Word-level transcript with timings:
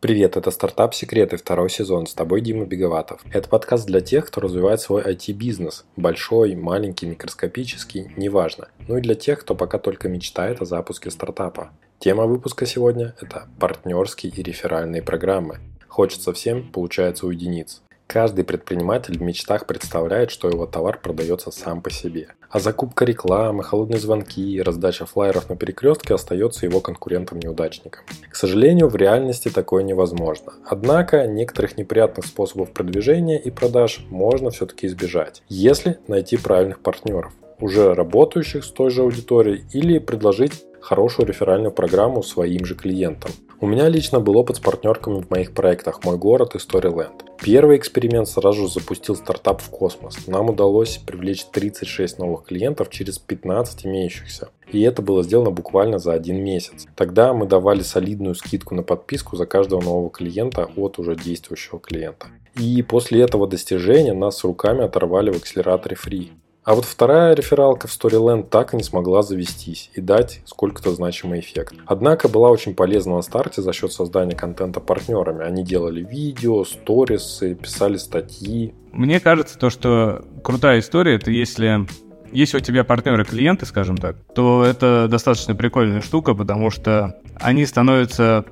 Привет, 0.00 0.38
это 0.38 0.50
«Стартап 0.50 0.94
Секреты», 0.94 1.36
второй 1.36 1.68
сезон. 1.68 2.06
С 2.06 2.14
тобой 2.14 2.40
Дима 2.40 2.64
Беговатов. 2.64 3.20
Это 3.34 3.50
подкаст 3.50 3.86
для 3.86 4.00
тех, 4.00 4.28
кто 4.28 4.40
развивает 4.40 4.80
свой 4.80 5.02
IT-бизнес. 5.02 5.84
Большой, 5.94 6.54
маленький, 6.54 7.04
микроскопический, 7.04 8.10
неважно. 8.16 8.68
Ну 8.88 8.96
и 8.96 9.02
для 9.02 9.14
тех, 9.14 9.40
кто 9.40 9.54
пока 9.54 9.78
только 9.78 10.08
мечтает 10.08 10.62
о 10.62 10.64
запуске 10.64 11.10
стартапа. 11.10 11.72
Тема 11.98 12.24
выпуска 12.24 12.64
сегодня– 12.64 13.14
это 13.20 13.48
партнерские 13.58 14.32
и 14.32 14.42
реферальные 14.42 15.02
программы. 15.02 15.58
Хочется 15.86 16.32
всем, 16.32 16.72
получается, 16.72 17.26
уединиться. 17.26 17.82
Каждый 18.12 18.44
предприниматель 18.44 19.16
в 19.16 19.22
мечтах 19.22 19.66
представляет, 19.66 20.32
что 20.32 20.48
его 20.48 20.66
товар 20.66 20.98
продается 21.00 21.52
сам 21.52 21.80
по 21.80 21.90
себе. 21.90 22.34
А 22.50 22.58
закупка 22.58 23.04
рекламы, 23.04 23.62
холодные 23.62 24.00
звонки 24.00 24.42
и 24.52 24.60
раздача 24.60 25.06
флайеров 25.06 25.48
на 25.48 25.54
перекрестке 25.54 26.14
остается 26.14 26.66
его 26.66 26.80
конкурентом-неудачником. 26.80 28.02
К 28.28 28.34
сожалению, 28.34 28.88
в 28.88 28.96
реальности 28.96 29.48
такое 29.48 29.84
невозможно. 29.84 30.54
Однако, 30.66 31.28
некоторых 31.28 31.78
неприятных 31.78 32.26
способов 32.26 32.72
продвижения 32.72 33.38
и 33.38 33.48
продаж 33.52 34.04
можно 34.10 34.50
все-таки 34.50 34.88
избежать, 34.88 35.44
если 35.48 36.00
найти 36.08 36.36
правильных 36.36 36.80
партнеров 36.80 37.32
уже 37.60 37.94
работающих 37.94 38.64
с 38.64 38.72
той 38.72 38.90
же 38.90 39.02
аудиторией 39.02 39.64
или 39.72 40.00
предложить 40.00 40.64
хорошую 40.80 41.28
реферальную 41.28 41.70
программу 41.70 42.22
своим 42.22 42.64
же 42.64 42.74
клиентам. 42.74 43.30
У 43.62 43.66
меня 43.66 43.90
лично 43.90 44.20
был 44.20 44.38
опыт 44.38 44.56
с 44.56 44.60
партнерками 44.60 45.20
в 45.20 45.28
моих 45.28 45.52
проектах 45.52 46.02
«Мой 46.02 46.16
город» 46.16 46.54
и 46.54 46.58
Storyland. 46.58 47.12
Первый 47.42 47.76
эксперимент 47.76 48.26
сразу 48.26 48.66
запустил 48.68 49.14
стартап 49.14 49.60
в 49.60 49.68
космос. 49.68 50.26
Нам 50.26 50.48
удалось 50.48 50.96
привлечь 50.96 51.44
36 51.44 52.18
новых 52.18 52.44
клиентов 52.44 52.88
через 52.88 53.18
15 53.18 53.84
имеющихся. 53.84 54.48
И 54.72 54.80
это 54.80 55.02
было 55.02 55.22
сделано 55.22 55.50
буквально 55.50 55.98
за 55.98 56.14
один 56.14 56.42
месяц. 56.42 56.86
Тогда 56.96 57.34
мы 57.34 57.44
давали 57.44 57.82
солидную 57.82 58.34
скидку 58.34 58.74
на 58.74 58.82
подписку 58.82 59.36
за 59.36 59.44
каждого 59.44 59.82
нового 59.82 60.08
клиента 60.08 60.70
от 60.74 60.98
уже 60.98 61.14
действующего 61.14 61.80
клиента. 61.80 62.28
И 62.56 62.82
после 62.82 63.20
этого 63.20 63.46
достижения 63.46 64.14
нас 64.14 64.42
руками 64.42 64.84
оторвали 64.84 65.30
в 65.30 65.36
акселераторе 65.36 65.98
Free. 66.02 66.30
А 66.70 66.74
вот 66.76 66.84
вторая 66.84 67.34
рефералка 67.34 67.88
в 67.88 67.90
Storyland 67.90 68.44
так 68.44 68.74
и 68.74 68.76
не 68.76 68.84
смогла 68.84 69.22
завестись 69.22 69.90
и 69.94 70.00
дать 70.00 70.40
сколько-то 70.44 70.92
значимый 70.92 71.40
эффект. 71.40 71.74
Однако 71.84 72.28
была 72.28 72.48
очень 72.48 72.76
полезна 72.76 73.16
на 73.16 73.22
старте 73.22 73.60
за 73.60 73.72
счет 73.72 73.92
создания 73.92 74.36
контента 74.36 74.78
партнерами. 74.78 75.42
Они 75.42 75.64
делали 75.64 76.04
видео, 76.04 76.64
сторисы, 76.64 77.56
писали 77.56 77.96
статьи. 77.96 78.72
Мне 78.92 79.18
кажется, 79.18 79.58
то, 79.58 79.68
что 79.68 80.24
крутая 80.44 80.78
история, 80.78 81.16
это 81.16 81.32
если 81.32 81.88
если 82.30 82.58
у 82.58 82.60
тебя 82.60 82.84
партнеры 82.84 83.24
клиенты, 83.24 83.66
скажем 83.66 83.96
так, 83.96 84.18
то 84.32 84.64
это 84.64 85.08
достаточно 85.10 85.56
прикольная 85.56 86.02
штука, 86.02 86.34
потому 86.34 86.70
что 86.70 87.20
они 87.40 87.66
становятся 87.66 88.44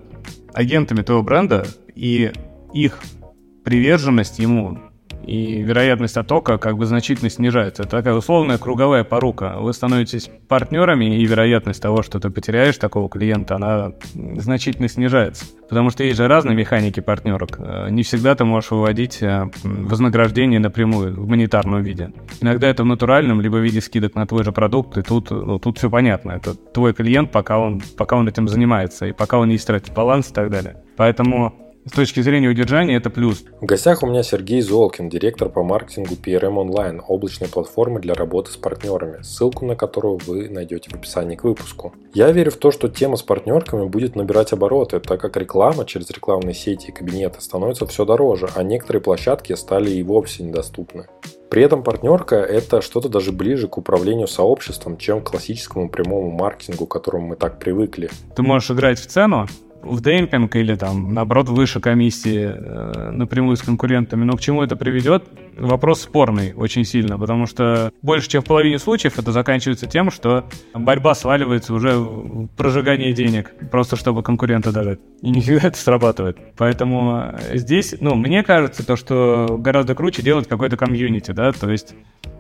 агентами 0.53 1.03
твоего 1.03 1.23
бренда, 1.23 1.69
и 1.95 2.33
их 2.75 2.99
приверженность 3.63 4.41
ему 4.41 4.88
и 5.29 5.63
вероятность 5.63 6.17
оттока 6.17 6.57
как 6.57 6.79
бы 6.79 6.87
значительно 6.87 7.29
снижается. 7.29 7.83
Это 7.83 7.91
такая 7.91 8.15
условная 8.15 8.57
круговая 8.57 9.05
порука. 9.05 9.57
Вы 9.59 9.75
становитесь 9.75 10.31
партнерами, 10.49 11.19
и 11.21 11.27
вероятность 11.27 11.83
того, 11.83 12.03
что 12.03 12.19
ты 12.19 12.31
потеряешь 12.31 12.79
такого 12.79 13.11
клиента, 13.11 13.57
она 13.57 13.93
значительно 14.15 14.89
снижается. 14.89 15.45
Потому 15.69 15.91
что 15.91 16.03
есть 16.03 16.17
же 16.17 16.29
разные 16.29 16.57
механики 16.57 17.01
партнерок. 17.01 17.59
Э, 17.59 17.91
не 17.91 18.03
всегда 18.05 18.35
ты 18.35 18.47
можешь 18.47 18.71
выводить 18.71 19.23
э, 19.23 19.51
вознаграждение 19.63 20.61
напрямую 20.61 21.21
в 21.21 21.29
монетарном 21.29 21.83
виде. 21.83 22.11
Иногда 22.41 22.69
это 22.69 22.83
в 22.83 22.87
натуральном, 22.87 23.43
либо 23.43 23.57
в 23.57 23.63
виде 23.63 23.83
скидок 23.83 24.15
на 24.15 24.27
твой 24.27 24.45
же 24.45 24.53
продукт, 24.53 24.97
и 24.97 25.03
тут, 25.03 25.31
ну, 25.31 25.59
тут 25.59 25.77
все 25.77 25.91
понятно. 25.91 26.33
Это 26.33 26.55
твой 26.55 26.95
клиент, 26.95 27.31
пока 27.31 27.59
он, 27.59 27.83
пока 27.99 28.17
он 28.17 28.27
этим 28.29 28.49
занимается, 28.49 29.05
и 29.05 29.13
пока 29.13 29.39
он 29.39 29.49
не 29.51 29.59
тратит 29.59 29.93
баланс 29.93 30.31
и 30.31 30.33
так 30.33 30.51
далее. 30.51 30.83
Поэтому 30.97 31.68
с 31.89 31.95
точки 31.95 32.21
зрения 32.21 32.49
удержания 32.49 32.97
это 32.97 33.11
плюс. 33.11 33.45
В 33.61 33.65
гостях 33.65 34.03
у 34.03 34.07
меня 34.07 34.23
Сергей 34.23 34.61
Золкин, 34.61 35.09
директор 35.09 35.49
по 35.49 35.63
маркетингу 35.63 36.15
PRM 36.15 36.55
Online, 36.55 37.01
облачной 37.07 37.49
платформы 37.49 38.01
для 38.01 38.15
работы 38.15 38.53
с 38.53 38.57
партнерами, 38.57 39.23
ссылку 39.23 39.67
на 39.67 39.77
которую 39.77 40.19
вы 40.27 40.49
найдете 40.49 40.91
в 40.91 40.95
описании 40.95 41.37
к 41.37 41.45
выпуску. 41.45 41.95
Я 42.15 42.31
верю 42.31 42.51
в 42.51 42.57
то, 42.57 42.71
что 42.71 42.89
тема 42.89 43.17
с 43.17 43.23
партнерками 43.23 43.87
будет 43.87 44.17
набирать 44.17 44.53
обороты, 44.53 45.01
так 45.01 45.21
как 45.21 45.37
реклама 45.37 45.85
через 45.85 46.11
рекламные 46.11 46.55
сети 46.55 46.89
и 46.89 46.93
кабинеты 46.93 47.41
становится 47.41 47.87
все 47.87 48.05
дороже, 48.05 48.49
а 48.55 48.63
некоторые 48.63 49.03
площадки 49.03 49.55
стали 49.55 49.91
и 49.91 50.03
вовсе 50.03 50.43
недоступны. 50.43 51.07
При 51.51 51.63
этом 51.63 51.83
партнерка– 51.83 52.37
это 52.37 52.83
что-то 52.83 53.09
даже 53.09 53.33
ближе 53.33 53.69
к 53.69 53.79
управлению 53.79 54.29
сообществом, 54.29 54.99
чем 54.99 55.23
к 55.23 55.31
классическому 55.31 55.89
прямому 55.89 56.31
маркетингу, 56.31 56.87
к 56.87 56.93
которому 56.93 57.29
мы 57.29 57.37
так 57.37 57.59
привыкли. 57.59 58.11
Ты 58.37 58.43
можешь 58.43 58.71
играть 58.71 58.99
в 58.99 59.07
цену, 59.07 59.47
в 59.83 60.01
демпинг 60.01 60.57
или 60.57 60.75
там, 60.75 61.15
наоборот, 61.15 61.49
выше 61.49 61.81
комиссии 61.81 62.53
э, 62.55 63.11
напрямую 63.11 63.57
с 63.57 63.63
конкурентами. 63.63 64.25
Но 64.25 64.37
к 64.37 64.41
чему 64.41 64.63
это 64.63 64.77
приведет? 64.77 65.25
Вопрос 65.59 66.03
спорный 66.03 66.55
очень 66.55 66.85
сильно, 66.85 67.19
потому 67.19 67.47
что 67.47 67.93
больше, 68.03 68.29
чем 68.29 68.43
в 68.43 68.45
половине 68.45 68.79
случаев 68.79 69.19
это 69.19 69.33
заканчивается 69.33 69.87
тем, 69.87 70.11
что 70.11 70.45
борьба 70.75 71.15
сваливается 71.15 71.75
уже 71.75 71.97
в 71.97 72.47
прожигание 72.57 73.13
денег, 73.13 73.53
просто 73.71 73.97
чтобы 73.97 74.23
конкурента 74.23 74.73
дожать. 74.73 75.01
И 75.23 75.31
не 75.31 75.41
всегда 75.41 75.69
это 75.69 75.79
срабатывает. 75.79 76.39
Поэтому 76.57 77.33
э, 77.33 77.57
здесь, 77.59 77.95
ну, 78.01 78.15
мне 78.15 78.43
кажется, 78.43 78.87
то, 78.87 78.97
что 78.97 79.57
гораздо 79.59 79.95
круче 79.95 80.23
делать 80.23 80.47
какой-то 80.47 80.77
комьюнити, 80.77 81.33
да, 81.33 81.53
то 81.53 81.71
есть 81.71 81.95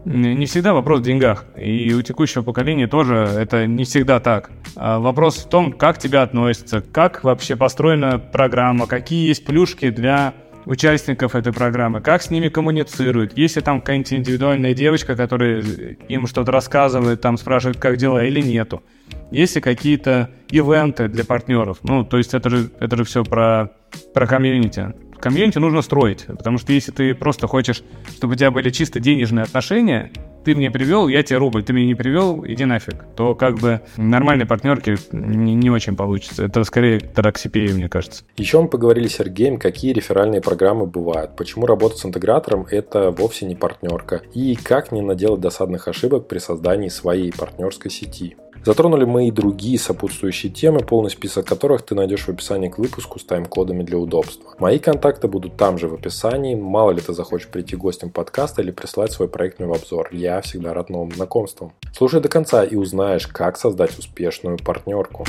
не 0.04 0.46
всегда 0.46 0.72
вопрос 0.72 1.00
в 1.00 1.02
деньгах. 1.02 1.44
И 1.56 1.92
у 1.92 2.02
текущего 2.02 2.42
поколения 2.42 2.86
тоже 2.86 3.14
это 3.14 3.66
не 3.66 3.84
всегда 3.84 4.20
так. 4.20 4.50
А 4.76 4.98
вопрос 4.98 5.38
в 5.38 5.48
том, 5.48 5.72
как 5.72 5.98
тебя 5.98 6.22
относятся, 6.22 6.80
как 6.80 7.24
вообще 7.24 7.56
построена 7.56 8.18
программа, 8.18 8.86
какие 8.86 9.28
есть 9.28 9.44
плюшки 9.44 9.90
для 9.90 10.34
участников 10.68 11.34
этой 11.34 11.52
программы, 11.52 12.00
как 12.00 12.22
с 12.22 12.30
ними 12.30 12.48
коммуницируют. 12.48 13.36
Если 13.36 13.60
там 13.60 13.80
какая-нибудь 13.80 14.12
индивидуальная 14.12 14.74
девочка, 14.74 15.16
которая 15.16 15.62
им 16.08 16.26
что-то 16.26 16.52
рассказывает, 16.52 17.20
там 17.22 17.38
спрашивает, 17.38 17.78
как 17.78 17.96
дела 17.96 18.24
или 18.24 18.40
нету. 18.40 18.82
Если 19.30 19.60
какие-то 19.60 20.30
ивенты 20.50 21.08
для 21.08 21.24
партнеров. 21.24 21.78
Ну, 21.82 22.04
то 22.04 22.18
есть 22.18 22.34
это 22.34 22.50
же, 22.50 22.70
это 22.80 22.96
же 22.98 23.04
все 23.04 23.24
про, 23.24 23.70
про 24.12 24.26
комьюнити 24.26 24.94
комьюнити 25.18 25.58
нужно 25.58 25.82
строить, 25.82 26.26
потому 26.26 26.58
что 26.58 26.72
если 26.72 26.92
ты 26.92 27.14
просто 27.14 27.46
хочешь, 27.46 27.82
чтобы 28.16 28.34
у 28.34 28.36
тебя 28.36 28.50
были 28.50 28.70
чисто 28.70 29.00
денежные 29.00 29.42
отношения, 29.42 30.12
ты 30.44 30.54
мне 30.54 30.70
привел, 30.70 31.08
я 31.08 31.22
тебе 31.22 31.38
рубль, 31.38 31.62
ты 31.62 31.72
мне 31.72 31.86
не 31.86 31.94
привел, 31.94 32.44
иди 32.46 32.64
нафиг, 32.64 33.04
то 33.16 33.34
как 33.34 33.58
бы 33.58 33.80
нормальной 33.96 34.46
партнерки 34.46 34.96
не, 35.12 35.54
не 35.54 35.70
очень 35.70 35.96
получится. 35.96 36.44
Это 36.44 36.64
скорее 36.64 37.00
тараксипея, 37.00 37.72
мне 37.72 37.88
кажется. 37.88 38.24
Еще 38.36 38.60
мы 38.60 38.68
поговорили 38.68 39.08
с 39.08 39.16
Сергеем, 39.16 39.58
какие 39.58 39.92
реферальные 39.92 40.40
программы 40.40 40.86
бывают, 40.86 41.36
почему 41.36 41.66
работать 41.66 41.98
с 41.98 42.06
интегратором– 42.06 42.66
это 42.70 43.10
вовсе 43.10 43.46
не 43.46 43.56
партнерка, 43.56 44.22
и 44.34 44.56
как 44.56 44.92
не 44.92 45.02
наделать 45.02 45.40
досадных 45.40 45.88
ошибок 45.88 46.28
при 46.28 46.38
создании 46.38 46.88
своей 46.88 47.32
партнерской 47.32 47.90
сети. 47.90 48.36
Затронули 48.68 49.06
мы 49.06 49.28
и 49.28 49.30
другие 49.30 49.78
сопутствующие 49.78 50.52
темы, 50.52 50.80
полный 50.80 51.08
список 51.08 51.46
которых 51.46 51.80
ты 51.80 51.94
найдешь 51.94 52.24
в 52.24 52.28
описании 52.28 52.68
к 52.68 52.76
выпуску 52.76 53.18
с 53.18 53.24
тайм-кодами 53.24 53.82
для 53.82 53.96
удобства. 53.96 54.52
Мои 54.58 54.78
контакты 54.78 55.26
будут 55.26 55.56
там 55.56 55.78
же 55.78 55.88
в 55.88 55.94
описании. 55.94 56.54
Мало 56.54 56.90
ли 56.90 57.00
ты 57.00 57.14
захочешь 57.14 57.48
прийти 57.48 57.76
гостем 57.76 58.10
подкаста 58.10 58.60
или 58.60 58.70
прислать 58.70 59.10
свой 59.10 59.26
проектный 59.26 59.66
обзор. 59.66 60.10
Я 60.12 60.42
всегда 60.42 60.74
рад 60.74 60.90
новым 60.90 61.12
знакомствам. 61.12 61.72
Слушай 61.94 62.20
до 62.20 62.28
конца 62.28 62.62
и 62.62 62.76
узнаешь, 62.76 63.26
как 63.26 63.56
создать 63.56 63.98
успешную 63.98 64.58
партнерку. 64.58 65.24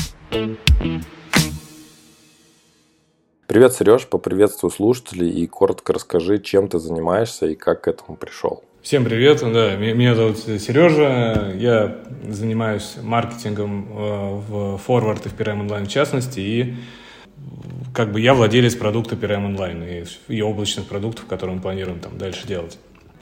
Привет, 3.48 3.74
Сереж, 3.74 4.06
поприветствую 4.06 4.70
слушателей 4.70 5.30
и 5.30 5.48
коротко 5.48 5.94
расскажи, 5.94 6.40
чем 6.40 6.68
ты 6.68 6.78
занимаешься 6.78 7.46
и 7.46 7.56
как 7.56 7.84
к 7.84 7.88
этому 7.88 8.18
пришел. 8.18 8.66
Всем 8.90 9.06
привет, 9.06 9.42
да, 9.42 9.76
меня 9.76 10.16
зовут 10.16 10.40
Сережа, 10.40 11.54
я 11.56 11.98
занимаюсь 12.28 12.96
маркетингом 13.00 13.86
э, 13.88 14.42
в 14.48 14.82
Forward 14.88 15.22
и 15.26 15.30
в 15.30 15.36
PRM 15.36 15.68
Online 15.68 15.86
в 15.86 15.90
частности, 15.90 16.40
и 16.40 16.76
как 17.94 18.12
бы 18.12 18.20
я 18.20 18.34
владелец 18.34 18.74
продукта 18.74 19.14
PRM 19.14 19.56
Online 19.56 20.08
и, 20.28 20.36
и 20.36 20.42
облачных 20.42 20.88
продуктов, 20.88 21.28
которые 21.28 21.58
мы 21.58 21.62
планируем 21.62 22.00
там 22.00 22.18
дальше 22.18 22.48
делать. 22.48 22.80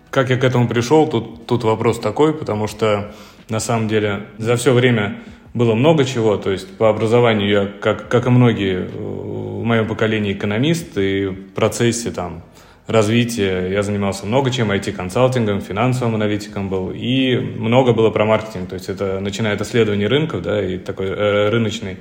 Как 0.10 0.30
я 0.30 0.38
к 0.38 0.46
этому 0.46 0.70
пришел, 0.70 1.06
тут, 1.06 1.46
тут 1.48 1.66
вопрос 1.66 2.00
такой, 2.00 2.34
потому 2.34 2.68
что 2.68 3.12
на 3.50 3.60
самом 3.60 3.90
деле 3.90 4.28
за 4.38 4.56
все 4.56 4.72
время 4.72 5.20
было 5.54 5.76
много 5.76 6.06
чего, 6.06 6.38
то 6.38 6.50
есть 6.50 6.78
по 6.78 6.90
образованию 6.90 7.50
я, 7.50 7.66
как, 7.66 8.08
как 8.08 8.26
и 8.26 8.30
многие 8.30 8.88
в 8.88 9.66
моем 9.66 9.86
поколении, 9.86 10.32
экономист, 10.32 10.98
и 10.98 11.26
в 11.26 11.52
процессе 11.56 12.12
там 12.12 12.42
развития. 12.88 13.68
Я 13.70 13.84
занимался 13.84 14.26
много 14.26 14.50
чем, 14.50 14.72
IT-консалтингом, 14.72 15.62
финансовым 15.62 16.16
аналитиком 16.16 16.70
был, 16.70 16.92
и 16.92 17.36
много 17.36 17.94
было 17.94 18.10
про 18.10 18.26
маркетинг. 18.26 18.70
То 18.70 18.76
есть 18.76 18.90
это 18.90 19.20
начиная 19.20 19.56
от 19.56 19.62
исследований 19.62 20.08
рынков, 20.08 20.42
да, 20.42 20.66
и 20.66 20.78
такой 20.78 21.08
э, 21.08 21.50
рыночный 21.50 21.98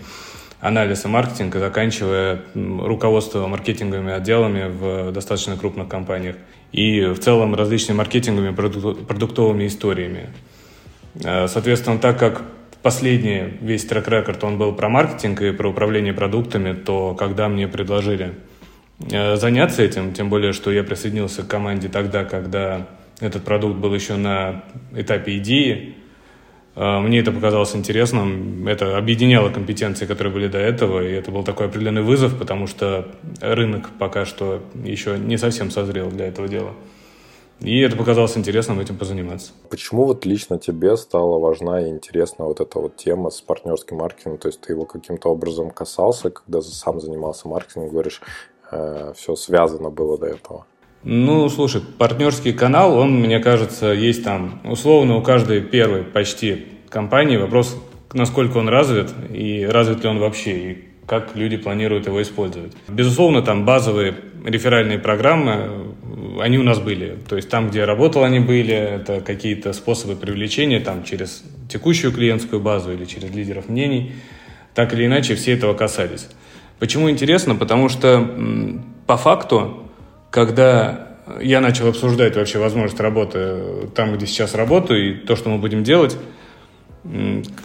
анализ 0.61 1.05
и 1.05 1.09
маркетинг, 1.09 1.55
заканчивая 1.57 2.41
руководство 2.55 3.47
маркетинговыми 3.47 4.13
отделами 4.13 4.69
в 4.69 5.13
достаточно 5.13 5.57
крупных 5.57 5.89
компаниях 5.89 6.37
и 6.73 7.05
в 7.07 7.19
целом 7.19 7.55
различными 7.55 7.99
маркетинговыми 7.99 8.55
продуктовыми 8.55 9.67
историями. 9.67 10.29
Э, 11.23 11.49
соответственно, 11.49 11.99
так 11.99 12.19
как 12.19 12.43
последний 12.83 13.59
весь 13.61 13.85
трек-рекорд, 13.85 14.45
он 14.45 14.59
был 14.59 14.73
про 14.73 14.89
маркетинг 14.89 15.43
и 15.43 15.51
про 15.51 15.69
управление 15.69 16.13
продуктами, 16.13 16.73
то 16.73 17.15
когда 17.15 17.49
мне 17.49 17.67
предложили 17.67 18.35
заняться 18.99 19.83
этим, 19.83 20.13
тем 20.13 20.31
более, 20.31 20.53
что 20.53 20.71
я 20.71 20.83
присоединился 20.83 21.43
к 21.43 21.49
команде 21.49 21.89
тогда, 21.89 22.25
когда 22.25 22.87
этот 23.21 23.45
продукт 23.45 23.77
был 23.77 23.95
еще 23.95 24.17
на 24.17 24.65
этапе 24.95 25.39
идеи, 25.39 25.97
э, 26.75 26.99
мне 27.01 27.21
это 27.21 27.33
показалось 27.33 27.75
интересным, 27.75 28.67
это 28.69 28.97
объединяло 28.97 29.51
компетенции, 29.51 30.07
которые 30.07 30.33
были 30.33 30.49
до 30.49 30.59
этого, 30.59 31.03
и 31.03 31.13
это 31.13 31.31
был 31.31 31.43
такой 31.43 31.67
определенный 31.67 32.03
вызов, 32.03 32.39
потому 32.39 32.67
что 32.67 33.09
рынок 33.41 33.91
пока 33.99 34.25
что 34.25 34.63
еще 34.85 35.19
не 35.19 35.39
совсем 35.39 35.71
созрел 35.71 36.11
для 36.11 36.27
этого 36.27 36.49
дела. 36.49 36.73
И 37.61 37.81
это 37.81 37.97
показалось 37.97 38.37
интересным 38.37 38.81
этим 38.81 38.99
позаниматься. 38.99 39.53
Почему 39.71 40.05
вот 40.05 40.27
лично 40.27 40.59
тебе 40.59 40.95
стала 40.99 41.39
важна 41.39 41.81
и 41.81 41.89
интересна 41.89 42.45
вот 42.45 42.61
эта 42.61 42.79
вот 42.79 42.97
тема 42.97 43.31
с 43.31 43.41
партнерским 43.41 43.97
маркетингом? 43.97 44.39
То 44.39 44.49
есть 44.49 44.61
ты 44.61 44.75
его 44.75 44.85
каким-то 44.85 45.31
образом 45.31 45.71
касался, 45.71 46.29
когда 46.29 46.61
сам 46.61 47.01
занимался 47.01 47.49
маркетингом, 47.49 47.91
говоришь, 47.91 48.21
э, 48.71 49.13
все 49.17 49.37
связано 49.37 49.91
было 49.91 50.19
до 50.19 50.27
этого? 50.27 50.67
Ну, 51.03 51.49
слушай, 51.49 51.81
партнерский 51.81 52.53
канал, 52.53 52.99
он, 52.99 53.13
мне 53.21 53.39
кажется, 53.39 53.93
есть 53.93 54.25
там 54.25 54.61
условно 54.65 55.17
у 55.17 55.23
каждой 55.23 55.61
первой 55.61 56.03
почти 56.03 56.67
компании. 56.89 57.37
Вопрос, 57.37 57.81
насколько 58.13 58.57
он 58.59 58.69
развит 58.69 59.11
и 59.31 59.65
развит 59.65 60.03
ли 60.03 60.09
он 60.09 60.19
вообще, 60.19 60.73
и 60.73 60.85
как 61.07 61.37
люди 61.37 61.57
планируют 61.57 62.07
его 62.07 62.21
использовать. 62.21 62.73
Безусловно, 62.89 63.43
там 63.43 63.65
базовые 63.65 64.17
реферальные 64.45 64.99
программы, 64.99 65.95
они 66.41 66.59
у 66.59 66.63
нас 66.63 66.79
были. 66.79 67.17
То 67.29 67.37
есть 67.37 67.49
там, 67.49 67.69
где 67.69 67.81
я 67.81 67.87
работал, 67.87 68.25
они 68.25 68.41
были. 68.41 68.75
Это 68.75 69.21
какие-то 69.21 69.73
способы 69.73 70.17
привлечения 70.17 70.81
там, 70.81 71.05
через 71.05 71.45
текущую 71.69 72.13
клиентскую 72.13 72.61
базу 72.61 72.93
или 72.93 73.05
через 73.05 73.31
лидеров 73.31 73.69
мнений. 73.69 74.13
Так 74.75 74.93
или 74.93 75.07
иначе, 75.07 75.35
все 75.37 75.53
этого 75.53 75.75
касались. 75.75 76.29
Почему 76.79 77.11
интересно? 77.11 77.55
Потому 77.55 77.89
что 77.89 78.29
по 79.07 79.17
факту, 79.17 79.85
когда 80.31 81.09
я 81.41 81.61
начал 81.61 81.89
обсуждать 81.89 82.37
вообще 82.37 82.59
возможность 82.59 83.01
работы 83.01 83.89
там, 83.95 84.15
где 84.15 84.27
сейчас 84.27 84.55
работаю, 84.55 85.11
и 85.11 85.15
то, 85.15 85.37
что 85.37 85.49
мы 85.49 85.59
будем 85.59 85.85
делать, 85.85 86.17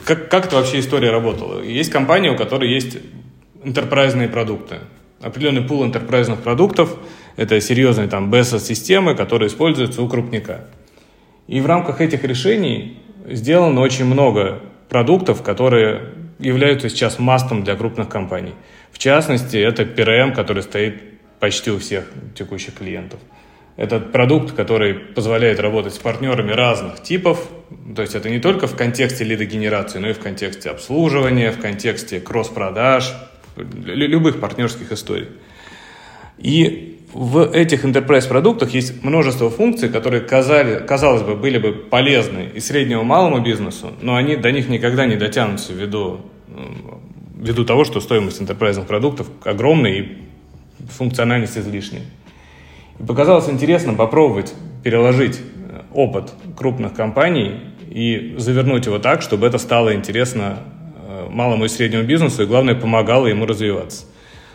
как, 0.06 0.30
как 0.30 0.46
это 0.48 0.56
вообще 0.56 0.80
история 0.80 1.12
работала? 1.12 1.62
Есть 1.62 1.92
компания, 1.92 2.31
у 2.31 2.38
которой 2.38 2.69
есть 2.69 2.98
интерпрайзные 3.63 4.30
продукты. 4.30 4.78
Определенный 5.22 5.62
пул 5.62 5.84
интерпрайзных 5.84 6.40
продуктов– 6.40 6.98
это 7.36 7.60
серьезные 7.62 8.07
там 8.07 8.31
BSS-системы, 8.34 9.16
которые 9.16 9.48
используются 9.48 10.02
у 10.02 10.07
крупника. 10.07 10.66
И 11.48 11.62
в 11.62 11.66
рамках 11.66 12.02
этих 12.02 12.24
решений 12.24 12.98
сделано 13.28 13.81
очень 13.81 14.06
много 14.06 14.60
продуктов, 14.90 15.44
которые 15.44 16.14
являются 16.40 16.90
сейчас 16.90 17.19
мастом 17.19 17.64
для 17.64 17.75
крупных 17.75 18.10
компаний. 18.10 18.54
Частности, 19.01 19.57
это 19.57 19.81
PRM, 19.81 20.36
который 20.36 20.62
стоит 20.62 21.01
почти 21.39 21.71
у 21.71 21.80
всех 21.80 22.06
текущих 22.36 22.75
клиентов. 22.75 23.19
Это 23.75 24.00
продукт, 24.00 24.51
который 24.51 24.94
позволяет 24.94 25.59
работать 25.59 25.95
с 25.95 25.98
партнерами 25.98 26.51
разных 26.51 27.01
типов. 27.01 27.50
То 27.95 28.03
есть 28.03 28.13
это 28.13 28.30
не 28.30 28.38
только 28.38 28.68
в 28.68 28.75
контексте 28.75 29.24
лидогенерации, 29.24 29.98
но 29.98 30.09
и 30.09 30.13
в 30.13 30.19
контексте 30.19 30.69
обслуживания, 30.69 31.51
в 31.51 31.59
контексте 31.59 32.19
кросс-продаж, 32.19 33.12
любых 33.56 34.39
партнерских 34.39 34.92
историй. 34.92 35.30
И 36.38 37.00
в 37.12 37.51
этих 37.56 37.83
enterprise 37.83 38.27
продуктах 38.27 38.69
есть 38.69 39.04
множество 39.04 39.50
функций, 39.50 39.89
которые, 39.89 40.21
казали, 40.21 40.77
казалось 40.86 41.24
бы, 41.24 41.36
были 41.36 41.57
бы 41.57 41.74
полезны 41.74 42.51
и 42.54 42.59
среднему 42.59 43.04
малому 43.04 43.39
бизнесу, 43.39 43.94
но 44.00 44.15
они 44.15 44.36
до 44.36 44.51
них 44.51 44.69
никогда 44.69 45.07
не 45.07 45.15
дотянутся 45.15 45.74
ввиду, 45.74 46.21
ввиду 47.42 47.66
того, 47.66 47.84
что 47.84 48.00
стоимость 48.00 48.40
enterprise 48.40 48.86
продуктов 48.86 49.28
огромная 49.44 49.92
и 49.92 50.18
функциональность 50.90 51.58
излишняя. 51.58 52.04
И 53.00 53.04
показалось 53.04 53.50
интересно 53.50 53.94
попробовать 53.96 54.54
переложить 54.84 55.40
э, 55.40 55.82
опыт 55.94 56.32
крупных 56.56 56.94
компаний 56.94 57.60
и 57.90 58.36
завернуть 58.38 58.86
его 58.86 59.00
так, 59.00 59.22
чтобы 59.22 59.48
это 59.48 59.58
стало 59.58 59.96
интересно 59.96 60.60
э, 61.08 61.28
малому 61.30 61.66
и 61.66 61.68
среднему 61.68 62.04
бизнесу 62.04 62.44
и, 62.44 62.46
главное, 62.46 62.76
помогало 62.76 63.26
ему 63.28 63.46
развиваться. 63.46 64.06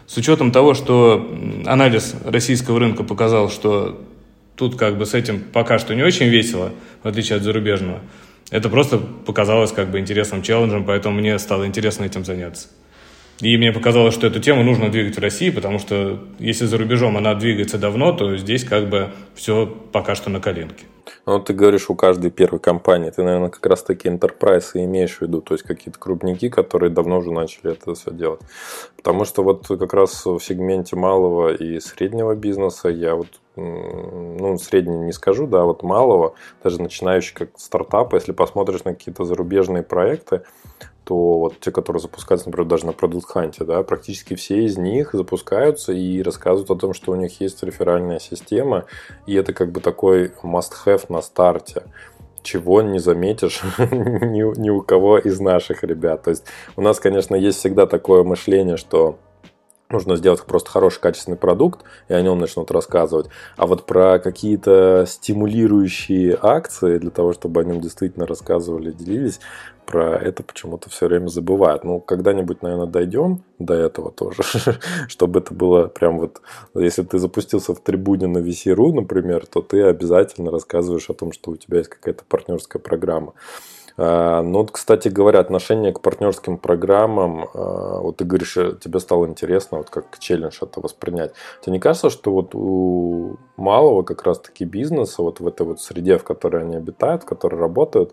С 0.06 0.16
учетом 0.16 0.52
того, 0.52 0.74
что 0.74 1.28
анализ 1.66 2.14
российского 2.24 2.78
рынка 2.78 3.02
показал, 3.02 3.50
что 3.50 4.00
тут 4.54 4.76
как 4.76 4.96
бы 4.96 5.06
с 5.06 5.14
этим 5.14 5.40
пока 5.40 5.80
что 5.80 5.94
не 5.96 6.04
очень 6.04 6.26
весело, 6.26 6.70
в 7.02 7.08
отличие 7.08 7.36
от 7.36 7.42
зарубежного, 7.42 8.00
это 8.50 8.68
просто 8.68 8.98
показалось 8.98 9.72
как 9.72 9.90
бы 9.90 9.98
интересным 9.98 10.42
челленджем, 10.42 10.84
поэтому 10.84 11.18
мне 11.18 11.38
стало 11.38 11.66
интересно 11.66 12.04
этим 12.04 12.24
заняться. 12.24 12.68
И 13.40 13.58
мне 13.58 13.70
показалось, 13.70 14.14
что 14.14 14.26
эту 14.26 14.40
тему 14.40 14.62
нужно 14.62 14.88
двигать 14.88 15.16
в 15.16 15.20
России, 15.20 15.50
потому 15.50 15.78
что 15.78 16.18
если 16.38 16.64
за 16.64 16.78
рубежом 16.78 17.18
она 17.18 17.34
двигается 17.34 17.76
давно, 17.76 18.12
то 18.12 18.34
здесь 18.38 18.64
как 18.64 18.88
бы 18.88 19.10
все 19.34 19.66
пока 19.66 20.14
что 20.14 20.30
на 20.30 20.40
коленке. 20.40 20.86
Ну, 21.26 21.40
ты 21.40 21.52
говоришь, 21.52 21.90
у 21.90 21.94
каждой 21.94 22.30
первой 22.30 22.60
компании, 22.60 23.10
ты, 23.10 23.22
наверное, 23.22 23.50
как 23.50 23.66
раз 23.66 23.82
таки 23.82 24.08
enterprise 24.08 24.70
и 24.74 24.84
имеешь 24.84 25.18
в 25.18 25.22
виду, 25.22 25.42
то 25.42 25.54
есть 25.54 25.64
какие-то 25.64 25.98
крупники, 25.98 26.48
которые 26.48 26.90
давно 26.90 27.18
уже 27.18 27.30
начали 27.30 27.72
это 27.72 27.94
все 27.94 28.10
делать. 28.10 28.40
Потому 28.96 29.24
что 29.24 29.42
вот 29.42 29.66
как 29.66 29.92
раз 29.92 30.24
в 30.24 30.40
сегменте 30.40 30.96
малого 30.96 31.52
и 31.52 31.78
среднего 31.80 32.34
бизнеса 32.34 32.88
я 32.88 33.14
вот 33.16 33.28
ну, 33.56 34.58
средний 34.58 34.98
не 34.98 35.12
скажу, 35.12 35.46
да, 35.46 35.64
вот 35.64 35.82
малого, 35.82 36.34
даже 36.62 36.80
начинающий 36.80 37.34
как 37.34 37.50
стартап, 37.56 38.12
если 38.14 38.32
посмотришь 38.32 38.84
на 38.84 38.94
какие-то 38.94 39.24
зарубежные 39.24 39.82
проекты, 39.82 40.42
то 41.04 41.38
вот 41.38 41.60
те, 41.60 41.70
которые 41.70 42.00
запускаются, 42.00 42.48
например, 42.48 42.68
даже 42.68 42.86
на 42.86 42.90
Product 42.90 43.24
Hunt, 43.34 43.64
да, 43.64 43.82
практически 43.82 44.34
все 44.34 44.64
из 44.64 44.76
них 44.76 45.10
запускаются 45.12 45.92
и 45.92 46.20
рассказывают 46.20 46.70
о 46.70 46.76
том, 46.76 46.94
что 46.94 47.12
у 47.12 47.14
них 47.14 47.40
есть 47.40 47.62
реферальная 47.62 48.18
система, 48.18 48.86
и 49.26 49.34
это 49.34 49.52
как 49.52 49.70
бы 49.70 49.80
такой 49.80 50.32
must-have 50.42 51.06
на 51.08 51.22
старте 51.22 51.84
чего 52.42 52.80
не 52.80 53.00
заметишь 53.00 53.62
ни, 53.78 54.60
ни 54.60 54.70
у 54.70 54.80
кого 54.80 55.18
из 55.18 55.40
наших 55.40 55.82
ребят. 55.82 56.22
То 56.22 56.30
есть 56.30 56.44
у 56.76 56.80
нас, 56.80 57.00
конечно, 57.00 57.34
есть 57.34 57.58
всегда 57.58 57.86
такое 57.86 58.22
мышление, 58.22 58.76
что 58.76 59.18
нужно 59.90 60.16
сделать 60.16 60.42
просто 60.42 60.70
хороший 60.70 61.00
качественный 61.00 61.36
продукт, 61.36 61.84
и 62.08 62.14
о 62.14 62.20
нем 62.20 62.38
начнут 62.38 62.70
рассказывать. 62.70 63.28
А 63.56 63.66
вот 63.66 63.86
про 63.86 64.18
какие-то 64.18 65.04
стимулирующие 65.06 66.38
акции, 66.40 66.98
для 66.98 67.10
того, 67.10 67.32
чтобы 67.32 67.60
о 67.60 67.64
нем 67.64 67.80
действительно 67.80 68.26
рассказывали, 68.26 68.92
делились, 68.92 69.40
про 69.86 70.16
это 70.16 70.42
почему-то 70.42 70.90
все 70.90 71.06
время 71.06 71.28
забывают. 71.28 71.84
Ну, 71.84 72.00
когда-нибудь, 72.00 72.60
наверное, 72.60 72.86
дойдем 72.86 73.44
до 73.60 73.74
этого 73.74 74.10
тоже, 74.10 74.42
чтобы 75.08 75.38
это 75.38 75.54
было 75.54 75.86
прям 75.86 76.18
вот... 76.18 76.42
Если 76.74 77.02
ты 77.02 77.18
запустился 77.18 77.72
в 77.74 77.80
трибуне 77.80 78.26
на 78.26 78.38
VC.ru, 78.38 78.92
например, 78.92 79.46
то 79.46 79.62
ты 79.62 79.82
обязательно 79.82 80.50
рассказываешь 80.50 81.08
о 81.08 81.14
том, 81.14 81.32
что 81.32 81.52
у 81.52 81.56
тебя 81.56 81.78
есть 81.78 81.90
какая-то 81.90 82.24
партнерская 82.28 82.82
программа. 82.82 83.32
А, 83.98 84.42
ну, 84.42 84.58
вот, 84.60 84.72
кстати 84.72 85.08
говоря, 85.08 85.40
отношение 85.40 85.92
к 85.92 86.00
партнерским 86.00 86.58
программам, 86.58 87.48
а, 87.54 88.00
вот 88.00 88.18
ты 88.18 88.24
говоришь, 88.24 88.56
э, 88.56 88.76
тебе 88.78 89.00
стало 89.00 89.26
интересно, 89.26 89.78
вот 89.78 89.90
как 89.90 90.18
челлендж 90.18 90.58
это 90.60 90.80
воспринять. 90.80 91.32
Тебе 91.62 91.72
не 91.74 91.80
кажется, 91.80 92.10
что 92.10 92.30
вот 92.32 92.54
у 92.54 93.36
малого 93.56 94.02
как 94.02 94.22
раз-таки 94.24 94.64
бизнеса, 94.64 95.22
вот 95.22 95.40
в 95.40 95.46
этой 95.46 95.66
вот 95.66 95.80
среде, 95.80 96.18
в 96.18 96.24
которой 96.24 96.62
они 96.62 96.76
обитают, 96.76 97.22
в 97.22 97.26
которой 97.26 97.58
работают, 97.58 98.12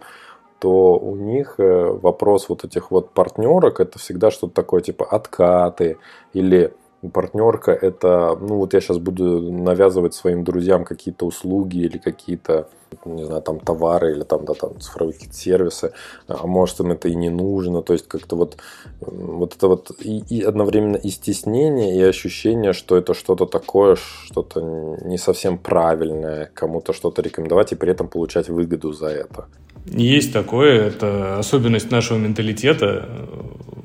то 0.60 0.98
у 0.98 1.18
них 1.18 1.56
э, 1.58 1.86
вопрос 2.02 2.48
вот 2.48 2.64
этих 2.64 2.90
вот 2.90 3.10
партнерок, 3.12 3.82
это 3.82 4.00
всегда 4.00 4.32
что-то 4.32 4.54
такое 4.54 4.80
типа 4.82 5.06
откаты 5.06 5.98
или 6.32 6.74
партнерка 7.10 7.72
это, 7.72 8.38
ну 8.40 8.58
вот 8.58 8.74
я 8.74 8.82
сейчас 8.82 8.98
буду 8.98 9.42
навязывать 9.52 10.14
своим 10.14 10.44
друзьям 10.44 10.86
какие-то 10.86 11.26
услуги 11.26 11.78
или 11.78 11.98
какие-то, 11.98 12.68
не 13.06 13.26
знаю, 13.26 13.42
там 13.42 13.60
товары 13.60 14.12
или 14.12 14.24
там, 14.24 14.46
да, 14.46 14.54
там 14.54 14.80
цифровые 14.80 15.18
сервисы, 15.32 15.92
а 16.28 16.46
может 16.48 16.80
им 16.80 16.92
это 16.92 17.08
и 17.10 17.16
не 17.16 17.30
нужно, 17.30 17.82
то 17.82 17.94
есть 17.94 18.08
как-то 18.08 18.36
вот, 18.36 18.58
вот 19.02 19.56
это 19.56 19.68
вот 19.68 19.92
и, 20.00 20.24
и 20.30 20.42
одновременно 20.42 20.98
и 20.98 21.10
стеснение, 21.10 21.98
и 21.98 22.02
ощущение, 22.02 22.74
что 22.74 22.96
это 22.96 23.14
что-то 23.14 23.46
такое, 23.46 23.96
что-то 23.96 24.62
не 25.06 25.18
совсем 25.18 25.58
правильное, 25.58 26.52
кому-то 26.54 26.94
что-то 26.94 27.22
рекомендовать 27.22 27.72
и 27.72 27.76
при 27.76 27.92
этом 27.92 28.08
получать 28.08 28.50
выгоду 28.50 28.94
за 28.94 29.08
это. 29.08 29.46
Есть 29.86 30.32
такое, 30.32 30.88
это 30.88 31.38
особенность 31.38 31.92
нашего 31.92 32.18
менталитета, 32.18 33.06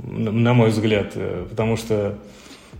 на 0.00 0.54
мой 0.54 0.70
взгляд, 0.70 1.14
потому 1.50 1.76
что 1.76 2.18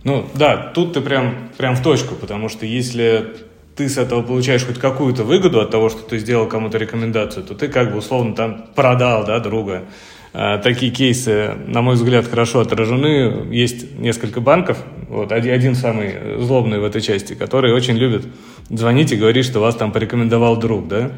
ну 0.03 0.25
да, 0.33 0.71
тут 0.73 0.93
ты 0.93 1.01
прям, 1.01 1.49
прям 1.57 1.75
в 1.75 1.83
точку, 1.83 2.15
потому 2.15 2.49
что 2.49 2.65
если 2.65 3.35
ты 3.75 3.87
с 3.87 3.97
этого 3.97 4.21
получаешь 4.21 4.65
хоть 4.65 4.77
какую-то 4.77 5.23
выгоду 5.23 5.61
от 5.61 5.71
того, 5.71 5.89
что 5.89 6.01
ты 6.01 6.19
сделал 6.19 6.47
кому-то 6.47 6.77
рекомендацию, 6.77 7.45
то 7.45 7.55
ты 7.55 7.67
как 7.69 7.91
бы 7.91 7.99
условно 7.99 8.35
там 8.35 8.65
продал, 8.75 9.25
да, 9.25 9.39
друга. 9.39 9.85
А, 10.33 10.57
такие 10.57 10.91
кейсы, 10.91 11.55
на 11.65 11.81
мой 11.81 11.95
взгляд, 11.95 12.27
хорошо 12.27 12.59
отражены. 12.59 13.47
Есть 13.51 13.97
несколько 13.97 14.41
банков, 14.41 14.77
вот 15.07 15.31
один, 15.31 15.75
самый 15.75 16.39
злобный 16.39 16.79
в 16.79 16.83
этой 16.83 17.01
части, 17.01 17.33
который 17.33 17.73
очень 17.73 17.95
любит 17.95 18.27
звонить 18.69 19.11
и 19.11 19.15
говорить, 19.15 19.45
что 19.45 19.59
вас 19.59 19.75
там 19.75 19.91
порекомендовал 19.91 20.57
друг, 20.57 20.87
да. 20.87 21.11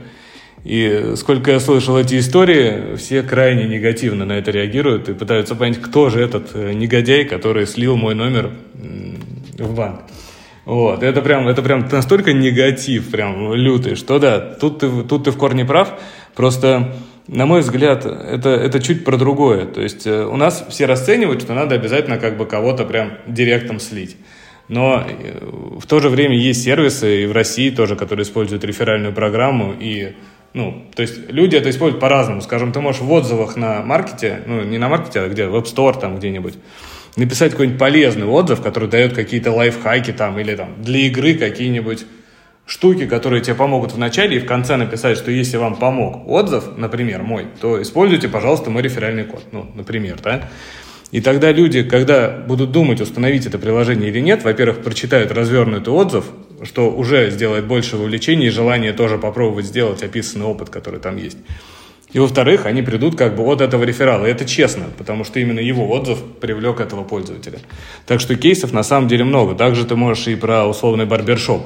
И 0.64 1.14
сколько 1.16 1.52
я 1.52 1.60
слышал 1.60 1.98
эти 1.98 2.20
истории, 2.20 2.96
все 2.96 3.24
крайне 3.24 3.66
негативно 3.68 4.26
на 4.26 4.34
это 4.34 4.52
реагируют 4.52 5.10
и 5.10 5.14
пытаются 5.14 5.56
понять, 5.56 5.82
кто 5.82 6.10
же 6.10 6.22
этот 6.22 6.52
э, 6.54 6.74
негодяй, 6.74 7.26
который 7.26 7.66
слил 7.66 7.98
мой 7.98 8.14
номер 8.14 8.52
в 9.58 9.76
банк. 9.76 10.02
Вот, 10.66 11.02
это 11.02 11.22
прям, 11.22 11.48
это 11.48 11.64
прям 11.64 11.88
настолько 11.92 12.34
негатив, 12.34 13.10
прям 13.10 13.54
лютый, 13.56 13.96
что 13.96 14.20
да, 14.20 14.40
тут 14.40 14.80
ты, 14.80 15.04
тут 15.04 15.24
ты 15.24 15.32
в 15.32 15.38
корне 15.38 15.66
прав, 15.66 16.00
просто, 16.36 16.94
на 17.28 17.48
мой 17.48 17.62
взгляд, 17.62 18.06
это, 18.06 18.50
это 18.50 18.80
чуть 18.80 19.04
про 19.04 19.18
другое. 19.18 19.66
То 19.66 19.82
есть 19.82 20.06
э, 20.06 20.24
у 20.24 20.36
нас 20.36 20.64
все 20.70 20.86
расценивают, 20.86 21.42
что 21.42 21.56
надо 21.56 21.74
обязательно 21.74 22.20
как 22.20 22.38
бы 22.38 22.46
кого-то 22.46 22.86
прям 22.86 23.14
директом 23.26 23.80
слить. 23.80 24.16
Но 24.68 25.04
э, 25.06 25.40
в 25.80 25.88
то 25.88 26.00
же 26.00 26.10
время 26.10 26.38
есть 26.38 26.64
сервисы 26.64 27.24
и 27.24 27.26
в 27.26 27.32
России 27.32 27.72
тоже, 27.72 27.96
которые 27.96 28.24
используют 28.24 28.64
реферальную 28.64 29.14
программу 29.14 29.74
и 29.80 30.14
ну, 30.54 30.86
то 30.96 31.02
есть 31.02 31.30
люди 31.30 31.56
это 31.56 31.70
используют 31.70 32.02
по-разному. 32.02 32.42
Скажем, 32.42 32.72
ты 32.72 32.82
можешь 32.82 33.02
в 33.02 33.12
отзывах 33.12 33.56
на 33.56 33.82
маркете, 33.82 34.42
ну, 34.46 34.62
не 34.64 34.78
на 34.78 34.90
маркете, 34.90 35.22
а 35.22 35.30
где, 35.30 35.48
в 35.48 35.56
App 35.56 35.66
Store 35.66 36.00
там 36.00 36.18
где-нибудь, 36.18 36.56
написать 37.16 37.52
какой-нибудь 37.52 37.80
полезный 37.80 38.26
отзыв, 38.26 38.62
который 38.62 38.90
дает 38.90 39.14
какие-то 39.14 39.52
лайфхаки 39.52 40.12
там, 40.12 40.40
или 40.40 40.56
там 40.56 40.82
для 40.82 41.00
игры 41.00 41.36
какие-нибудь 41.36 42.06
штуки, 42.66 43.06
которые 43.06 43.42
тебе 43.42 43.56
помогут 43.56 43.94
в 43.94 43.98
начале, 43.98 44.38
и 44.38 44.40
в 44.40 44.46
конце 44.46 44.78
написать, 44.78 45.18
что 45.18 45.32
если 45.32 45.58
вам 45.58 45.76
помог 45.76 46.28
отзыв, 46.28 46.78
например, 46.78 47.24
мой, 47.24 47.48
то 47.60 47.82
используйте, 47.82 48.28
пожалуйста, 48.28 48.70
мой 48.70 48.82
реферальный 48.82 49.24
код. 49.24 49.44
Ну, 49.52 49.70
например, 49.76 50.20
да? 50.24 50.50
И 51.12 51.20
тогда 51.20 51.52
люди, 51.52 51.84
когда 51.84 52.30
будут 52.30 52.72
думать, 52.72 53.02
установить 53.02 53.46
это 53.46 53.60
приложение 53.60 54.10
или 54.10 54.22
нет, 54.22 54.44
во-первых, 54.44 54.82
прочитают 54.82 55.32
развернутый 55.32 55.94
отзыв, 55.94 56.26
что 56.64 56.92
уже 56.92 57.30
сделает 57.30 57.66
больше 57.66 57.98
вовлечения 57.98 58.48
и 58.48 58.52
желание 58.52 58.94
тоже 58.94 59.18
попробовать 59.18 59.66
сделать 59.66 60.04
описанный 60.04 60.46
опыт, 60.46 60.70
который 60.70 61.00
там 61.00 61.18
есть. 61.18 61.38
И 62.14 62.20
во-вторых, 62.20 62.66
они 62.66 62.82
придут 62.82 63.16
как 63.16 63.36
бы 63.36 63.44
от 63.44 63.62
этого 63.62 63.84
реферала. 63.84 64.26
И 64.26 64.32
это 64.32 64.46
честно, 64.46 64.86
потому 64.98 65.24
что 65.24 65.40
именно 65.40 65.60
его 65.60 65.90
отзыв 65.90 66.20
привлек 66.42 66.82
этого 66.82 67.04
пользователя. 67.04 67.60
Так 68.06 68.20
что 68.20 68.36
кейсов 68.36 68.74
на 68.74 68.84
самом 68.84 69.08
деле 69.08 69.24
много. 69.24 69.56
Также 69.56 69.86
ты 69.86 69.96
можешь 69.96 70.28
и 70.28 70.36
про 70.36 70.66
условный 70.66 71.06
барбершоп 71.06 71.64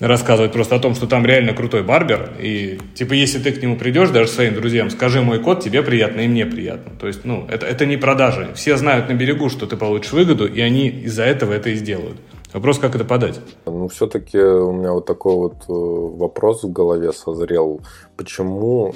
рассказывать 0.00 0.52
просто 0.52 0.76
о 0.76 0.78
том, 0.80 0.94
что 0.94 1.06
там 1.06 1.24
реально 1.24 1.52
крутой 1.52 1.82
барбер. 1.82 2.30
И 2.40 2.78
типа, 2.94 3.12
если 3.12 3.38
ты 3.38 3.52
к 3.52 3.62
нему 3.62 3.76
придешь, 3.76 4.08
даже 4.08 4.28
своим 4.28 4.54
друзьям, 4.54 4.90
скажи 4.90 5.20
мой 5.20 5.38
код, 5.38 5.62
тебе 5.62 5.82
приятно 5.82 6.22
и 6.22 6.28
мне 6.28 6.46
приятно. 6.46 6.92
То 6.98 7.06
есть, 7.06 7.24
ну, 7.24 7.46
это, 7.50 7.66
это 7.66 7.86
не 7.86 7.96
продажи. 7.96 8.48
Все 8.54 8.76
знают 8.76 9.08
на 9.08 9.12
берегу, 9.12 9.50
что 9.50 9.66
ты 9.66 9.76
получишь 9.76 10.12
выгоду, 10.12 10.46
и 10.46 10.60
они 10.60 10.88
из-за 10.88 11.24
этого 11.24 11.52
это 11.52 11.70
и 11.70 11.74
сделают. 11.74 12.16
Вопрос, 12.54 12.78
как 12.78 12.94
это 12.94 13.04
подать? 13.04 13.40
Ну, 13.66 13.88
все-таки 13.88 14.38
у 14.38 14.70
меня 14.70 14.92
вот 14.92 15.06
такой 15.06 15.34
вот 15.34 15.54
э, 15.68 15.72
вопрос 15.72 16.62
в 16.62 16.70
голове 16.70 17.12
созрел. 17.12 17.80
Почему 18.16 18.94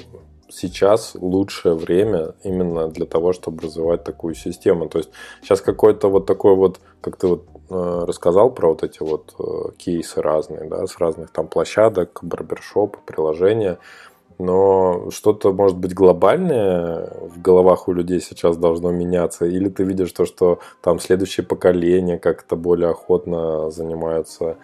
сейчас 0.49 1.11
лучшее 1.19 1.75
время 1.75 2.35
именно 2.45 2.87
для 2.87 3.05
того, 3.05 3.33
чтобы 3.33 3.63
развивать 3.63 4.05
такую 4.05 4.35
систему. 4.35 4.87
То 4.87 4.99
есть 4.99 5.09
сейчас 5.41 5.59
какой-то 5.59 6.09
вот 6.09 6.25
такой 6.25 6.55
вот, 6.55 6.79
как 7.01 7.17
ты 7.17 7.27
вот 7.27 7.47
э, 7.69 8.03
рассказал 8.07 8.49
про 8.49 8.69
вот 8.69 8.83
эти 8.83 9.03
вот 9.03 9.35
э, 9.37 9.71
кейсы 9.77 10.21
разные, 10.21 10.63
да, 10.63 10.87
с 10.87 10.97
разных 10.97 11.31
там 11.31 11.49
площадок, 11.49 12.19
барбершоп, 12.21 12.95
приложения. 13.05 13.77
Но 14.39 15.09
что-то, 15.11 15.51
может 15.51 15.77
быть, 15.77 15.93
глобальное 15.93 17.11
в 17.21 17.41
головах 17.41 17.89
у 17.89 17.91
людей 17.91 18.21
сейчас 18.21 18.55
должно 18.55 18.89
меняться? 18.89 19.45
Или 19.45 19.67
ты 19.67 19.83
видишь 19.83 20.13
то, 20.13 20.25
что 20.25 20.59
там 20.81 20.99
следующее 20.99 21.45
поколение 21.45 22.17
как-то 22.17 22.55
более 22.55 22.91
охотно 22.91 23.69
занимаются 23.69 24.55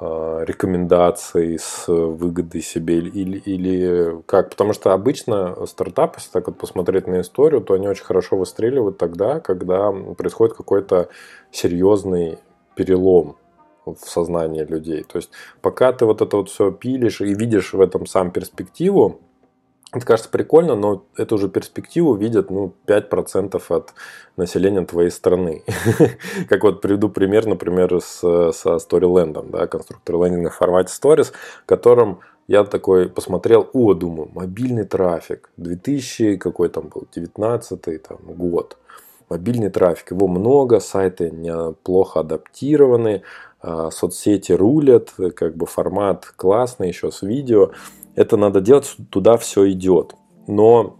а, 0.00 0.42
рекомендаций 0.42 1.60
с 1.60 1.86
выгодой 1.86 2.60
себе 2.60 2.98
или, 2.98 3.38
или 3.38 4.20
как? 4.26 4.50
Потому 4.50 4.72
что 4.72 4.92
обычно 4.92 5.64
стартапы, 5.66 6.18
если 6.18 6.32
так 6.32 6.48
вот 6.48 6.58
посмотреть 6.58 7.06
на 7.06 7.20
историю, 7.20 7.60
то 7.60 7.74
они 7.74 7.86
очень 7.86 8.04
хорошо 8.04 8.36
выстреливают 8.36 8.98
тогда, 8.98 9.38
когда 9.38 9.92
происходит 9.92 10.56
какой-то 10.56 11.08
серьезный 11.52 12.38
перелом 12.74 13.36
в 13.86 13.98
сознании 13.98 14.64
людей. 14.64 15.02
То 15.04 15.18
есть 15.18 15.30
пока 15.60 15.92
ты 15.92 16.04
вот 16.04 16.22
это 16.22 16.36
вот 16.36 16.48
все 16.48 16.70
пилишь 16.70 17.20
и 17.20 17.34
видишь 17.34 17.72
в 17.72 17.80
этом 17.80 18.06
сам 18.06 18.30
перспективу, 18.30 19.20
это 19.94 20.06
кажется 20.06 20.30
прикольно, 20.30 20.74
но 20.74 21.04
эту 21.16 21.38
же 21.38 21.48
перспективу 21.48 22.14
видят 22.14 22.50
ну, 22.50 22.74
5% 22.86 23.62
от 23.68 23.94
населения 24.36 24.84
твоей 24.84 25.10
страны. 25.10 25.62
как 26.48 26.64
вот 26.64 26.80
приведу 26.80 27.08
пример, 27.08 27.46
например, 27.46 28.00
с, 28.00 28.18
со 28.18 28.76
Storyland, 28.76 29.50
да, 29.50 29.68
конструктор 29.68 30.16
лендинга 30.16 30.50
в 30.50 30.56
формате 30.56 30.92
Stories, 30.92 31.32
в 31.62 31.66
котором 31.66 32.20
я 32.48 32.64
такой 32.64 33.08
посмотрел, 33.08 33.70
о, 33.72 33.94
думаю, 33.94 34.30
мобильный 34.34 34.84
трафик, 34.84 35.50
2000 35.56 36.38
какой 36.38 36.68
там 36.68 36.88
был, 36.88 37.06
19 37.14 38.02
там, 38.02 38.18
год. 38.26 38.76
Мобильный 39.30 39.70
трафик, 39.70 40.10
его 40.10 40.28
много, 40.28 40.80
сайты 40.80 41.30
неплохо 41.30 42.20
адаптированы, 42.20 43.22
соцсети 43.90 44.52
рулят, 44.52 45.14
как 45.34 45.56
бы 45.56 45.66
формат 45.66 46.26
классный, 46.36 46.88
еще 46.88 47.10
с 47.10 47.22
видео 47.22 47.70
это 48.14 48.36
надо 48.36 48.60
делать, 48.60 48.94
туда 49.10 49.36
все 49.36 49.70
идет. 49.70 50.14
Но 50.46 50.96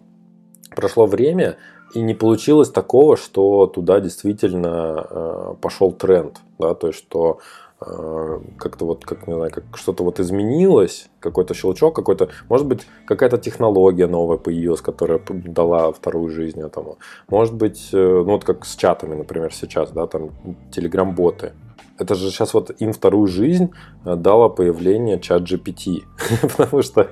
прошло 0.75 1.07
время, 1.07 1.57
и 1.95 2.01
не 2.01 2.15
получилось 2.15 2.71
такого, 2.71 3.17
что 3.17 3.67
туда 3.67 4.01
действительно 4.01 5.07
э, 5.09 5.55
пошел 5.61 5.93
тренд, 5.93 6.41
да, 6.59 6.75
то 6.75 6.89
есть 6.89 6.99
что 6.99 7.39
э, 7.81 8.41
как-то 8.59 8.87
вот, 8.87 9.05
как 9.05 9.29
не 9.29 9.35
знаю, 9.35 9.53
как 9.53 9.65
что-то 9.75 10.03
вот 10.03 10.19
изменилось, 10.19 11.09
какой-то 11.21 11.55
щелчок, 11.55 11.95
какой-то, 11.95 12.31
может 12.49 12.67
быть, 12.67 12.87
какая-то 13.07 13.39
технология 13.39 14.09
новая 14.09 14.39
появилась, 14.39 14.81
которая 14.81 15.21
дала 15.29 15.93
вторую 15.93 16.31
жизнь 16.31 16.61
этому. 16.61 16.99
Может 17.29 17.55
быть, 17.55 17.91
э, 17.93 17.97
ну 17.97 18.33
вот 18.33 18.45
как 18.45 18.65
с 18.65 18.75
чатами, 18.75 19.15
например, 19.15 19.55
сейчас, 19.55 19.93
да, 19.93 20.09
там 20.09 20.31
телеграм-боты, 20.73 21.53
это 21.99 22.15
же 22.15 22.31
сейчас 22.31 22.55
вот 22.55 22.71
им 22.83 22.93
вторую 22.93 23.27
жизнь 23.27 23.71
э, 24.05 24.17
дало 24.17 24.51
появление 24.51 25.21
чат 25.21 25.43
GPT. 25.43 26.03
Потому 26.57 26.83
что 26.83 27.09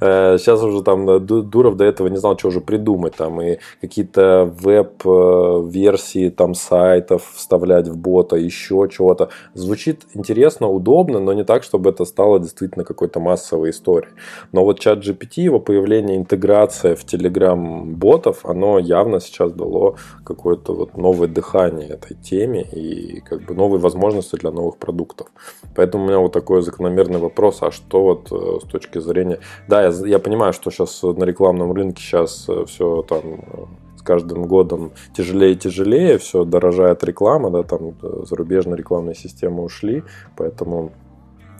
э, 0.00 0.38
сейчас 0.38 0.62
уже 0.62 0.82
там 0.82 1.08
э, 1.08 1.18
Дуров 1.18 1.76
до 1.76 1.84
этого 1.84 2.08
не 2.08 2.16
знал, 2.16 2.38
что 2.38 2.48
уже 2.48 2.60
придумать. 2.60 3.16
Там 3.16 3.40
и 3.40 3.58
какие-то 3.80 4.52
веб-версии 4.60 6.28
э, 6.28 6.30
там 6.30 6.54
сайтов 6.54 7.32
вставлять 7.34 7.88
в 7.88 7.96
бота, 7.96 8.36
еще 8.36 8.88
чего-то. 8.90 9.30
Звучит 9.54 10.06
интересно, 10.14 10.68
удобно, 10.68 11.20
но 11.20 11.32
не 11.32 11.44
так, 11.44 11.62
чтобы 11.62 11.90
это 11.90 12.04
стало 12.04 12.38
действительно 12.38 12.84
какой-то 12.84 13.20
массовой 13.20 13.70
историей. 13.70 14.12
Но 14.52 14.64
вот 14.64 14.80
чат 14.80 14.98
GPT, 14.98 15.42
его 15.42 15.60
появление, 15.60 16.16
интеграция 16.16 16.94
в 16.94 17.04
Telegram 17.04 17.84
ботов, 17.84 18.44
оно 18.44 18.78
явно 18.78 19.20
сейчас 19.20 19.52
дало 19.52 19.96
какое-то 20.24 20.74
вот 20.74 20.96
новое 20.96 21.28
дыхание 21.28 21.88
этой 21.88 22.14
теме 22.14 22.62
и 22.62 23.20
как 23.20 23.42
бы 23.42 23.54
новые 23.54 23.80
возможности 23.80 24.17
возможности 24.18 24.36
для 24.36 24.50
новых 24.50 24.76
продуктов. 24.76 25.26
Поэтому 25.74 26.04
у 26.04 26.06
меня 26.06 26.18
вот 26.18 26.32
такой 26.32 26.62
закономерный 26.62 27.18
вопрос, 27.18 27.62
а 27.62 27.70
что 27.70 28.02
вот 28.02 28.32
э, 28.32 28.58
с 28.66 28.70
точки 28.70 29.00
зрения... 29.00 29.38
Да, 29.68 29.82
я, 29.82 30.06
я 30.06 30.18
понимаю, 30.18 30.52
что 30.52 30.70
сейчас 30.70 31.02
на 31.02 31.24
рекламном 31.24 31.72
рынке 31.72 32.02
сейчас 32.02 32.48
э, 32.48 32.64
все 32.66 33.02
там 33.02 33.20
э, 33.22 33.64
с 33.98 34.02
каждым 34.02 34.46
годом 34.46 34.90
тяжелее 35.16 35.52
и 35.52 35.56
тяжелее, 35.56 36.18
все 36.18 36.44
дорожает 36.44 37.04
реклама, 37.04 37.50
да, 37.50 37.62
там 37.62 37.94
зарубежные 38.26 38.76
рекламные 38.76 39.14
системы 39.14 39.62
ушли, 39.62 40.02
поэтому 40.36 40.90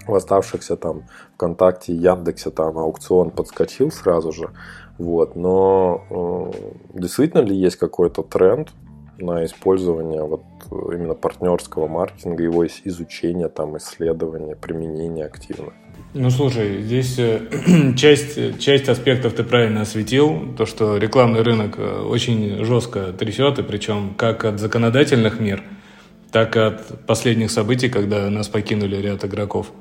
в 0.06 0.14
оставшихся 0.14 0.76
там 0.76 1.02
ВКонтакте, 1.34 1.92
Яндексе 1.92 2.50
там 2.50 2.78
аукцион 2.78 3.30
подскочил 3.30 3.90
сразу 3.90 4.32
же, 4.32 4.48
вот, 4.98 5.36
но 5.36 6.00
э, 6.10 7.00
действительно 7.00 7.42
ли 7.42 7.56
есть 7.56 7.76
какой-то 7.76 8.22
тренд 8.22 8.68
на 9.18 9.44
использование 9.44 10.22
вот 10.22 10.42
именно 10.70 11.14
партнерского 11.14 11.88
маркетинга, 11.88 12.42
его 12.42 12.66
изучения, 12.66 13.48
там, 13.48 13.76
исследования, 13.76 14.56
применения 14.56 15.24
активно. 15.24 15.72
Ну, 16.14 16.30
слушай, 16.30 16.80
здесь 16.82 17.18
э, 17.18 17.40
часть, 17.96 18.58
часть 18.60 18.88
аспектов 18.88 19.34
ты 19.34 19.44
правильно 19.44 19.82
осветил. 19.82 20.54
То, 20.56 20.64
что 20.64 20.96
рекламный 20.96 21.42
рынок 21.42 21.74
э, 21.78 22.00
очень 22.00 22.64
жестко 22.64 23.12
трясет, 23.12 23.58
и 23.58 23.62
причем 23.62 24.14
как 24.16 24.44
от 24.44 24.58
законодательных 24.58 25.40
мер, 25.40 25.62
так 26.30 26.56
и 26.56 26.60
от 26.60 27.06
последних 27.06 27.50
событий, 27.50 27.88
когда 27.88 28.30
нас 28.30 28.48
покинули 28.48 28.96
ряд 28.96 29.24
игроков. 29.24 29.72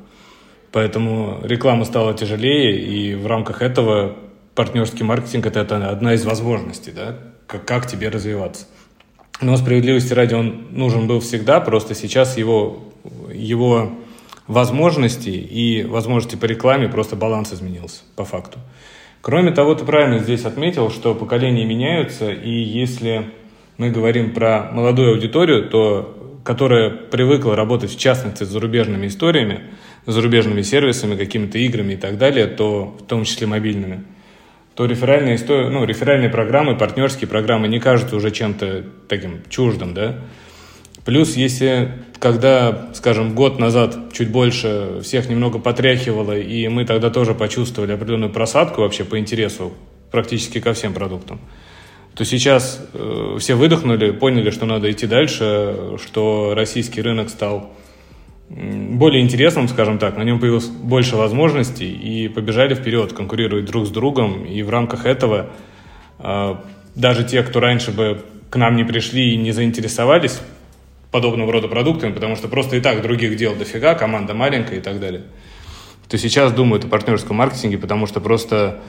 Поэтому 0.71 1.39
реклама 1.43 1.85
стала 1.85 2.13
тяжелее, 2.13 2.81
и 2.81 3.15
в 3.15 3.25
рамках 3.27 3.61
этого 3.61 4.17
партнерский 4.53 5.03
маркетинг– 5.03 5.45
это 5.47 5.61
одна 5.61 6.13
из 6.13 6.25
возможностей, 6.25 6.91
да, 6.91 7.17
как, 7.45 7.65
как 7.65 7.87
тебе 7.87 8.09
развиваться. 8.09 8.65
Но 9.41 9.55
справедливости 9.57 10.13
ради 10.13 10.33
он 10.33 10.67
нужен 10.71 11.07
был 11.07 11.19
всегда, 11.19 11.59
просто 11.59 11.93
сейчас 11.93 12.37
его, 12.37 12.83
его 13.31 13.91
возможности 14.47 15.29
и 15.29 15.83
возможности 15.83 16.35
по 16.35 16.45
рекламе 16.45 16.87
просто 16.87 17.15
баланс 17.15 17.53
изменился 17.53 18.01
по 18.15 18.25
факту. 18.25 18.59
Кроме 19.21 19.51
того, 19.51 19.75
ты 19.75 19.85
правильно 19.85 20.19
здесь 20.19 20.45
отметил, 20.45 20.89
что 20.89 21.13
поколения 21.13 21.65
меняются, 21.65 22.31
и 22.31 22.49
если 22.49 23.31
мы 23.77 23.91
говорим 23.91 24.33
про 24.33 24.71
молодую 24.71 25.11
аудиторию, 25.13 25.69
то 25.69 26.13
которая 26.43 26.89
привыкла 26.89 27.57
работать 27.57 27.91
в 27.91 27.99
частности 27.99 28.45
с 28.45 28.47
зарубежными 28.47 29.07
историями, 29.07 29.63
зарубежными 30.05 30.61
сервисами, 30.61 31.17
какими-то 31.17 31.57
играми 31.57 31.93
и 31.93 31.97
так 31.97 32.17
далее, 32.17 32.47
то 32.47 32.95
в 32.97 33.03
том 33.05 33.25
числе 33.25 33.47
мобильными, 33.47 34.05
то 34.77 34.85
реферальные, 34.85 35.37
истории, 35.37 35.69
ну, 35.69 35.85
реферальные 35.85 36.29
программы, 36.29 36.77
партнерские 36.77 37.27
программы 37.27 37.67
не 37.67 37.79
кажутся 37.79 38.15
уже 38.15 38.29
чем-то 38.29 38.83
таким 39.09 39.41
чуждым, 39.49 39.95
да. 39.95 40.17
Плюс, 41.03 41.35
если 41.35 41.93
когда, 42.19 42.89
скажем, 42.93 43.33
год 43.33 43.57
назад 43.57 43.97
чуть 44.13 44.29
больше 44.29 44.99
всех 45.01 45.29
немного 45.29 45.57
потряхивало, 45.57 46.37
и 46.37 46.67
мы 46.67 46.85
тогда 46.85 47.09
тоже 47.09 47.33
почувствовали 47.33 47.91
определенную 47.91 48.31
просадку 48.31 48.81
вообще 48.81 49.03
по 49.03 49.17
интересу 49.17 49.73
практически 50.11 50.59
ко 50.59 50.73
всем 50.73 50.93
продуктам, 50.93 51.39
то 52.13 52.23
сейчас 52.23 52.79
э, 52.93 53.37
все 53.39 53.55
выдохнули, 53.55 54.11
поняли, 54.11 54.51
что 54.51 54.67
надо 54.67 54.91
идти 54.91 55.07
дальше, 55.07 55.97
что 56.05 56.53
российский 56.55 57.01
рынок 57.01 57.29
стал 57.29 57.73
более 58.49 59.21
интересным, 59.21 59.67
скажем 59.67 59.99
так, 59.99 60.17
на 60.17 60.23
нем 60.23 60.39
появилось 60.39 60.67
больше 60.67 61.17
возможностей 61.17 61.91
и 61.91 62.29
побежали 62.29 62.75
вперед, 62.75 63.13
конкурировать 63.13 63.65
друг 63.65 63.85
с 63.85 63.89
другом. 63.89 64.45
И 64.45 64.63
в 64.63 64.69
рамках 64.69 65.05
этого 65.05 65.49
э, 66.19 66.55
даже 66.95 67.23
те, 67.25 67.43
кто 67.43 67.59
раньше 67.59 67.91
бы 67.91 68.21
к 68.49 68.55
нам 68.55 68.75
не 68.77 68.85
пришли 68.85 69.33
и 69.33 69.37
не 69.37 69.51
заинтересовались 69.51 70.39
подобного 71.11 71.51
рода 71.51 71.67
продуктами, 71.67 72.13
потому 72.13 72.35
что 72.35 72.47
просто 72.47 72.77
и 72.77 72.81
так 72.81 73.01
других 73.01 73.35
дел 73.35 73.55
дофига, 73.55 73.95
команда 73.95 74.33
маленькая 74.33 74.77
и 74.77 74.81
так 74.81 74.99
далее, 74.99 75.23
то 76.07 76.17
сейчас 76.17 76.53
думают 76.53 76.85
о 76.85 76.87
партнерском 76.87 77.35
маркетинге, 77.35 77.77
потому 77.77 78.07
что 78.07 78.21
просто 78.21 78.79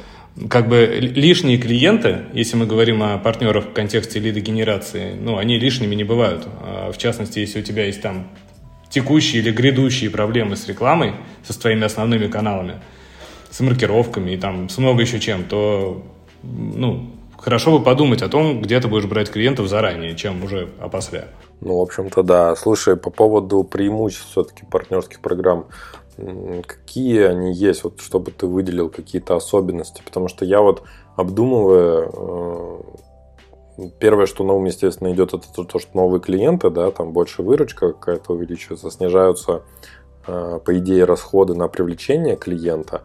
как 0.48 0.68
бы 0.68 0.98
лишние 1.00 1.58
клиенты, 1.58 2.26
если 2.32 2.56
мы 2.56 2.66
говорим 2.66 3.02
о 3.02 3.18
партнерах 3.18 3.66
в 3.66 3.72
контексте 3.72 4.20
лидогенерации, 4.20 5.14
ну, 5.20 5.36
они 5.36 5.58
лишними 5.58 5.96
не 5.96 6.04
бывают. 6.04 6.46
А 6.62 6.92
в 6.92 6.98
частности, 6.98 7.40
если 7.40 7.60
у 7.60 7.62
тебя 7.62 7.86
есть 7.86 8.00
там 8.02 8.28
текущие 8.90 9.42
или 9.42 9.50
грядущие 9.50 10.10
проблемы 10.10 10.56
с 10.56 10.66
рекламой, 10.66 11.14
со 11.46 11.52
своими 11.52 11.84
основными 11.84 12.28
каналами, 12.28 12.80
с 13.50 13.60
маркировками 13.60 14.32
и 14.32 14.36
там 14.36 14.68
с 14.68 14.78
много 14.78 15.02
еще 15.02 15.20
чем, 15.20 15.44
то 15.44 16.02
ну, 16.42 17.10
хорошо 17.36 17.78
бы 17.78 17.84
подумать 17.84 18.22
о 18.22 18.28
том, 18.28 18.62
где 18.62 18.80
ты 18.80 18.88
будешь 18.88 19.06
брать 19.06 19.30
клиентов 19.30 19.68
заранее, 19.68 20.16
чем 20.16 20.42
уже 20.44 20.68
опосля. 20.80 21.28
Ну, 21.60 21.78
в 21.78 21.82
общем-то, 21.82 22.22
да. 22.22 22.54
Слушай, 22.56 22.96
по 22.96 23.10
поводу 23.10 23.64
преимуществ 23.64 24.30
все-таки 24.30 24.64
партнерских 24.64 25.20
программ, 25.20 25.66
какие 26.66 27.22
они 27.22 27.52
есть, 27.52 27.84
вот 27.84 28.00
чтобы 28.00 28.30
ты 28.30 28.46
выделил 28.46 28.88
какие-то 28.88 29.36
особенности, 29.36 30.02
потому 30.04 30.28
что 30.28 30.44
я 30.44 30.60
вот 30.60 30.82
обдумывая 31.16 32.08
э, 32.12 32.80
Первое, 33.98 34.26
что 34.26 34.44
на 34.44 34.52
ум, 34.54 34.64
естественно, 34.64 35.12
идет, 35.12 35.34
это 35.34 35.64
то, 35.64 35.78
что 35.78 35.90
новые 35.94 36.20
клиенты, 36.20 36.70
да, 36.70 36.90
там 36.90 37.12
больше 37.12 37.42
выручка 37.42 37.92
какая-то 37.92 38.32
увеличивается, 38.32 38.90
снижаются, 38.90 39.62
э, 40.26 40.60
по 40.64 40.78
идее, 40.78 41.04
расходы 41.04 41.54
на 41.54 41.68
привлечение 41.68 42.36
клиента. 42.36 43.02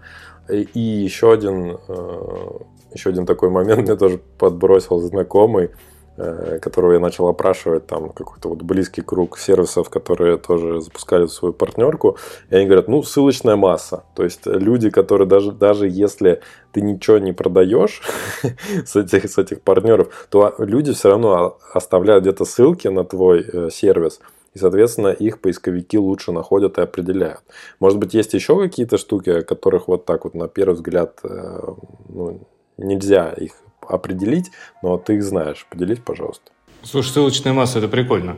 И 0.50 0.80
еще 0.80 1.32
один, 1.32 1.78
э, 1.88 2.50
еще 2.94 3.10
один 3.10 3.26
такой 3.26 3.50
момент 3.50 3.82
мне 3.88 3.96
тоже 3.96 4.20
подбросил 4.38 5.00
знакомый– 5.00 5.72
которого 6.16 6.94
я 6.94 7.00
начал 7.00 7.28
опрашивать, 7.28 7.88
там 7.88 8.10
какой-то 8.10 8.50
вот 8.50 8.62
близкий 8.62 9.02
круг 9.02 9.38
сервисов, 9.38 9.90
которые 9.90 10.38
тоже 10.38 10.82
запускали 10.82 11.26
свою 11.26 11.54
партнерку, 11.54 12.18
и 12.50 12.56
они 12.56 12.66
говорят, 12.66 12.88
ну, 12.88 13.02
ссылочная 13.02 13.56
масса. 13.56 14.04
То 14.16 14.24
есть 14.24 14.46
люди, 14.46 14.90
которые 14.90 15.28
даже, 15.28 15.52
даже 15.52 15.88
если 15.88 16.42
ты 16.72 16.82
ничего 16.82 17.18
не 17.18 17.34
продаешь 17.34 18.02
с, 18.86 18.96
этих, 18.96 19.30
с 19.30 19.38
этих 19.38 19.62
партнеров, 19.62 20.28
то 20.30 20.54
люди 20.60 20.94
все 20.94 21.10
равно 21.10 21.58
оставляют 21.74 22.24
где-то 22.24 22.46
ссылки 22.46 22.88
на 22.88 23.04
твой 23.04 23.42
э, 23.42 23.70
сервис, 23.72 24.20
и, 24.54 24.60
соответственно, 24.60 25.08
их 25.08 25.40
поисковики 25.40 25.98
лучше 25.98 26.32
находят 26.32 26.78
и 26.78 26.82
определяют. 26.82 27.42
Может 27.80 27.98
быть, 27.98 28.14
есть 28.14 28.34
еще 28.34 28.60
какие-то 28.60 28.98
штуки, 28.98 29.30
о 29.30 29.44
которых 29.44 29.88
вот 29.88 30.06
так 30.06 30.26
вот 30.26 30.36
на 30.36 30.48
первый 30.48 30.76
взгляд 30.76 31.20
э, 31.24 31.74
ну, 32.10 32.42
нельзя 32.78 33.32
их 33.32 33.54
определить, 33.90 34.52
но 34.82 34.98
ты 34.98 35.16
их 35.16 35.24
знаешь. 35.24 35.66
Поделись, 35.70 36.00
пожалуйста. 36.00 36.52
Слушай, 36.84 37.10
ссылочная 37.10 37.54
масса– 37.54 37.80
это 37.80 37.88
прикольно. 37.88 38.38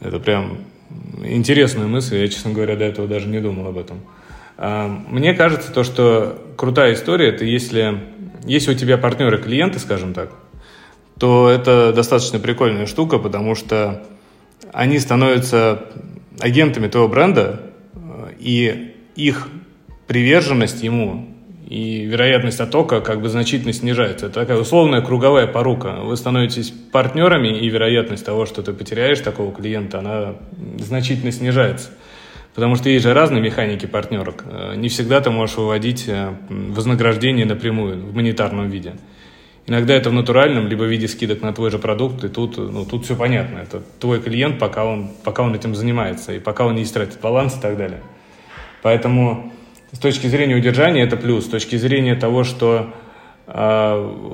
Это 0.00 0.18
прям 0.18 0.58
интересная 1.24 1.86
мысль. 1.86 2.16
Я, 2.16 2.28
честно 2.28 2.52
говоря, 2.52 2.76
до 2.76 2.84
этого 2.84 3.06
даже 3.06 3.28
не 3.28 3.40
думал 3.40 3.68
об 3.68 3.78
этом. 3.78 4.00
А, 4.56 4.88
мне 4.88 5.34
кажется, 5.34 5.72
то, 5.72 5.84
что 5.84 6.42
крутая 6.56 6.94
история– 6.94 7.28
это 7.30 7.44
если, 7.44 8.00
если 8.44 8.72
у 8.72 8.74
тебя 8.74 8.98
партнеры 8.98 9.38
клиенты, 9.38 9.78
скажем 9.78 10.12
так, 10.12 10.32
то 11.18 11.48
это 11.48 11.92
достаточно 11.92 12.38
прикольная 12.38 12.86
штука, 12.86 13.18
потому 13.18 13.54
что 13.54 14.04
они 14.72 14.98
становятся 14.98 15.84
агентами 16.40 16.88
твоего 16.88 17.08
бренда, 17.08 17.60
и 18.38 18.96
их 19.14 19.48
приверженность 20.06 20.82
ему 20.82 21.28
и 21.72 22.04
вероятность 22.04 22.60
оттока 22.60 23.00
как 23.00 23.22
бы 23.22 23.30
значительно 23.30 23.72
снижается. 23.72 24.26
Это 24.26 24.40
такая 24.40 24.58
условная 24.58 25.00
круговая 25.00 25.46
порука. 25.46 26.00
Вы 26.02 26.18
становитесь 26.18 26.70
партнерами, 26.70 27.48
и 27.48 27.66
вероятность 27.70 28.26
того, 28.26 28.44
что 28.44 28.62
ты 28.62 28.74
потеряешь 28.74 29.20
такого 29.20 29.54
клиента, 29.54 30.00
она 30.00 30.34
значительно 30.78 31.32
снижается. 31.32 31.88
Потому 32.54 32.76
что 32.76 32.90
есть 32.90 33.04
же 33.04 33.14
разные 33.14 33.40
механики 33.40 33.86
партнерок. 33.86 34.44
Э, 34.44 34.74
не 34.76 34.90
всегда 34.90 35.22
ты 35.22 35.30
можешь 35.30 35.56
выводить 35.56 36.04
э, 36.08 36.34
вознаграждение 36.50 37.46
напрямую 37.46 38.04
в 38.04 38.14
монетарном 38.14 38.68
виде. 38.68 38.92
Иногда 39.66 39.94
это 39.94 40.10
в 40.10 40.12
натуральном, 40.12 40.66
либо 40.66 40.82
в 40.82 40.90
виде 40.90 41.08
скидок 41.08 41.40
на 41.40 41.54
твой 41.54 41.70
же 41.70 41.78
продукт, 41.78 42.22
и 42.22 42.28
тут, 42.28 42.58
ну, 42.58 42.84
тут 42.84 43.06
все 43.06 43.16
понятно. 43.16 43.60
Это 43.60 43.80
твой 43.98 44.20
клиент, 44.20 44.58
пока 44.58 44.84
он, 44.84 45.10
пока 45.24 45.42
он 45.42 45.54
этим 45.54 45.74
занимается, 45.74 46.34
и 46.34 46.38
пока 46.38 46.66
он 46.66 46.74
не 46.74 46.82
истратит 46.82 47.18
баланс 47.22 47.56
и 47.56 47.62
так 47.62 47.78
далее. 47.78 48.02
Поэтому 48.82 49.52
с 49.92 49.98
точки 49.98 50.26
зрения 50.26 50.56
удержания 50.56 51.02
это 51.02 51.16
плюс, 51.16 51.44
с 51.44 51.48
точки 51.48 51.76
зрения 51.76 52.14
того, 52.14 52.44
что 52.44 52.94
э, 53.46 53.52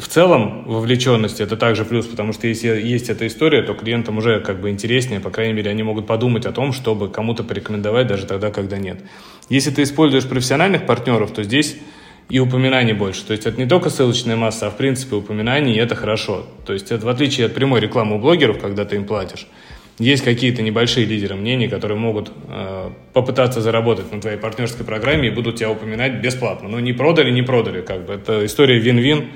в 0.01 0.07
целом 0.07 0.65
вовлеченность 0.65 1.41
это 1.41 1.57
также 1.57 1.85
плюс, 1.85 2.07
потому 2.07 2.33
что 2.33 2.47
если 2.47 2.69
есть 2.69 3.11
эта 3.11 3.27
история, 3.27 3.63
то 3.63 3.75
клиентам 3.75 4.19
уже 4.19 4.41
как 4.41 4.61
бы 4.61 4.71
интереснее, 4.71 5.21
по 5.21 5.31
крайней 5.31 5.55
мере, 5.55 5.71
они 5.71 5.83
могут 5.83 6.07
подумать 6.07 6.47
о 6.47 6.53
том, 6.53 6.73
чтобы 6.73 7.09
кому-то 7.09 7.43
порекомендовать 7.43 8.07
даже 8.07 8.27
тогда, 8.27 8.51
когда 8.51 8.79
нет. 8.79 9.03
Если 9.49 9.71
ты 9.71 9.83
используешь 9.83 10.29
профессиональных 10.29 10.87
партнеров, 10.87 11.33
то 11.33 11.43
здесь 11.43 11.77
и 12.29 12.39
упоминаний 12.39 12.93
больше. 12.93 13.25
То 13.25 13.33
есть 13.33 13.47
это 13.47 13.59
не 13.59 13.67
только 13.67 13.91
ссылочная 13.91 14.37
масса, 14.37 14.67
а 14.67 14.71
в 14.71 14.77
принципе 14.77 15.17
упоминаний, 15.17 15.75
и 15.75 15.79
это 15.79 15.95
хорошо. 15.95 16.47
То 16.67 16.73
есть 16.73 16.93
это 16.93 17.05
в 17.07 17.09
отличие 17.09 17.47
от 17.47 17.55
прямой 17.55 17.81
рекламы 17.81 18.17
у 18.17 18.19
блогеров, 18.19 18.61
когда 18.61 18.85
ты 18.85 18.97
им 18.97 19.07
платишь, 19.07 19.49
есть 19.99 20.25
какие-то 20.25 20.63
небольшие 20.63 21.07
лидеры 21.07 21.35
мнений, 21.35 21.69
которые 21.69 21.99
могут 21.99 22.31
э, 22.49 22.91
попытаться 23.13 23.61
заработать 23.61 24.13
на 24.13 24.21
твоей 24.21 24.39
партнерской 24.39 24.87
программе 24.87 25.29
и 25.29 25.31
будут 25.31 25.57
тебя 25.57 25.71
упоминать 25.71 26.21
бесплатно. 26.23 26.69
Но 26.69 26.81
не 26.81 26.93
продали, 26.93 27.31
не 27.31 27.43
продали, 27.43 27.83
как 27.83 28.07
бы. 28.07 28.15
Это 28.15 28.47
история 28.47 28.79
вин-вин, 28.79 29.31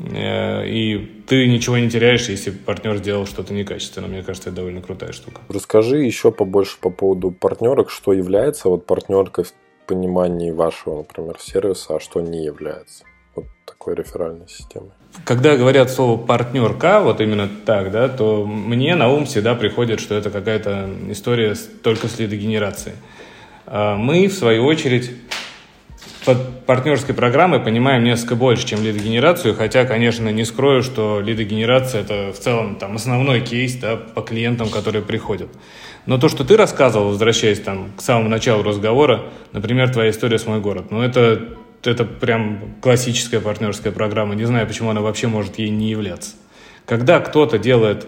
э, 0.00 0.68
и 0.68 1.22
ты 1.28 1.46
ничего 1.46 1.78
не 1.78 1.88
теряешь, 1.88 2.28
если 2.28 2.50
партнер 2.50 2.96
сделал 2.96 3.26
что-то 3.26 3.54
некачественно. 3.54 4.08
Мне 4.08 4.22
кажется, 4.22 4.48
это 4.48 4.56
довольно 4.56 4.82
крутая 4.82 5.12
штука. 5.12 5.40
Расскажи 5.48 5.98
еще 5.98 6.32
побольше 6.32 6.76
по 6.80 6.90
поводу 6.90 7.30
партнерок, 7.30 7.90
что 7.90 8.12
является 8.12 8.68
вот 8.68 8.86
партнеркой 8.86 9.44
в 9.44 9.52
понимании 9.86 10.50
вашего, 10.50 10.98
например, 10.98 11.36
сервиса, 11.38 11.96
а 11.96 12.00
что 12.00 12.20
не 12.20 12.44
является 12.44 13.04
вот 13.36 13.46
такой 13.64 13.94
реферальной 13.94 14.48
системой 14.48 14.90
когда 15.24 15.56
говорят 15.56 15.90
слово 15.90 16.20
партнерка, 16.20 17.00
вот 17.00 17.20
именно 17.20 17.48
так, 17.64 17.90
да, 17.90 18.08
то 18.08 18.44
мне 18.44 18.94
на 18.96 19.08
ум 19.08 19.26
всегда 19.26 19.54
приходит, 19.54 20.00
что 20.00 20.14
это 20.14 20.30
какая-то 20.30 20.90
история 21.10 21.54
только 21.82 22.08
с 22.08 22.18
лидогенерацией. 22.18 22.96
А 23.66 23.96
мы, 23.96 24.26
в 24.26 24.32
свою 24.32 24.64
очередь, 24.66 25.12
под 26.24 26.64
партнерской 26.66 27.14
программой 27.14 27.60
понимаем 27.60 28.02
несколько 28.04 28.34
больше, 28.34 28.66
чем 28.66 28.82
лидогенерацию, 28.82 29.54
хотя, 29.54 29.84
конечно, 29.84 30.30
не 30.30 30.44
скрою, 30.44 30.82
что 30.82 31.20
лидогенерация– 31.20 32.00
это 32.02 32.32
в 32.32 32.38
целом 32.38 32.76
там, 32.76 32.96
основной 32.96 33.40
кейс 33.40 33.74
да, 33.76 33.96
по 33.96 34.22
клиентам, 34.22 34.68
которые 34.68 35.02
приходят. 35.02 35.48
Но 36.06 36.18
то, 36.18 36.28
что 36.28 36.44
ты 36.44 36.56
рассказывал, 36.56 37.08
возвращаясь 37.08 37.60
там, 37.60 37.92
к 37.96 38.02
самому 38.02 38.28
началу 38.28 38.62
разговора, 38.62 39.24
например, 39.52 39.90
твоя 39.90 40.10
история 40.10 40.38
с 40.38 40.46
«Мой 40.46 40.60
город», 40.60 40.86
ну 40.90 41.00
это 41.00 41.56
это 41.86 42.04
прям 42.04 42.76
классическая 42.80 43.40
партнерская 43.40 43.92
программа. 43.92 44.34
Не 44.34 44.44
знаю, 44.44 44.66
почему 44.66 44.90
она 44.90 45.00
вообще 45.00 45.26
может 45.26 45.58
ей 45.58 45.70
не 45.70 45.90
являться. 45.90 46.34
Когда 46.86 47.20
кто-то 47.20 47.58
делает 47.58 48.06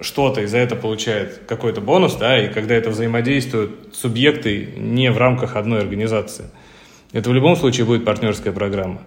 что-то 0.00 0.40
и 0.40 0.46
за 0.46 0.58
это 0.58 0.76
получает 0.76 1.42
какой-то 1.46 1.80
бонус, 1.80 2.16
да, 2.16 2.42
и 2.42 2.52
когда 2.52 2.74
это 2.74 2.90
взаимодействуют 2.90 3.94
субъекты 3.94 4.74
не 4.76 5.10
в 5.10 5.18
рамках 5.18 5.56
одной 5.56 5.80
организации, 5.80 6.46
это 7.12 7.30
в 7.30 7.32
любом 7.32 7.56
случае 7.56 7.86
будет 7.86 8.04
партнерская 8.04 8.52
программа. 8.52 9.02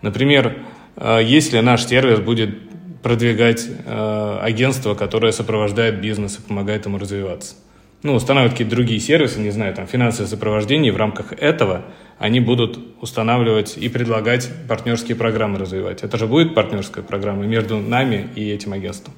Например, 0.00 0.58
э, 0.96 1.20
если 1.24 1.58
наш 1.60 1.84
сервис 1.86 2.20
будет 2.20 2.56
продвигать 3.02 3.66
э, 3.68 4.38
агентство, 4.42 4.94
которое 4.94 5.32
сопровождает 5.32 6.00
бизнес 6.00 6.38
и 6.38 6.42
помогает 6.42 6.86
ему 6.86 6.98
развиваться. 6.98 7.54
Ну, 8.02 8.14
устанавливать 8.14 8.52
какие-то 8.52 8.76
другие 8.76 9.00
сервисы, 9.00 9.40
не 9.40 9.50
знаю, 9.50 9.74
там, 9.74 9.86
финансовое 9.86 10.28
сопровождение, 10.28 10.92
в 10.92 10.96
рамках 10.96 11.32
этого– 11.32 11.84
они 12.18 12.40
будут 12.40 12.78
устанавливать 13.00 13.76
и 13.76 13.88
предлагать 13.88 14.50
партнерские 14.66 15.16
программы 15.16 15.58
развивать. 15.58 16.02
Это 16.02 16.18
же 16.18 16.26
будет 16.26 16.54
партнерская 16.54 17.04
программа 17.04 17.44
между 17.44 17.78
нами 17.78 18.28
и 18.34 18.50
этим 18.50 18.72
агентством. 18.72 19.14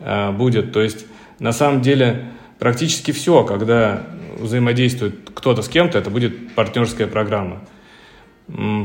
А, 0.00 0.32
будет. 0.32 0.72
То 0.72 0.82
есть, 0.82 1.06
на 1.38 1.52
самом 1.52 1.82
деле, 1.82 2.24
практически 2.58 3.12
все, 3.12 3.44
когда 3.44 4.06
взаимодействует 4.38 5.30
кто-то 5.32 5.62
с 5.62 5.68
кем-то, 5.68 5.98
это 5.98 6.10
будет 6.10 6.54
партнерская 6.54 7.06
программа. 7.06 7.60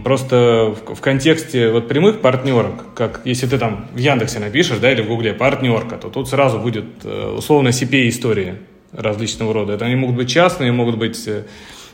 Просто 0.04 0.76
в, 0.86 0.94
в 0.94 1.02
контексте 1.02 1.72
вот 1.72 1.88
прямых 1.88 2.22
партнерок, 2.22 2.94
как 2.94 3.22
если 3.26 3.48
ты 3.48 3.58
там 3.58 3.88
в 3.94 3.98
Яндексе 3.98 4.38
напишешь, 4.38 4.78
да, 4.78 4.92
или 4.92 5.02
в 5.02 5.08
Гугле 5.08 5.34
партнерка, 5.34 5.96
то 5.98 6.10
тут 6.10 6.30
сразу 6.30 6.60
будет 6.60 6.86
э, 7.04 7.34
условно 7.36 7.70
CPA-история 7.70 8.60
различного 8.98 9.54
рода. 9.54 9.74
Это 9.74 9.86
они 9.86 9.96
могут 9.96 10.16
быть 10.16 10.30
частные, 10.30 10.72
могут 10.72 10.98
быть 10.98 11.28
э, 11.28 11.44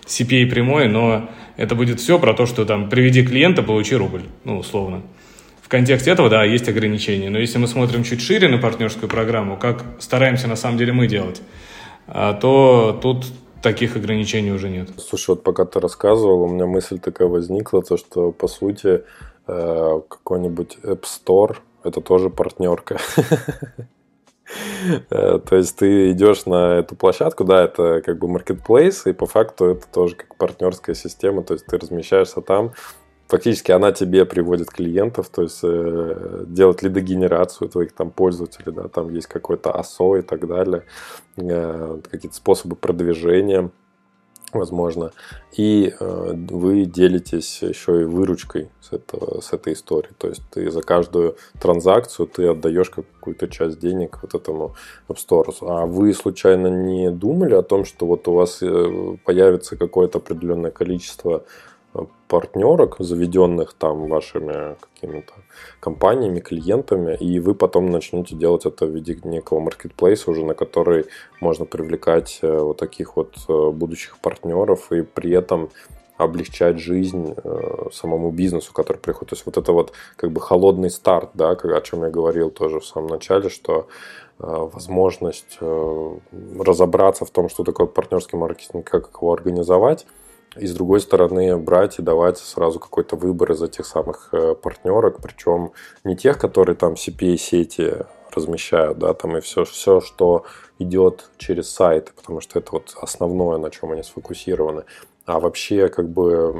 CPA 0.06 0.46
прямой, 0.48 0.88
но 0.88 1.30
это 1.58 1.76
будет 1.76 2.00
все 2.00 2.20
про 2.20 2.34
то, 2.34 2.46
что 2.46 2.66
там 2.66 2.90
приведи 2.90 3.26
клиента, 3.26 3.64
получи 3.64 3.96
рубль, 3.96 4.24
ну, 4.44 4.60
условно. 4.60 5.02
В 5.62 5.68
контексте 5.68 6.12
этого, 6.12 6.30
да, 6.30 6.44
есть 6.44 6.68
ограничения. 6.68 7.30
Но 7.30 7.40
если 7.40 7.58
мы 7.58 7.68
смотрим 7.68 8.04
чуть 8.04 8.22
шире 8.22 8.48
на 8.48 8.58
партнерскую 8.58 9.10
программу, 9.10 9.58
как 9.58 9.84
стараемся 10.00 10.48
на 10.48 10.56
самом 10.56 10.78
деле 10.78 10.94
мы 10.94 11.08
делать, 11.08 11.42
а, 12.08 12.34
то 12.34 13.00
тут 13.02 13.26
таких 13.62 13.96
ограничений 13.96 14.52
уже 14.52 14.70
нет. 14.70 14.90
Слушай, 14.98 15.32
вот 15.32 15.44
пока 15.44 15.66
ты 15.66 15.80
рассказывал, 15.80 16.44
у 16.44 16.48
меня 16.50 16.66
мысль 16.66 17.00
такая 17.00 17.28
возникла, 17.28 17.82
то 17.82 17.96
что 17.98 18.32
по 18.32 18.48
сути 18.48 19.04
э, 19.48 20.02
какой-нибудь 20.10 20.78
App 20.84 21.04
Store 21.04 21.58
это 21.84 22.02
тоже 22.02 22.30
партнерка. 22.30 22.98
Э, 25.10 25.40
то 25.40 25.56
есть 25.56 25.78
ты 25.78 26.12
идешь 26.12 26.46
на 26.46 26.80
эту 26.80 26.96
площадку, 26.96 27.44
да, 27.44 27.64
это 27.64 28.02
как 28.02 28.20
бы 28.20 28.28
marketplace, 28.28 29.10
и 29.10 29.14
по 29.14 29.26
факту 29.26 29.66
это 29.66 29.88
тоже 29.88 30.16
как 30.16 30.36
партнерская 30.36 30.96
система, 30.96 31.44
то 31.44 31.54
есть 31.54 31.66
ты 31.66 31.78
размещаешься 31.78 32.42
там, 32.42 32.74
фактически 33.28 33.72
она 33.72 33.92
тебе 33.92 34.26
приводит 34.26 34.70
клиентов, 34.70 35.30
то 35.30 35.44
есть 35.44 35.60
э, 35.64 36.44
делает 36.48 36.82
лидогенерацию 36.82 37.70
твоих 37.70 37.94
там 37.94 38.12
пользователей, 38.12 38.74
да, 38.74 38.88
там 38.90 39.14
есть 39.14 39.28
какой-то 39.28 39.70
ASO 39.70 40.20
и 40.20 40.22
так 40.22 40.48
далее, 40.48 40.84
э, 41.38 42.00
какие-то 42.10 42.36
способы 42.36 42.76
продвижения, 42.76 43.72
возможно. 44.54 45.12
И 45.54 45.94
э, 46.00 46.34
вы 46.50 46.86
делитесь 46.86 47.62
еще 47.62 48.02
и 48.02 48.06
выручкой 48.06 48.70
с, 48.82 48.94
этого, 48.94 49.42
с 49.42 49.54
этой 49.54 49.74
истории. 49.74 50.12
То 50.18 50.28
есть 50.28 50.42
ты 50.52 50.70
за 50.72 50.82
каждую 50.82 51.36
транзакцию 51.60 52.28
ты 52.28 52.48
отдаешь 52.48 52.90
какую-то 52.90 53.48
часть 53.48 53.80
денег 53.80 54.20
вот 54.22 54.34
этому 54.34 54.76
App 55.08 55.18
Store. 55.18 55.54
А 55.62 55.86
вы 55.86 56.14
случайно 56.14 56.68
не 56.68 57.12
думали 57.12 57.54
о 57.54 57.64
том, 57.64 57.86
что 57.86 58.06
вот 58.06 58.28
у 58.28 58.34
вас 58.34 58.62
э, 58.62 59.18
появится 59.26 59.78
какое-то 59.78 60.20
определенное 60.20 60.72
количество 60.72 61.44
партнерок, 62.27 62.95
заведенных 62.99 63.73
там 63.73 64.08
вашими 64.08 64.77
какими-то 64.80 65.34
компаниями, 65.80 66.39
клиентами, 66.39 67.17
и 67.17 67.39
вы 67.39 67.54
потом 67.54 67.91
начнете 67.91 68.36
делать 68.36 68.65
это 68.65 68.86
в 68.86 68.91
виде 68.91 69.19
некого 69.23 69.60
маркетплейса 69.60 70.32
уже, 70.32 70.45
на 70.45 70.54
который 70.54 71.06
можно 71.41 71.65
привлекать 71.65 72.39
э, 72.41 72.60
вот 72.60 72.77
таких 72.77 73.17
вот 73.17 73.36
э, 73.49 73.71
будущих 73.71 74.17
партнеров 74.19 74.91
и 74.93 75.01
при 75.01 75.32
этом 75.32 75.69
облегчать 76.17 76.80
жизнь 76.80 77.36
э, 77.36 77.89
самому 77.91 78.32
бизнесу, 78.32 78.71
который 78.71 78.97
приходит. 78.97 79.32
То 79.32 79.36
есть 79.36 79.45
вот 79.45 79.58
это 79.58 79.73
вот 79.73 79.91
как 80.15 80.32
бы 80.32 80.39
холодный 80.39 80.89
старт, 80.89 81.32
да, 81.34 81.49
о 81.49 81.82
чем 81.82 82.04
я 82.04 82.10
говорил 82.10 82.49
тоже 82.49 82.80
в 82.80 82.86
самом 82.86 83.08
начале, 83.08 83.49
что 83.49 83.88
возможность 84.39 85.60
разобраться 85.62 87.25
в 87.25 87.30
том, 87.30 87.47
что 87.47 87.63
такое 87.63 87.86
партнерский 87.86 88.38
маркетинг, 88.38 88.89
как 88.89 89.10
его 89.21 89.34
организовать, 89.34 90.08
и 90.58 90.68
с 90.68 90.74
другой 90.74 91.00
стороны 91.00 91.58
брать 91.58 92.00
и 92.00 92.02
давать 92.02 92.38
сразу 92.38 92.80
какой-то 92.80 93.16
выбор 93.16 93.52
из 93.54 93.62
этих 93.62 93.86
самых 93.86 94.30
э, 94.34 94.56
партнерок, 94.56 95.22
причем 95.22 95.72
не 96.04 96.16
тех, 96.16 96.38
которые 96.38 96.76
там 96.76 96.94
CPA-сети 96.94 98.06
размещают, 98.36 98.98
да, 99.00 99.14
там 99.14 99.38
и 99.38 99.42
все, 99.42 99.64
все, 99.66 100.02
что 100.02 100.46
идет 100.80 101.30
через 101.38 101.70
сайты, 101.70 102.12
потому 102.16 102.42
что 102.42 102.60
это 102.60 102.72
вот 102.74 102.96
основное, 103.02 103.58
на 103.58 103.70
чем 103.70 103.92
они 103.92 104.04
сфокусированы, 104.04 104.84
а 105.26 105.40
вообще 105.40 105.88
как 105.88 106.10
бы 106.10 106.54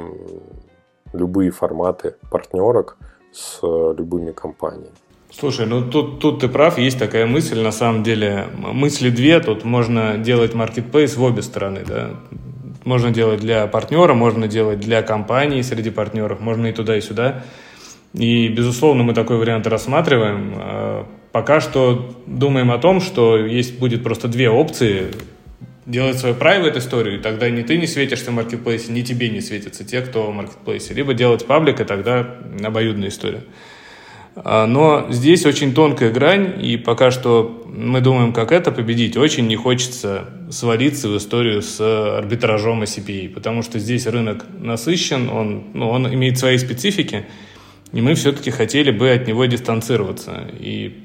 любые 1.12 1.50
форматы 1.50 2.16
партнерок 2.30 2.96
с 3.32 3.58
э, 3.62 3.94
любыми 3.96 4.32
компаниями. 4.32 4.94
Слушай, 5.30 5.66
ну 5.66 5.90
тут, 5.90 6.20
тут 6.20 6.40
ты 6.40 6.48
прав, 6.48 6.78
есть 6.78 6.98
такая 6.98 7.26
мысль, 7.26 7.60
на 7.62 7.72
самом 7.72 8.02
деле, 8.02 8.48
мысли 8.54 9.08
две, 9.08 9.40
тут 9.40 9.64
можно 9.64 10.18
делать 10.18 10.54
маркетплейс 10.54 11.16
в 11.16 11.22
обе 11.22 11.40
стороны, 11.40 11.84
да, 11.86 12.10
можно 12.84 13.10
делать 13.10 13.40
для 13.40 13.66
партнера, 13.66 14.14
можно 14.14 14.48
делать 14.48 14.80
для 14.80 15.02
компании 15.02 15.62
среди 15.62 15.90
партнеров, 15.90 16.40
можно 16.40 16.66
и 16.66 16.72
туда, 16.72 16.96
и 16.96 17.00
сюда. 17.00 17.44
И, 18.14 18.48
безусловно, 18.48 19.02
мы 19.02 19.14
такой 19.14 19.38
вариант 19.38 19.66
рассматриваем. 19.66 20.54
А, 20.56 21.06
пока 21.32 21.60
что 21.60 22.14
думаем 22.26 22.70
о 22.70 22.78
том, 22.78 23.00
что 23.00 23.38
есть 23.38 23.78
будет 23.78 24.02
просто 24.02 24.28
две 24.28 24.50
опции. 24.50 25.08
Делать 25.84 26.18
свою 26.18 26.36
private 26.36 26.78
историю, 26.78 27.18
и 27.18 27.22
тогда 27.22 27.50
ни 27.50 27.62
ты 27.62 27.76
не 27.76 27.88
светишься 27.88 28.30
в 28.30 28.34
маркетплейсе, 28.34 28.92
ни 28.92 29.02
тебе 29.02 29.28
не 29.30 29.40
светятся 29.40 29.84
те, 29.84 30.00
кто 30.00 30.30
в 30.30 30.34
маркетплейсе. 30.34 30.94
Либо 30.94 31.12
делать 31.12 31.44
паблик, 31.44 31.80
и 31.80 31.84
тогда 31.84 32.36
обоюдная 32.62 33.08
история. 33.08 33.42
А, 34.34 34.66
но 34.66 35.06
здесь 35.10 35.44
очень 35.44 35.74
тонкая 35.74 36.10
грань, 36.10 36.64
и 36.64 36.76
пока 36.76 37.10
что 37.10 37.62
мы 37.66 38.00
думаем, 38.00 38.32
как 38.32 38.52
это 38.52 38.70
победить. 38.70 39.16
Очень 39.16 39.46
не 39.46 39.56
хочется 39.56 40.26
свалиться 40.50 41.08
в 41.08 41.16
историю 41.16 41.62
с 41.62 41.80
арбитражом 42.18 42.82
и 42.82 42.86
CPA, 42.86 43.30
потому 43.30 43.62
что 43.62 43.78
здесь 43.78 44.06
рынок 44.06 44.44
насыщен, 44.58 45.28
он, 45.28 45.64
ну, 45.74 45.88
он 45.88 46.12
имеет 46.12 46.38
свои 46.38 46.58
специфики, 46.58 47.26
и 47.92 48.00
мы 48.00 48.14
все-таки 48.14 48.50
хотели 48.50 48.90
бы 48.90 49.10
от 49.10 49.26
него 49.26 49.44
дистанцироваться 49.44 50.48
и, 50.58 51.02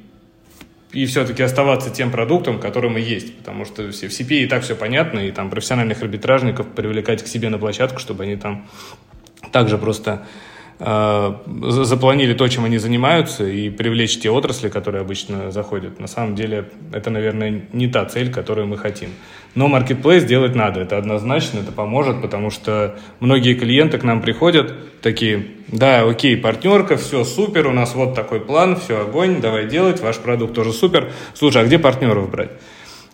и 0.93 1.05
все-таки 1.05 1.43
оставаться 1.43 1.89
тем 1.89 2.11
продуктом, 2.11 2.59
который 2.59 2.89
мы 2.89 2.99
есть, 2.99 3.35
потому 3.37 3.65
что 3.65 3.89
все, 3.91 4.07
в 4.07 4.11
CPA 4.11 4.43
и 4.43 4.47
так 4.47 4.63
все 4.63 4.75
понятно, 4.75 5.19
и 5.19 5.31
там 5.31 5.49
профессиональных 5.49 6.01
арбитражников 6.01 6.67
привлекать 6.67 7.23
к 7.23 7.27
себе 7.27 7.49
на 7.49 7.57
площадку, 7.57 7.99
чтобы 7.99 8.23
они 8.23 8.37
там 8.37 8.67
также 9.51 9.77
просто 9.77 10.25
запланили 10.79 12.33
то, 12.33 12.47
чем 12.47 12.65
они 12.65 12.77
занимаются, 12.77 13.47
и 13.47 13.69
привлечь 13.69 14.19
те 14.19 14.29
отрасли, 14.29 14.69
которые 14.69 15.01
обычно 15.01 15.49
заходят. 15.51 15.99
На 15.99 16.05
самом 16.07 16.35
деле, 16.35 16.69
это, 16.93 17.09
наверное, 17.09 17.63
не 17.73 17.87
та 17.87 18.05
цель, 18.05 18.31
которую 18.31 18.67
мы 18.67 18.77
хотим. 18.77 19.09
Но 19.55 19.67
маркетплейс 19.67 20.23
делать 20.23 20.53
надо, 20.53 20.81
это 20.81 20.99
однозначно, 20.99 21.59
это 21.59 21.71
поможет, 21.71 22.21
потому 22.21 22.51
что 22.51 22.95
многие 23.19 23.55
клиенты 23.55 23.97
к 23.97 24.03
нам 24.03 24.21
приходят 24.21 24.75
такие, 25.01 25.47
да, 25.67 26.03
окей, 26.03 26.37
партнерка, 26.37 26.95
все 26.95 27.23
супер, 27.23 27.65
у 27.65 27.71
нас 27.71 27.95
вот 27.95 28.13
такой 28.13 28.39
план, 28.39 28.75
все, 28.75 29.01
огонь, 29.01 29.41
давай 29.41 29.65
делать, 29.65 29.99
ваш 29.99 30.17
продукт 30.17 30.53
тоже 30.53 30.73
супер. 30.73 31.11
Слушай, 31.33 31.63
а 31.63 31.65
где 31.65 31.79
партнеров 31.79 32.29
брать? 32.29 32.51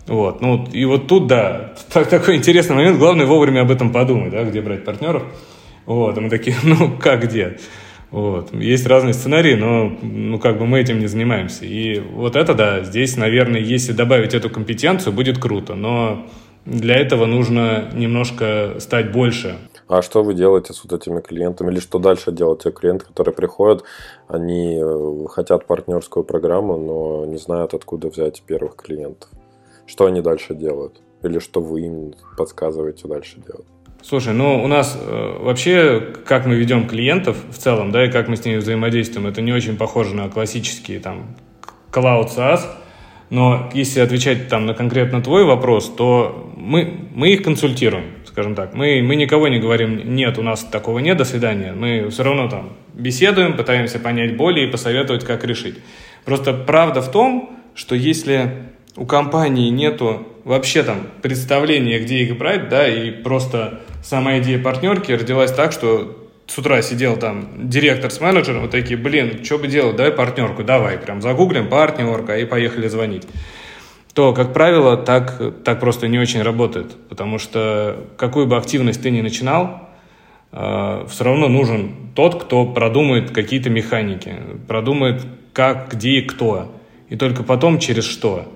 Вот, 0.06 0.42
ну, 0.42 0.68
и 0.74 0.84
вот 0.84 1.08
тут, 1.08 1.28
да, 1.28 1.76
так, 1.94 2.10
такой 2.10 2.36
интересный 2.36 2.76
момент, 2.76 2.98
главное 2.98 3.26
вовремя 3.26 3.62
об 3.62 3.72
этом 3.72 3.94
подумать, 3.94 4.32
да, 4.32 4.44
где 4.44 4.60
брать 4.60 4.84
партнеров. 4.84 5.24
Вот, 5.86 6.18
и 6.18 6.22
мы 6.22 6.30
такие, 6.30 6.56
ну, 6.64 6.98
как 6.98 7.24
где? 7.24 7.58
Вот. 8.12 8.54
Есть 8.54 8.86
разные 8.86 9.14
сценарии, 9.14 9.56
но 9.56 9.92
ну, 10.02 10.38
как 10.38 10.60
бы 10.60 10.68
мы 10.68 10.80
этим 10.80 11.00
не 11.00 11.08
занимаемся. 11.08 11.66
И 11.66 12.00
вот 12.00 12.36
это, 12.36 12.54
да, 12.54 12.84
здесь, 12.84 13.18
наверное, 13.18 13.60
если 13.60 13.92
добавить 13.92 14.36
эту 14.36 14.52
компетенцию, 14.52 15.14
будет 15.14 15.40
круто. 15.40 15.74
Но 15.74 16.28
для 16.66 16.96
этого 16.96 17.26
нужно 17.26 17.90
немножко 17.94 18.76
стать 18.78 19.12
больше. 19.12 19.58
А 19.88 20.04
что 20.04 20.24
вы 20.24 20.36
делаете 20.36 20.74
с 20.74 20.84
вот 20.84 20.94
этими 20.94 21.22
клиентами? 21.22 21.72
Или 21.72 21.80
что 21.80 21.98
дальше 21.98 22.32
делать 22.32 22.64
те 22.64 22.72
клиенты, 22.72 23.06
которые 23.06 23.34
приходят, 23.34 23.84
они 24.28 24.80
э, 24.80 25.26
хотят 25.30 25.66
партнерскую 25.66 26.24
программу, 26.24 26.78
но 26.78 27.26
не 27.26 27.38
знают, 27.38 27.74
откуда 27.74 28.10
взять 28.10 28.44
первых 28.44 28.76
клиентов? 28.76 29.30
Что 29.88 30.06
они 30.06 30.22
дальше 30.22 30.54
делают? 30.54 31.02
Или 31.24 31.40
что 31.40 31.62
вы 31.62 31.82
им 31.82 32.14
подсказываете 32.38 33.08
дальше 33.08 33.42
делать? 33.46 33.66
Слушай, 34.04 34.34
ну 34.34 34.62
у 34.62 34.68
нас 34.68 35.00
э, 35.00 35.38
вообще, 35.40 36.04
как 36.26 36.46
мы 36.46 36.56
ведем 36.56 36.88
клиентов 36.90 37.38
в 37.50 37.58
целом, 37.58 37.92
да, 37.92 38.04
и 38.06 38.12
как 38.12 38.28
мы 38.28 38.36
с 38.36 38.44
ними 38.44 38.58
взаимодействуем, 38.58 39.28
это 39.28 39.42
не 39.42 39.54
очень 39.54 39.78
похоже 39.78 40.14
на 40.14 40.28
классические 40.28 41.00
там 41.00 41.38
Cloud 41.90 42.28
SaaS, 42.36 42.66
но 43.30 43.70
если 43.74 44.02
отвечать 44.02 44.50
там 44.50 44.66
на 44.66 44.74
конкретно 44.74 45.22
твой 45.22 45.46
вопрос, 45.46 45.90
то 45.90 46.52
мы, 46.58 47.08
мы 47.16 47.30
их 47.30 47.44
консультируем, 47.44 48.04
скажем 48.26 48.56
так. 48.56 48.74
Мы, 48.74 49.02
мы 49.02 49.16
никого 49.16 49.48
не 49.48 49.60
говорим, 49.60 50.16
нет, 50.16 50.38
у 50.38 50.42
нас 50.42 50.66
такого 50.66 51.00
нет, 51.00 51.16
до 51.16 51.24
свидания. 51.24 51.72
Мы 51.72 52.10
все 52.10 52.24
равно 52.24 52.50
там 52.50 52.74
беседуем, 52.94 53.56
пытаемся 53.56 54.00
понять 54.00 54.36
боли 54.36 54.68
и 54.68 54.68
посоветовать, 54.68 55.24
как 55.24 55.46
решить. 55.46 55.80
Просто 56.26 56.52
правда 56.52 57.02
в 57.02 57.10
том, 57.10 57.58
что 57.74 57.96
если 57.96 58.52
у 58.98 59.06
компании 59.06 59.70
нету 59.70 60.28
вообще 60.44 60.84
там 60.84 61.08
представления, 61.22 62.00
где 62.00 62.20
их 62.24 62.38
брать, 62.38 62.70
да, 62.70 62.88
и 62.88 63.12
просто 63.12 63.82
сама 64.04 64.40
идея 64.40 64.60
партнерки 64.60 65.12
родилась 65.12 65.52
так, 65.52 65.72
что 65.72 66.24
с 66.48 66.58
утра 66.58 66.82
сидел 66.82 67.18
там 67.18 67.70
директор 67.70 68.12
с 68.12 68.20
менеджером, 68.20 68.64
вот 68.64 68.72
такие, 68.72 68.98
блин, 68.98 69.44
что 69.44 69.58
бы 69.58 69.68
делать, 69.68 69.96
давай 69.96 70.12
партнерку, 70.12 70.64
давай, 70.64 70.98
прям 70.98 71.22
загуглим 71.22 71.70
партнерка 71.70 72.38
и 72.38 72.46
поехали 72.46 72.88
звонить. 72.88 73.28
То, 74.14 74.34
как 74.34 74.54
правило, 74.54 74.96
так, 74.96 75.42
так 75.64 75.80
просто 75.80 76.08
не 76.08 76.20
очень 76.20 76.44
работает, 76.44 76.96
потому 77.10 77.40
что 77.40 78.06
какую 78.18 78.46
бы 78.46 78.58
активность 78.58 79.02
ты 79.02 79.10
ни 79.10 79.22
начинал, 79.22 79.90
э, 80.52 81.06
все 81.10 81.24
равно 81.24 81.48
нужен 81.48 82.12
тот, 82.14 82.44
кто 82.44 82.66
продумает 82.68 83.32
какие-то 83.32 83.72
механики, 83.72 84.36
продумает 84.68 85.26
как, 85.54 85.92
где 85.94 86.20
и 86.20 86.22
кто, 86.22 86.76
и 87.10 87.16
только 87.16 87.42
потом 87.42 87.80
через 87.80 88.04
что. 88.04 88.52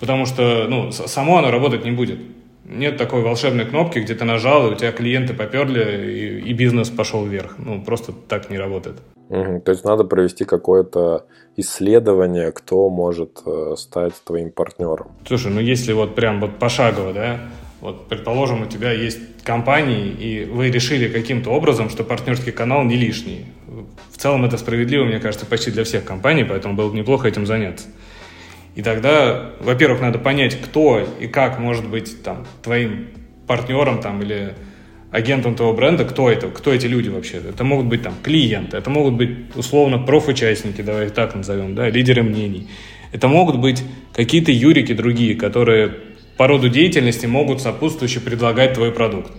Потому 0.00 0.26
что, 0.26 0.66
ну, 0.68 0.92
само 0.92 1.38
оно 1.38 1.50
работать 1.50 1.84
не 1.84 1.90
будет. 1.90 2.18
Нет 2.64 2.96
такой 2.96 3.22
волшебной 3.22 3.64
кнопки, 3.64 4.00
где 4.00 4.14
ты 4.14 4.24
нажал, 4.24 4.68
и 4.68 4.72
у 4.72 4.74
тебя 4.74 4.92
клиенты 4.92 5.34
поперли, 5.34 6.40
и, 6.42 6.50
и 6.50 6.52
бизнес 6.52 6.90
пошел 6.90 7.24
вверх. 7.24 7.56
Ну, 7.58 7.82
просто 7.82 8.12
так 8.12 8.50
не 8.50 8.58
работает. 8.58 8.96
Угу. 9.28 9.60
То 9.60 9.72
есть 9.72 9.84
надо 9.84 10.04
провести 10.04 10.44
какое-то 10.44 11.26
исследование, 11.56 12.52
кто 12.52 12.88
может 12.90 13.40
э, 13.46 13.74
стать 13.76 14.14
твоим 14.24 14.50
партнером. 14.50 15.08
Слушай, 15.26 15.52
ну 15.52 15.60
если 15.60 15.92
вот 15.92 16.14
прям 16.14 16.40
вот 16.40 16.58
пошагово, 16.58 17.12
да, 17.12 17.40
вот, 17.80 18.08
предположим, 18.08 18.62
у 18.62 18.66
тебя 18.66 18.92
есть 18.92 19.18
компании, 19.42 20.08
и 20.08 20.44
вы 20.44 20.70
решили 20.70 21.08
каким-то 21.08 21.50
образом, 21.50 21.88
что 21.90 22.04
партнерский 22.04 22.50
канал 22.50 22.84
не 22.84 22.96
лишний. 22.96 23.46
В 24.10 24.18
целом 24.18 24.44
это 24.44 24.58
справедливо, 24.58 25.04
мне 25.04 25.20
кажется, 25.20 25.46
почти 25.46 25.70
для 25.70 25.84
всех 25.84 26.04
компаний, 26.04 26.44
поэтому 26.44 26.74
было 26.74 26.88
бы 26.90 26.96
неплохо 26.96 27.28
этим 27.28 27.46
заняться. 27.46 27.86
И 28.76 28.82
тогда, 28.82 29.52
во-первых, 29.60 30.02
надо 30.02 30.18
понять, 30.18 30.60
кто 30.60 31.02
и 31.18 31.26
как 31.26 31.58
может 31.58 31.88
быть 31.88 32.22
там, 32.22 32.46
твоим 32.62 33.08
партнером 33.46 34.02
там, 34.02 34.20
или 34.20 34.52
агентом 35.10 35.54
твоего 35.54 35.74
бренда, 35.74 36.04
кто 36.04 36.30
это, 36.30 36.48
кто 36.48 36.74
эти 36.74 36.86
люди 36.86 37.08
вообще. 37.08 37.38
Это 37.38 37.64
могут 37.64 37.86
быть 37.86 38.02
там 38.02 38.12
клиенты, 38.22 38.76
это 38.76 38.90
могут 38.90 39.14
быть 39.14 39.30
условно 39.54 39.96
профучастники, 39.98 40.82
давай 40.82 41.08
так 41.08 41.34
назовем, 41.34 41.74
да, 41.74 41.88
лидеры 41.88 42.22
мнений. 42.22 42.68
Это 43.12 43.28
могут 43.28 43.56
быть 43.56 43.82
какие-то 44.14 44.52
юрики 44.52 44.92
другие, 44.92 45.36
которые 45.36 45.94
по 46.36 46.46
роду 46.46 46.68
деятельности 46.68 47.24
могут 47.24 47.62
сопутствующе 47.62 48.20
предлагать 48.20 48.74
твой 48.74 48.92
продукт. 48.92 49.32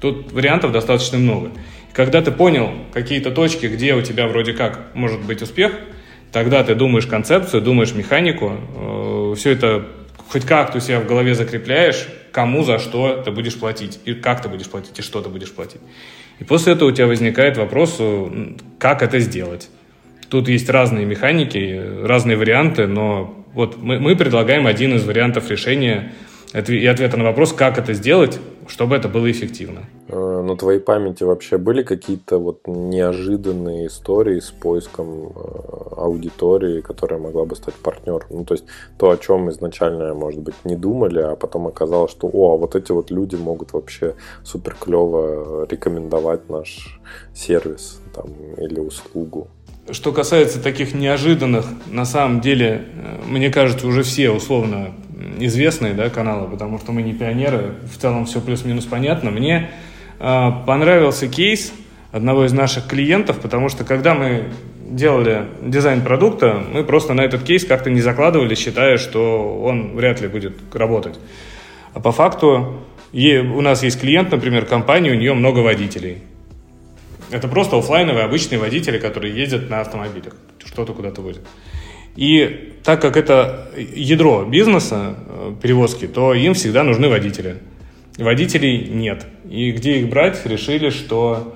Тут 0.00 0.30
вариантов 0.32 0.70
достаточно 0.70 1.18
много. 1.18 1.50
Когда 1.92 2.22
ты 2.22 2.30
понял 2.30 2.70
какие-то 2.92 3.32
точки, 3.32 3.66
где 3.66 3.94
у 3.94 4.02
тебя 4.02 4.28
вроде 4.28 4.52
как 4.52 4.94
может 4.94 5.20
быть 5.22 5.42
успех– 5.42 5.72
Тогда 6.34 6.64
ты 6.64 6.74
думаешь 6.74 7.06
концепцию, 7.06 7.62
думаешь 7.62 7.94
механику, 7.94 8.54
э, 8.76 9.34
все 9.36 9.52
это 9.52 9.86
хоть 10.28 10.44
как-то 10.44 10.78
у 10.78 10.80
себя 10.80 10.98
в 10.98 11.06
голове 11.06 11.32
закрепляешь, 11.32 12.08
кому 12.32 12.64
за 12.64 12.80
что 12.80 13.22
ты 13.24 13.30
будешь 13.30 13.54
платить, 13.54 14.00
и 14.04 14.14
как 14.14 14.42
ты 14.42 14.48
будешь 14.48 14.68
платить, 14.68 14.98
и 14.98 15.02
что 15.02 15.20
ты 15.20 15.28
будешь 15.28 15.52
платить. 15.52 15.80
И 16.40 16.44
после 16.44 16.72
этого 16.72 16.88
у 16.88 16.92
тебя 16.92 17.06
возникает 17.06 17.56
вопрос, 17.56 17.98
э, 18.00 18.56
как 18.80 19.04
это 19.04 19.20
сделать. 19.20 19.70
Тут 20.28 20.48
есть 20.48 20.68
разные 20.68 21.06
механики, 21.06 21.80
разные 22.02 22.36
варианты, 22.36 22.88
но 22.88 23.44
вот 23.54 23.80
мы, 23.80 24.00
мы 24.00 24.16
предлагаем 24.16 24.66
один 24.66 24.96
из 24.96 25.04
вариантов 25.04 25.48
решения 25.52 26.14
и 26.52 26.86
ответа 26.86 27.16
на 27.16 27.22
вопрос, 27.22 27.52
как 27.52 27.78
это 27.78 27.94
сделать, 27.94 28.40
чтобы 28.66 28.96
это 28.96 29.08
было 29.08 29.30
эффективно. 29.30 29.82
Э, 30.08 30.42
на 30.44 30.56
твоей 30.56 30.80
памяти 30.80 31.22
вообще 31.22 31.58
были 31.58 31.84
какие-то 31.84 32.38
вот 32.38 32.66
неожиданные 32.66 33.86
истории 33.86 34.40
с 34.40 34.50
поиском 34.50 35.32
аудитории, 36.04 36.80
которая 36.80 37.20
могла 37.20 37.44
бы 37.44 37.56
стать 37.56 37.74
партнером? 37.74 38.26
Ну, 38.30 38.44
то 38.44 38.54
есть 38.54 38.64
то, 38.98 39.10
о 39.10 39.16
чем 39.16 39.50
изначально, 39.50 40.14
может 40.14 40.40
быть, 40.40 40.54
не 40.64 40.76
думали, 40.76 41.20
а 41.20 41.36
потом 41.36 41.66
оказалось, 41.66 42.10
что, 42.10 42.28
о, 42.32 42.54
а 42.54 42.56
вот 42.56 42.74
эти 42.74 42.92
вот 42.92 43.10
люди 43.10 43.36
могут 43.36 43.72
вообще 43.72 44.14
супер 44.44 44.76
клево 44.78 45.66
рекомендовать 45.68 46.48
наш 46.48 47.00
сервис 47.34 48.00
там, 48.14 48.26
или 48.58 48.80
услугу. 48.80 49.48
Что 49.90 50.12
касается 50.12 50.62
таких 50.62 50.94
неожиданных, 50.94 51.66
на 51.86 52.06
самом 52.06 52.40
деле, 52.40 52.86
э, 52.94 53.20
мне 53.28 53.50
кажется, 53.50 53.86
уже 53.86 54.02
все 54.02 54.30
условно 54.30 54.94
известные 55.38 55.92
да, 55.94 56.08
каналы, 56.08 56.48
потому 56.48 56.78
что 56.78 56.92
мы 56.92 57.02
не 57.02 57.12
пионеры, 57.12 57.74
в 57.92 57.98
целом 57.98 58.24
все 58.24 58.40
плюс-минус 58.40 58.86
понятно. 58.86 59.30
Мне 59.30 59.70
э, 60.18 60.50
понравился 60.66 61.28
кейс 61.28 61.72
одного 62.12 62.46
из 62.46 62.52
наших 62.52 62.86
клиентов, 62.86 63.40
потому 63.40 63.68
что 63.68 63.84
когда 63.84 64.14
мы 64.14 64.44
делали 64.94 65.46
дизайн 65.62 66.02
продукта, 66.02 66.62
мы 66.72 66.84
просто 66.84 67.14
на 67.14 67.22
этот 67.22 67.42
кейс 67.42 67.64
как-то 67.64 67.90
не 67.90 68.00
закладывали, 68.00 68.54
считая, 68.54 68.96
что 68.96 69.60
он 69.62 69.96
вряд 69.96 70.20
ли 70.20 70.28
будет 70.28 70.54
работать. 70.72 71.18
А 71.92 72.00
по 72.00 72.12
факту 72.12 72.80
у 73.12 73.60
нас 73.60 73.82
есть 73.82 74.00
клиент, 74.00 74.30
например, 74.32 74.66
компания, 74.66 75.10
у 75.10 75.14
нее 75.14 75.34
много 75.34 75.60
водителей. 75.60 76.18
Это 77.30 77.48
просто 77.48 77.78
офлайновые 77.78 78.24
обычные 78.24 78.58
водители, 78.58 78.98
которые 78.98 79.34
ездят 79.34 79.70
на 79.70 79.80
автомобилях, 79.80 80.36
что-то 80.64 80.92
куда-то 80.92 81.20
возят. 81.20 81.42
И 82.16 82.74
так 82.84 83.00
как 83.00 83.16
это 83.16 83.70
ядро 83.76 84.44
бизнеса, 84.44 85.16
э, 85.26 85.54
перевозки, 85.60 86.06
то 86.06 86.32
им 86.32 86.54
всегда 86.54 86.84
нужны 86.84 87.08
водители. 87.08 87.56
Водителей 88.18 88.86
нет. 88.88 89.26
И 89.50 89.72
где 89.72 89.98
их 89.98 90.08
брать, 90.08 90.46
решили, 90.46 90.90
что 90.90 91.54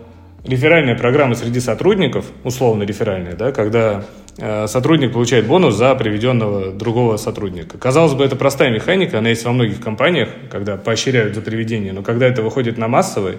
реферальная 0.48 0.96
программа 0.96 1.34
среди 1.34 1.60
сотрудников, 1.60 2.26
условно 2.42 2.82
реферальная, 2.82 3.36
да, 3.36 3.52
когда 3.52 4.04
э, 4.38 4.66
сотрудник 4.66 5.12
получает 5.12 5.46
бонус 5.46 5.74
за 5.74 5.94
приведенного 5.94 6.72
другого 6.72 7.16
сотрудника. 7.16 7.78
Казалось 7.78 8.14
бы, 8.14 8.24
это 8.24 8.34
простая 8.34 8.70
механика, 8.70 9.18
она 9.18 9.28
есть 9.28 9.44
во 9.44 9.52
многих 9.52 9.80
компаниях, 9.80 10.30
когда 10.50 10.76
поощряют 10.76 11.34
за 11.34 11.40
приведение, 11.42 11.92
но 11.92 12.02
когда 12.02 12.26
это 12.26 12.42
выходит 12.42 12.78
на 12.78 12.88
массовый 12.88 13.38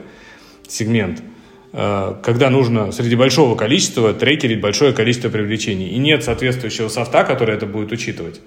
сегмент– 0.68 1.22
Э, 1.72 2.16
когда 2.24 2.50
нужно 2.50 2.92
среди 2.92 3.16
большого 3.16 3.56
количества 3.56 4.14
трекерить 4.14 4.62
большое 4.62 4.94
количество 4.94 5.30
привлечений. 5.30 5.90
И 5.90 5.98
нет 5.98 6.24
соответствующего 6.24 6.90
софта, 6.90 7.24
который 7.24 7.56
это 7.56 7.66
будет 7.66 7.92
учитывать. 7.92 8.42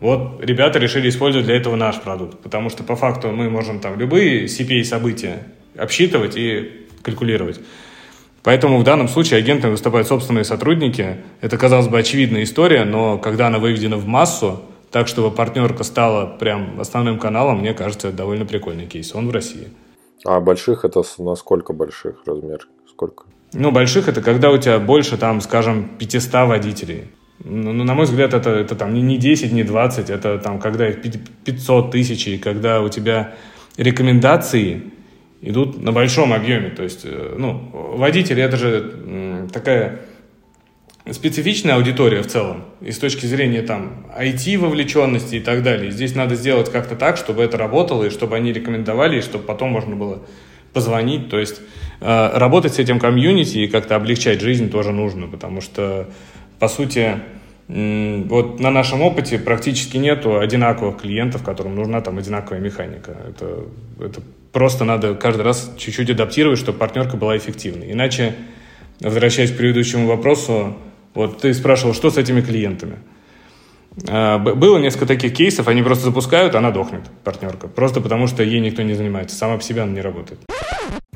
Вот 0.00 0.44
ребята 0.44 0.78
решили 0.78 1.08
использовать 1.08 1.46
для 1.46 1.56
этого 1.56 1.74
наш 1.76 2.00
продукт, 2.00 2.38
потому 2.38 2.70
что 2.70 2.84
по 2.84 2.94
факту 2.94 3.32
мы 3.32 3.50
можем 3.50 3.80
там 3.80 3.98
любые 3.98 4.44
CPA-события 4.44 5.42
обсчитывать 5.76 6.36
и 6.36 6.86
калькулировать. 7.02 7.60
Поэтому 8.48 8.78
в 8.78 8.82
данном 8.82 9.08
случае 9.08 9.40
агентами 9.40 9.72
выступают 9.72 10.08
собственные 10.08 10.44
сотрудники. 10.44 11.18
Это, 11.42 11.58
казалось 11.58 11.88
бы, 11.88 11.98
очевидная 11.98 12.44
история, 12.44 12.86
но 12.86 13.18
когда 13.18 13.48
она 13.48 13.58
выведена 13.58 13.98
в 13.98 14.06
массу, 14.06 14.62
так, 14.90 15.06
чтобы 15.06 15.30
партнерка 15.30 15.84
стала 15.84 16.24
прям 16.24 16.80
основным 16.80 17.18
каналом, 17.18 17.58
мне 17.58 17.74
кажется, 17.74 18.08
это 18.08 18.16
довольно 18.16 18.46
прикольный 18.46 18.86
кейс. 18.86 19.14
Он 19.14 19.28
в 19.28 19.32
России. 19.32 19.68
А 20.24 20.40
больших 20.40 20.86
это 20.86 21.02
насколько 21.18 21.74
больших 21.74 22.22
размер? 22.24 22.66
Сколько? 22.88 23.24
Ну, 23.52 23.70
больших 23.70 24.08
это 24.08 24.22
когда 24.22 24.50
у 24.50 24.56
тебя 24.56 24.78
больше, 24.78 25.18
там, 25.18 25.42
скажем, 25.42 25.90
500 25.98 26.48
водителей. 26.48 27.04
Ну, 27.44 27.74
ну, 27.74 27.84
на 27.84 27.92
мой 27.92 28.06
взгляд, 28.06 28.32
это, 28.32 28.48
это 28.48 28.74
там 28.76 28.94
не 28.94 29.18
10, 29.18 29.52
не 29.52 29.62
20, 29.62 30.08
это 30.08 30.38
там, 30.38 30.58
когда 30.58 30.88
их 30.88 31.02
500 31.44 31.90
тысяч, 31.90 32.26
и 32.26 32.38
когда 32.38 32.80
у 32.80 32.88
тебя 32.88 33.34
рекомендации 33.76 34.90
идут 35.40 35.80
на 35.82 35.92
большом 35.92 36.32
объеме. 36.32 36.70
То 36.70 36.82
есть, 36.82 37.02
э, 37.04 37.34
ну, 37.38 37.70
водители 37.72 38.42
это 38.42 38.56
же 38.56 39.48
такая 39.52 40.00
специфичная 41.10 41.76
аудитория 41.76 42.22
в 42.22 42.26
целом, 42.26 42.64
и 42.80 42.92
с 42.92 42.98
точки 42.98 43.24
зрения 43.26 43.62
там 43.62 44.06
IT-вовлеченности 44.18 45.36
и 45.36 45.40
так 45.40 45.62
далее. 45.62 45.90
Здесь 45.90 46.14
надо 46.14 46.34
сделать 46.34 46.70
как-то 46.70 46.96
так, 46.96 47.16
чтобы 47.16 47.42
это 47.42 47.56
работало, 47.56 48.04
и 48.04 48.10
чтобы 48.10 48.36
они 48.36 48.52
рекомендовали, 48.52 49.18
и 49.18 49.22
чтобы 49.22 49.44
потом 49.44 49.70
можно 49.70 49.96
было 49.96 50.22
позвонить. 50.72 51.30
То 51.30 51.38
есть 51.38 51.60
э, 52.00 52.38
работать 52.38 52.74
с 52.74 52.78
этим 52.78 52.98
комьюнити 52.98 53.58
и 53.58 53.68
как-то 53.68 53.96
облегчать 53.96 54.40
жизнь 54.40 54.70
тоже 54.70 54.92
нужно, 54.92 55.28
потому 55.28 55.60
что, 55.60 56.08
по 56.58 56.68
сути, 56.68 57.20
вот 57.68 58.60
на 58.60 58.70
нашем 58.70 59.02
опыте 59.02 59.38
практически 59.38 59.98
нету 59.98 60.38
одинаковых 60.38 61.02
клиентов, 61.02 61.42
которым 61.44 61.74
нужна 61.74 62.00
там 62.00 62.16
одинаковая 62.16 62.60
механика. 62.60 63.14
Это, 63.28 63.64
это 64.00 64.22
просто 64.58 64.84
надо 64.84 65.14
каждый 65.14 65.42
раз 65.42 65.70
чуть-чуть 65.76 66.10
адаптировать, 66.10 66.58
чтобы 66.58 66.78
партнерка 66.78 67.16
была 67.16 67.36
эффективной. 67.36 67.92
Иначе, 67.92 68.34
возвращаясь 69.00 69.52
к 69.52 69.56
предыдущему 69.56 70.08
вопросу, 70.08 70.74
вот 71.14 71.38
ты 71.38 71.54
спрашивал, 71.54 71.94
что 71.94 72.10
с 72.10 72.18
этими 72.18 72.40
клиентами. 72.40 72.98
А, 74.08 74.38
было 74.38 74.78
несколько 74.78 75.06
таких 75.06 75.32
кейсов, 75.32 75.68
они 75.68 75.84
просто 75.84 76.06
запускают, 76.06 76.56
она 76.56 76.72
дохнет, 76.72 77.02
партнерка. 77.22 77.68
Просто 77.68 78.00
потому, 78.00 78.26
что 78.26 78.42
ей 78.42 78.58
никто 78.58 78.82
не 78.82 78.94
занимается. 78.94 79.36
Сама 79.36 79.58
по 79.58 79.62
себе 79.62 79.82
она 79.82 79.92
не 79.92 80.00
работает. 80.00 80.40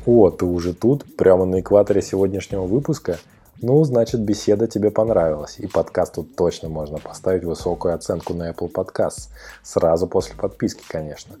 О, 0.05 0.29
ты 0.29 0.45
уже 0.45 0.73
тут, 0.73 1.03
прямо 1.17 1.43
на 1.43 1.59
экваторе 1.59 2.01
сегодняшнего 2.01 2.61
выпуска? 2.61 3.19
Ну, 3.61 3.83
значит, 3.83 4.21
беседа 4.21 4.67
тебе 4.67 4.89
понравилась, 4.89 5.55
и 5.59 5.67
подкасту 5.67 6.23
точно 6.23 6.69
можно 6.69 6.97
поставить 6.97 7.43
высокую 7.43 7.93
оценку 7.93 8.33
на 8.33 8.51
Apple 8.51 8.71
Podcasts. 8.71 9.27
Сразу 9.63 10.07
после 10.07 10.33
подписки, 10.35 10.83
конечно. 10.87 11.35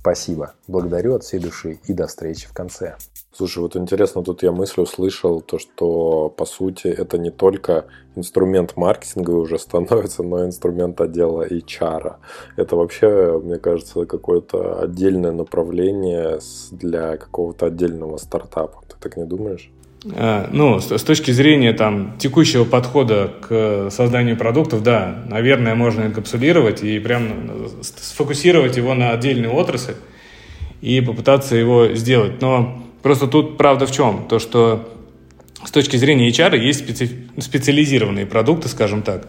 Спасибо, 0.00 0.54
благодарю 0.66 1.14
от 1.14 1.24
всей 1.24 1.40
души 1.40 1.78
и 1.84 1.92
до 1.92 2.06
встречи 2.06 2.48
в 2.48 2.54
конце. 2.54 2.96
Слушай, 3.32 3.58
вот 3.58 3.76
интересно, 3.76 4.24
тут 4.24 4.42
я 4.42 4.50
мысль 4.50 4.80
услышал, 4.80 5.42
то, 5.42 5.58
что 5.58 6.30
по 6.30 6.46
сути 6.46 6.88
это 6.88 7.18
не 7.18 7.30
только 7.30 7.84
инструмент 8.16 8.78
маркетинга 8.78 9.32
уже 9.32 9.58
становится, 9.58 10.22
но 10.22 10.42
и 10.42 10.46
инструмент 10.46 10.98
отдела 11.02 11.46
HR. 11.46 12.16
Это 12.56 12.76
вообще, 12.76 13.38
мне 13.44 13.58
кажется, 13.58 14.06
какое-то 14.06 14.80
отдельное 14.80 15.32
направление 15.32 16.40
для 16.70 17.18
какого-то 17.18 17.66
отдельного 17.66 18.16
стартапа. 18.16 18.82
Ты 18.88 18.96
так 18.98 19.18
не 19.18 19.24
думаешь? 19.24 19.70
А, 20.04 20.48
ну, 20.52 20.80
с, 20.80 21.02
точки 21.02 21.30
зрения 21.30 21.72
там 21.72 22.16
текущего 22.18 22.64
подхода 22.64 23.32
к 23.40 23.90
созданию 23.90 24.36
продуктов, 24.36 24.82
да, 24.82 25.24
наверное, 25.28 25.74
можно 25.74 26.02
инкапсулировать 26.02 26.82
и 26.82 26.98
прям 26.98 27.68
сфокусировать 27.82 28.76
его 28.76 28.94
на 28.94 29.12
отдельную 29.12 29.54
отрасль 29.54 29.96
и 30.80 31.00
попытаться 31.00 31.56
его 31.56 31.94
сделать. 31.94 32.40
Но 32.40 32.86
Просто 33.02 33.26
тут 33.26 33.56
правда 33.56 33.86
в 33.86 33.92
чем? 33.92 34.26
То, 34.28 34.38
что 34.38 34.92
с 35.64 35.70
точки 35.70 35.96
зрения 35.96 36.28
HR 36.28 36.58
есть 36.58 36.80
специ... 36.80 37.28
специализированные 37.38 38.26
продукты, 38.26 38.68
скажем 38.68 39.02
так. 39.02 39.28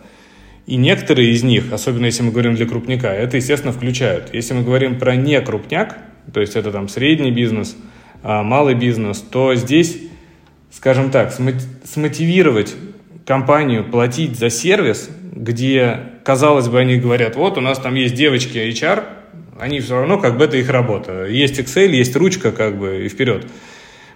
И 0.67 0.75
некоторые 0.75 1.31
из 1.31 1.43
них, 1.43 1.71
особенно 1.71 2.05
если 2.05 2.23
мы 2.23 2.31
говорим 2.31 2.55
для 2.55 2.65
крупняка, 2.65 3.11
это, 3.13 3.37
естественно, 3.37 3.73
включают. 3.73 4.33
Если 4.33 4.53
мы 4.53 4.63
говорим 4.63 4.99
про 4.99 5.15
не 5.15 5.39
крупняк, 5.41 5.97
то 6.33 6.39
есть 6.41 6.55
это 6.55 6.71
там 6.71 6.87
средний 6.87 7.31
бизнес, 7.31 7.75
а, 8.23 8.43
малый 8.43 8.75
бизнес, 8.75 9.19
то 9.19 9.55
здесь, 9.55 9.97
скажем 10.71 11.11
так, 11.11 11.33
смотивировать 11.83 12.75
компанию 13.25 13.83
платить 13.83 14.37
за 14.37 14.49
сервис, 14.49 15.09
где, 15.31 15.99
казалось 16.23 16.67
бы, 16.67 16.79
они 16.79 16.97
говорят, 16.97 17.35
вот 17.35 17.57
у 17.57 17.61
нас 17.61 17.79
там 17.79 17.95
есть 17.95 18.15
девочки 18.15 18.57
HR, 18.57 19.03
они 19.59 19.79
все 19.79 19.99
равно 19.99 20.17
как 20.17 20.37
бы 20.37 20.45
это 20.45 20.57
их 20.57 20.69
работа. 20.69 21.25
Есть 21.25 21.59
Excel, 21.59 21.89
есть 21.89 22.15
ручка 22.15 22.51
как 22.51 22.79
бы 22.79 23.05
и 23.05 23.09
вперед. 23.09 23.45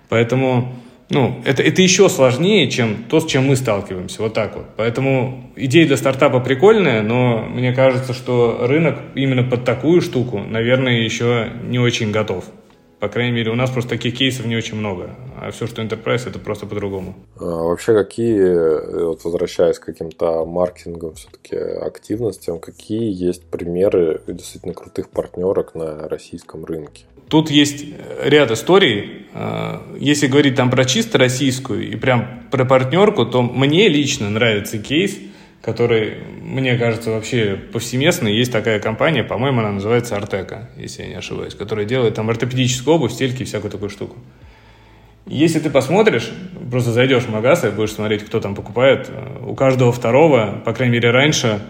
Поэтому 0.09 0.75
ну, 1.09 1.39
это, 1.45 1.61
это 1.61 1.83
еще 1.83 2.09
сложнее, 2.09 2.69
чем 2.71 3.03
то, 3.09 3.19
с 3.19 3.27
чем 3.27 3.45
мы 3.45 3.55
сталкиваемся. 3.55 4.23
Вот 4.23 4.33
так 4.33 4.55
вот. 4.55 4.65
Поэтому 4.75 5.51
идея 5.55 5.85
для 5.85 5.97
стартапа 5.97 6.39
прикольная, 6.39 7.03
но 7.03 7.45
мне 7.47 7.73
кажется, 7.73 8.13
что 8.13 8.65
рынок 8.67 8.97
именно 9.13 9.43
под 9.43 9.65
такую 9.65 10.01
штуку, 10.01 10.39
наверное, 10.39 11.03
еще 11.03 11.49
не 11.63 11.77
очень 11.77 12.11
готов. 12.11 12.45
По 12.99 13.09
крайней 13.09 13.31
мере, 13.31 13.51
у 13.51 13.55
нас 13.55 13.69
просто 13.69 13.91
таких 13.91 14.17
кейсов 14.17 14.45
не 14.45 14.55
очень 14.55 14.75
много. 14.75 15.15
А 15.39 15.51
все, 15.51 15.67
что 15.67 15.81
Enterprise, 15.81 16.27
это 16.27 16.39
просто 16.39 16.65
по-другому. 16.65 17.15
А 17.37 17.43
вообще, 17.43 17.93
какие, 17.93 19.05
вот 19.05 19.23
возвращаясь 19.23 19.79
к 19.79 19.85
каким-то 19.85 20.45
маркетингам, 20.45 21.15
все-таки 21.15 21.55
активностям, 21.55 22.59
какие 22.59 23.11
есть 23.11 23.43
примеры 23.45 24.21
действительно 24.27 24.73
крутых 24.73 25.09
партнерок 25.09 25.75
на 25.75 26.07
российском 26.07 26.63
рынке? 26.65 27.05
Тут 27.27 27.49
есть 27.49 27.85
ряд 28.23 28.51
историй. 28.51 29.27
А, 29.33 29.81
если 29.99 30.27
говорить 30.27 30.55
там 30.55 30.69
про 30.69 30.85
чисто 30.85 31.17
российскую 31.17 31.89
и 31.89 31.95
прям 31.95 32.43
про 32.51 32.65
партнерку, 32.65 33.25
то 33.25 33.41
мне 33.41 33.87
лично 33.89 34.29
нравится 34.29 34.77
кейс– 34.77 35.17
который, 35.65 36.17
мне 36.43 36.77
кажется, 36.77 37.09
вообще 37.09 37.59
повсеместный. 37.73 38.37
Есть 38.37 38.51
такая 38.51 38.79
компания, 38.79 39.23
по-моему, 39.23 39.61
она 39.61 39.71
называется 39.71 40.15
Артека, 40.15 40.69
если 40.77 41.01
я 41.01 41.07
не 41.07 41.15
ошибаюсь, 41.15 41.55
которая 41.55 41.87
делает 41.87 42.13
там 42.13 42.29
ортопедическую 42.29 42.97
обувь, 42.97 43.11
стельки 43.11 43.41
и 43.41 43.45
всякую 43.45 43.71
такую 43.71 43.89
штуку. 43.89 44.15
Если 45.25 45.59
ты 45.59 45.71
посмотришь, 45.71 46.31
просто 46.69 46.91
зайдешь 46.91 47.23
в 47.23 47.31
магаз 47.31 47.63
и 47.63 47.69
будешь 47.69 47.93
смотреть, 47.93 48.23
кто 48.23 48.39
там 48.39 48.53
покупает, 48.53 49.09
у 49.43 49.55
каждого 49.55 49.91
второго, 49.91 50.61
по 50.63 50.71
крайней 50.71 50.93
мере 50.93 51.09
раньше, 51.09 51.61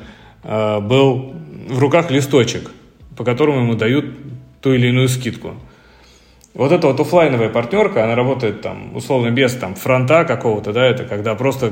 э, 0.43 0.79
был 0.81 1.33
в 1.69 1.79
руках 1.79 2.11
листочек, 2.11 2.71
по 3.15 3.23
которому 3.23 3.61
ему 3.61 3.75
дают 3.75 4.07
ту 4.59 4.73
или 4.73 4.87
иную 4.87 5.07
скидку. 5.07 5.53
Вот 6.53 6.73
эта 6.73 6.87
вот 6.87 6.99
офлайновая 6.99 7.47
партнерка, 7.47 8.03
она 8.03 8.15
работает 8.15 8.59
там 8.59 8.93
условно 8.93 9.31
без 9.31 9.53
там 9.53 9.73
фронта 9.73 10.25
какого-то, 10.25 10.73
да, 10.73 10.85
это 10.85 11.05
когда 11.05 11.33
просто 11.35 11.71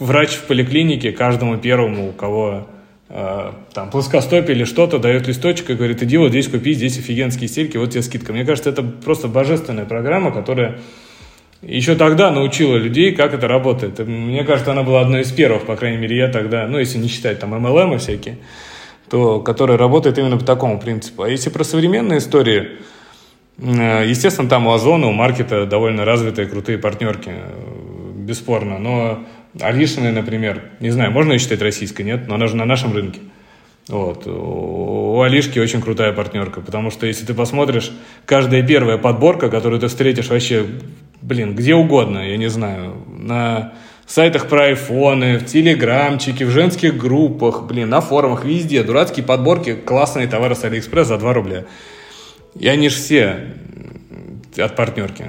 врач 0.00 0.30
в 0.30 0.44
поликлинике 0.44 1.12
каждому 1.12 1.58
первому, 1.58 2.10
у 2.10 2.12
кого 2.12 2.66
э, 3.08 3.52
там 3.72 3.90
плоскостопие 3.90 4.56
или 4.56 4.64
что-то, 4.64 4.98
дает 4.98 5.26
листочек 5.26 5.70
и 5.70 5.74
говорит, 5.74 6.02
иди 6.02 6.16
вот 6.16 6.30
здесь 6.30 6.48
купи, 6.48 6.72
здесь 6.72 6.98
офигенские 6.98 7.48
стельки, 7.48 7.76
вот 7.76 7.90
тебе 7.90 8.02
скидка. 8.02 8.32
Мне 8.32 8.44
кажется, 8.44 8.70
это 8.70 8.82
просто 8.82 9.28
божественная 9.28 9.84
программа, 9.84 10.32
которая 10.32 10.78
еще 11.62 11.96
тогда 11.96 12.30
научила 12.30 12.76
людей, 12.76 13.12
как 13.14 13.34
это 13.34 13.48
работает. 13.48 13.98
Мне 14.06 14.44
кажется, 14.44 14.70
она 14.72 14.84
была 14.84 15.00
одной 15.00 15.22
из 15.22 15.32
первых, 15.32 15.64
по 15.64 15.76
крайней 15.76 15.98
мере, 15.98 16.16
я 16.16 16.28
тогда, 16.28 16.66
ну, 16.68 16.78
если 16.78 16.98
не 16.98 17.08
считать 17.08 17.40
там 17.40 17.54
MLM 17.54 17.98
всякие, 17.98 18.38
то, 19.10 19.40
которая 19.40 19.76
работает 19.76 20.18
именно 20.18 20.36
по 20.36 20.44
такому 20.44 20.78
принципу. 20.78 21.22
А 21.22 21.28
если 21.28 21.50
про 21.50 21.64
современные 21.64 22.18
истории, 22.18 22.78
э, 23.60 24.04
естественно, 24.06 24.48
там 24.48 24.66
у 24.68 24.72
Озона, 24.72 25.08
у 25.08 25.12
Маркета 25.12 25.66
довольно 25.66 26.04
развитые, 26.04 26.46
крутые 26.46 26.78
партнерки, 26.78 27.30
э, 27.30 27.78
бесспорно. 28.14 28.78
Но 28.78 29.24
Алишиной, 29.60 30.12
например, 30.12 30.62
не 30.80 30.90
знаю, 30.90 31.10
можно 31.10 31.32
ее 31.32 31.38
считать 31.38 31.62
российской, 31.62 32.02
нет, 32.02 32.28
но 32.28 32.34
она 32.36 32.46
же 32.46 32.56
на 32.56 32.64
нашем 32.64 32.94
рынке. 32.94 33.20
Вот. 33.88 34.26
У 34.26 35.20
Алишки 35.22 35.58
очень 35.58 35.80
крутая 35.80 36.12
партнерка, 36.12 36.60
потому 36.60 36.90
что 36.90 37.06
если 37.06 37.24
ты 37.24 37.34
посмотришь, 37.34 37.90
каждая 38.26 38.62
первая 38.62 38.98
подборка, 38.98 39.48
которую 39.48 39.80
ты 39.80 39.88
встретишь 39.88 40.28
вообще, 40.28 40.66
блин, 41.22 41.54
где 41.54 41.74
угодно, 41.74 42.18
я 42.18 42.36
не 42.36 42.48
знаю, 42.48 42.96
на 43.08 43.72
сайтах 44.06 44.48
про 44.48 44.64
айфоны, 44.64 45.38
в 45.38 45.46
телеграмчике, 45.46 46.44
в 46.44 46.50
женских 46.50 46.98
группах, 46.98 47.64
блин, 47.66 47.88
на 47.88 48.00
форумах, 48.00 48.44
везде, 48.44 48.82
дурацкие 48.82 49.24
подборки, 49.24 49.74
классные 49.74 50.26
товары 50.26 50.54
с 50.54 50.64
Алиэкспресс 50.64 51.08
за 51.08 51.16
2 51.16 51.32
рубля. 51.32 51.64
И 52.58 52.68
они 52.68 52.90
же 52.90 52.96
все 52.96 53.54
от 54.56 54.76
партнерки. 54.76 55.26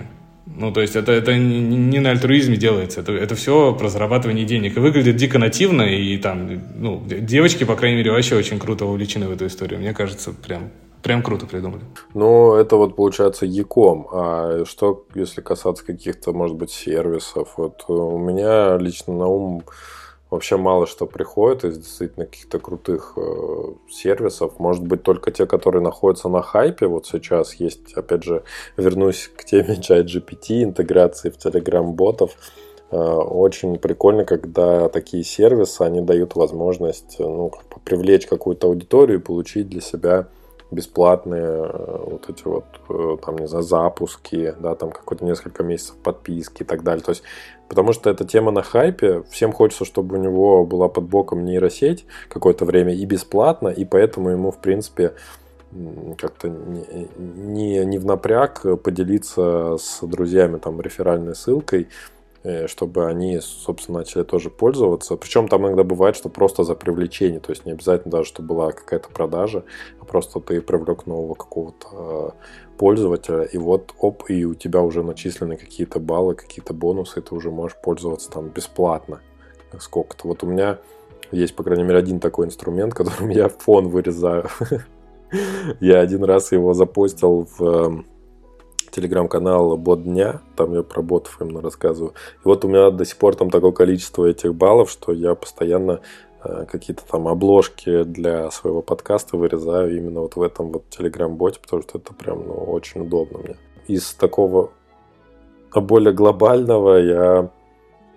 Ну, 0.59 0.73
то 0.73 0.81
есть 0.81 0.97
это, 0.97 1.13
это 1.13 1.37
не 1.37 1.99
на 1.99 2.09
альтруизме 2.09 2.57
делается, 2.57 2.99
это, 2.99 3.13
это 3.13 3.33
все 3.35 3.73
про 3.73 3.87
зарабатывание 3.87 4.45
денег. 4.45 4.75
И 4.75 4.79
выглядит 4.81 5.15
дико 5.15 5.39
нативно, 5.39 5.83
и 5.83 6.17
там, 6.17 6.61
ну, 6.75 7.01
девочки, 7.07 7.63
по 7.63 7.75
крайней 7.75 7.97
мере, 7.97 8.11
вообще 8.11 8.35
очень 8.35 8.59
круто 8.59 8.85
увлечены 8.85 9.27
в 9.27 9.31
эту 9.31 9.47
историю. 9.47 9.79
Мне 9.79 9.93
кажется, 9.93 10.31
прям 10.31 10.69
Прям 11.01 11.23
круто 11.23 11.45
придумали. 11.45 11.83
Ну, 12.13 12.55
это 12.55 12.75
вот 12.75 12.97
получается 12.97 13.45
Яком. 13.45 14.07
А 14.11 14.65
что, 14.65 15.05
если 15.15 15.39
касаться 15.39 15.85
каких-то, 15.85 16.33
может 16.33 16.57
быть, 16.57 16.71
сервисов? 16.71 17.53
Вот 17.55 17.85
у 17.87 18.17
меня 18.17 18.75
лично 18.77 19.13
на 19.13 19.27
ум 19.27 19.63
вообще 20.29 20.57
мало 20.57 20.87
что 20.87 21.05
приходит 21.05 21.65
из 21.65 21.77
действительно 21.77 22.25
каких-то 22.25 22.59
крутых 22.59 23.13
э, 23.17 23.63
сервисов. 23.89 24.59
Может 24.59 24.83
быть, 24.83 25.03
только 25.03 25.31
те, 25.31 25.45
которые 25.45 25.81
находятся 25.81 26.29
на 26.29 26.41
хайпе. 26.41 26.87
Вот 26.87 27.07
сейчас 27.07 27.55
есть, 27.55 27.93
опять 27.93 28.23
же, 28.23 28.43
вернусь 28.77 29.29
к 29.35 29.43
теме 29.43 29.75
чат 29.81 30.05
GPT, 30.05 30.63
интеграции 30.63 31.29
в 31.29 31.37
Telegram-ботов. 31.37 32.31
Э, 32.91 32.97
очень 32.97 33.77
прикольно, 33.77 34.25
когда 34.25 34.89
такие 34.89 35.23
сервисы, 35.23 35.81
они 35.81 36.01
дают 36.01 36.35
возможность 36.35 37.17
ну, 37.19 37.51
привлечь 37.83 38.27
какую-то 38.27 38.67
аудиторию 38.67 39.19
и 39.19 39.23
получить 39.23 39.69
для 39.69 39.81
себя 39.81 40.27
бесплатные 40.71 41.43
э, 41.43 41.97
вот 42.05 42.29
эти 42.29 42.43
вот, 42.45 42.65
э, 42.89 43.17
там, 43.25 43.37
не 43.37 43.47
знаю, 43.47 43.63
запуски, 43.63 44.53
да, 44.59 44.75
там 44.75 44.91
какое-то 44.91 45.25
несколько 45.25 45.63
месяцев 45.63 45.95
подписки 45.97 46.63
и 46.63 46.65
так 46.65 46.83
далее. 46.83 47.03
То 47.03 47.11
есть, 47.11 47.23
потому 47.67 47.93
что 47.93 48.09
эта 48.09 48.25
тема 48.25 48.51
на 48.51 48.61
хайпе, 48.61 49.23
всем 49.29 49.51
хочется, 49.51 49.85
чтобы 49.85 50.17
у 50.17 50.21
него 50.21 50.65
была 50.65 50.87
под 50.87 51.05
боком 51.05 51.43
нейросеть 51.45 52.05
какое-то 52.29 52.65
время 52.65 52.93
и 52.93 53.05
бесплатно, 53.05 53.69
и 53.69 53.83
поэтому 53.83 54.29
ему, 54.29 54.51
в 54.51 54.59
принципе, 54.59 55.13
как-то 56.17 56.49
не, 56.49 57.07
не, 57.17 57.85
не 57.85 57.97
в 57.99 58.05
напряг 58.05 58.65
поделиться 58.83 59.77
с 59.77 59.99
друзьями 60.01 60.57
там 60.57 60.81
реферальной 60.81 61.35
ссылкой, 61.35 61.89
чтобы 62.67 63.07
они, 63.07 63.39
собственно, 63.41 63.99
начали 63.99 64.23
тоже 64.23 64.49
пользоваться. 64.49 65.17
Причем 65.17 65.47
там 65.47 65.65
иногда 65.65 65.83
бывает, 65.83 66.15
что 66.15 66.29
просто 66.29 66.63
за 66.63 66.75
привлечение, 66.75 67.39
то 67.39 67.51
есть 67.51 67.65
не 67.65 67.73
обязательно 67.73 68.11
даже, 68.11 68.29
чтобы 68.29 68.49
была 68.49 68.71
какая-то 68.71 69.09
продажа, 69.09 69.63
а 69.99 70.05
просто 70.05 70.39
ты 70.39 70.61
привлек 70.61 71.05
нового 71.05 71.35
какого-то 71.35 71.87
э, 71.91 72.77
пользователя, 72.77 73.43
и 73.43 73.57
вот, 73.57 73.93
оп, 73.99 74.29
и 74.29 74.45
у 74.45 74.53
тебя 74.53 74.81
уже 74.81 75.03
начислены 75.03 75.57
какие-то 75.57 75.99
баллы, 75.99 76.35
какие-то 76.35 76.73
бонусы, 76.73 77.19
и 77.19 77.23
ты 77.23 77.35
уже 77.35 77.51
можешь 77.51 77.77
пользоваться 77.81 78.31
там 78.31 78.49
бесплатно 78.49 79.19
сколько-то. 79.77 80.27
Вот 80.27 80.43
у 80.43 80.47
меня 80.47 80.79
есть, 81.31 81.55
по 81.55 81.63
крайней 81.63 81.83
мере, 81.83 81.99
один 81.99 82.19
такой 82.19 82.47
инструмент, 82.47 82.93
которым 82.95 83.29
я 83.29 83.49
фон 83.49 83.89
вырезаю. 83.89 84.47
Я 85.79 85.99
один 85.99 86.23
раз 86.23 86.51
его 86.51 86.73
запостил 86.73 87.47
в 87.57 87.63
эм, 87.63 88.05
телеграм-канал 88.91 89.77
«Бот 89.77 90.03
дня», 90.03 90.41
там 90.55 90.73
я 90.73 90.83
про 90.83 91.01
ботов 91.01 91.37
именно 91.41 91.61
рассказываю. 91.61 92.13
И 92.37 92.41
вот 92.47 92.65
у 92.65 92.67
меня 92.67 92.91
до 92.91 93.05
сих 93.05 93.17
пор 93.17 93.35
там 93.35 93.49
такое 93.49 93.71
количество 93.71 94.25
этих 94.25 94.53
баллов, 94.55 94.89
что 94.89 95.11
я 95.11 95.35
постоянно 95.35 96.01
э, 96.43 96.65
какие-то 96.69 97.03
там 97.09 97.27
обложки 97.27 98.03
для 98.03 98.49
своего 98.51 98.81
подкаста 98.81 99.37
вырезаю 99.37 99.95
именно 99.97 100.21
вот 100.21 100.35
в 100.35 100.41
этом 100.41 100.71
вот 100.71 100.89
телеграм-боте, 100.89 101.59
потому 101.61 101.83
что 101.83 101.97
это 101.97 102.13
прям 102.13 102.47
ну, 102.47 102.53
очень 102.53 103.01
удобно 103.01 103.39
мне. 103.39 103.55
Из 103.87 104.13
такого 104.13 104.71
более 105.73 106.13
глобального 106.13 106.97
я 106.97 107.51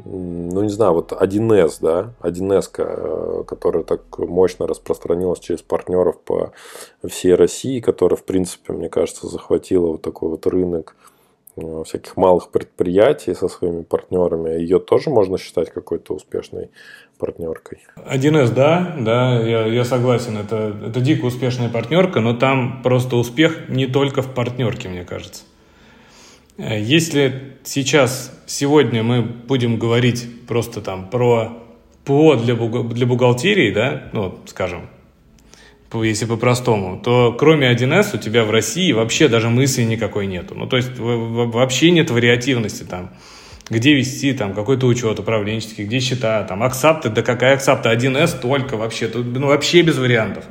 ну, 0.05 0.62
не 0.62 0.68
знаю, 0.68 0.94
вот 0.94 1.12
1С, 1.12 1.78
да, 1.81 2.14
1С, 2.20 2.70
э, 2.78 3.44
которая 3.44 3.85
так 3.85 4.18
мощно 4.18 4.66
распространилась 4.66 5.40
через 5.40 5.62
партнеров 5.62 6.20
по 6.20 6.52
всей 7.07 7.35
России, 7.35 7.81
которая, 7.81 8.16
в 8.16 8.24
принципе, 8.24 8.72
мне 8.72 8.88
кажется, 8.88 9.28
захватила 9.28 9.88
вот 9.88 10.02
такой 10.02 10.31
вот 10.31 10.46
рынок 10.46 10.96
э, 11.57 11.85
всяких 11.87 12.16
малых 12.16 12.48
предприятий 12.50 13.35
со 13.35 13.48
своими 13.48 13.83
партнерами. 13.83 14.50
Ее 14.50 14.81
тоже 14.81 15.11
можно 15.11 15.38
считать 15.38 15.70
какой-то 15.70 16.14
успешной 16.14 16.70
партнеркой. 17.18 17.78
1С, 17.96 18.52
да, 18.52 18.96
да, 18.98 19.40
я, 19.40 19.66
я 19.66 19.84
согласен. 19.84 20.36
Это, 20.36 20.74
это 20.84 21.01
дико 21.01 21.26
успешная 21.26 21.68
партнерка, 21.68 22.20
но 22.20 22.34
там 22.34 22.82
просто 22.82 23.16
успех 23.16 23.68
не 23.68 23.86
только 23.86 24.22
в 24.22 24.34
партнерке, 24.34 24.88
мне 24.88 25.05
кажется. 25.05 25.45
Э, 26.59 26.80
если 26.80 27.55
сейчас, 27.64 28.32
сегодня 28.46 29.03
мы 29.03 29.22
будем 29.22 29.78
говорить 29.78 30.26
просто 30.46 30.80
там 30.80 31.09
про 31.09 31.59
ПО 32.05 32.36
для, 32.36 32.55
для 32.55 33.07
бухгалтерии, 33.07 33.70
да, 33.72 34.11
ну, 34.12 34.38
скажем, 34.46 34.88
если 35.94 36.24
по-простому, 36.24 37.00
то 37.03 37.34
кроме 37.38 37.70
1С 37.70 38.16
у 38.16 38.18
тебя 38.18 38.44
в 38.44 38.50
России 38.50 38.92
вообще 38.92 39.28
даже 39.28 39.50
мысли 39.50 39.82
никакой 39.82 40.26
нету. 40.26 40.55
Ну, 40.55 40.66
то 40.66 40.78
есть 40.78 40.90
вообще 40.96 41.90
нет 41.90 42.11
вариативности 42.11 42.84
там. 42.84 43.11
где 43.68 43.94
вести 43.94 44.32
там 44.32 44.55
какой-то 44.55 44.86
учет 44.86 45.18
управленческий, 45.18 45.84
где 45.84 46.00
счета, 46.00 46.44
там, 46.44 46.62
аксапты, 46.62 47.11
да 47.11 47.22
какая 47.22 47.55
аксапта, 47.55 47.92
1С 47.92 48.40
только 48.40 48.76
вообще, 48.76 49.09
тут 49.09 49.26
ну, 49.26 49.48
вообще 49.48 49.82
без 49.82 49.98
вариантов. 49.98 50.44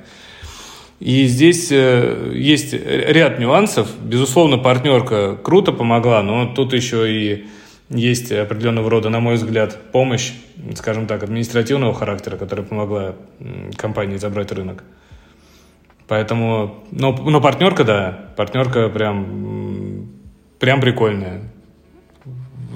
И 1.01 1.25
здесь 1.25 1.71
э, 1.71 2.31
есть 2.35 2.73
ряд 2.73 3.39
нюансов. 3.39 3.89
Безусловно, 4.03 4.59
партнерка 4.59 5.35
круто 5.35 5.71
помогла, 5.71 6.21
но 6.21 6.53
тут 6.53 6.73
еще 6.73 7.11
и 7.11 7.47
есть 7.89 8.31
определенного 8.31 8.87
рода, 8.87 9.09
на 9.09 9.19
мой 9.19 9.33
взгляд, 9.33 9.91
помощь, 9.91 10.31
скажем 10.75 11.07
так, 11.07 11.23
административного 11.23 11.95
характера, 11.95 12.37
которая 12.37 12.63
помогла 12.63 13.15
компании 13.77 14.17
забрать 14.17 14.51
рынок. 14.51 14.83
Поэтому, 16.07 16.83
но, 16.91 17.13
но 17.13 17.41
партнерка, 17.41 17.83
да, 17.83 18.33
партнерка 18.37 18.87
прям, 18.89 20.07
прям 20.59 20.81
прикольная. 20.81 21.51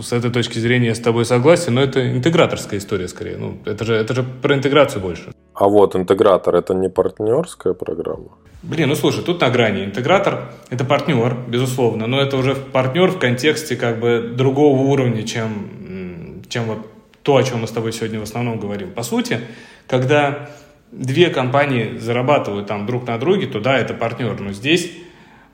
С 0.02 0.14
этой 0.14 0.32
точки 0.32 0.58
зрения 0.58 0.88
я 0.88 0.96
с 0.96 1.00
тобой 1.00 1.26
согласен, 1.26 1.76
но 1.76 1.82
это 1.84 2.12
интеграторская 2.12 2.80
история 2.80 3.08
скорее. 3.08 3.38
Ну, 3.38 3.60
это 3.66 3.86
же, 3.86 3.94
это 3.94 4.16
же 4.16 4.24
про 4.24 4.56
интеграцию 4.56 5.00
больше. 5.00 5.35
А 5.56 5.68
вот 5.70 5.96
интегратор 5.96 6.56
это 6.56 6.74
не 6.74 6.90
партнерская 6.90 7.74
программа? 7.74 8.38
Блин, 8.62 8.90
ну 8.90 8.96
слушай, 8.96 9.24
тут 9.24 9.42
на 9.42 9.50
грани. 9.50 9.86
Интегратор– 9.86 10.52
это 10.70 10.84
партнер, 10.84 11.38
безусловно, 11.48 12.08
но 12.08 12.20
это 12.20 12.36
уже 12.36 12.56
партнер 12.56 13.12
в 13.12 13.20
контексте 13.20 13.76
как 13.76 14.00
бы 14.00 14.34
другого 14.36 14.82
уровня, 14.82 15.24
чем, 15.24 16.42
чем 16.50 16.66
вот 16.66 16.80
то, 17.24 17.38
о 17.38 17.44
чем 17.44 17.62
мы 17.62 17.68
с 17.68 17.72
тобой 17.72 17.94
сегодня 17.94 18.20
в 18.20 18.24
основном 18.24 18.60
говорим. 18.60 18.92
По 18.92 19.04
сути, 19.04 19.40
когда 19.88 20.50
две 20.92 21.30
компании 21.30 21.98
зарабатывают 21.98 22.68
там 22.68 22.86
друг 22.86 23.08
на 23.08 23.18
друге, 23.18 23.48
то 23.48 23.60
да, 23.60 23.78
это 23.78 23.94
партнер. 23.94 24.40
Но 24.40 24.52
здесь 24.52 24.92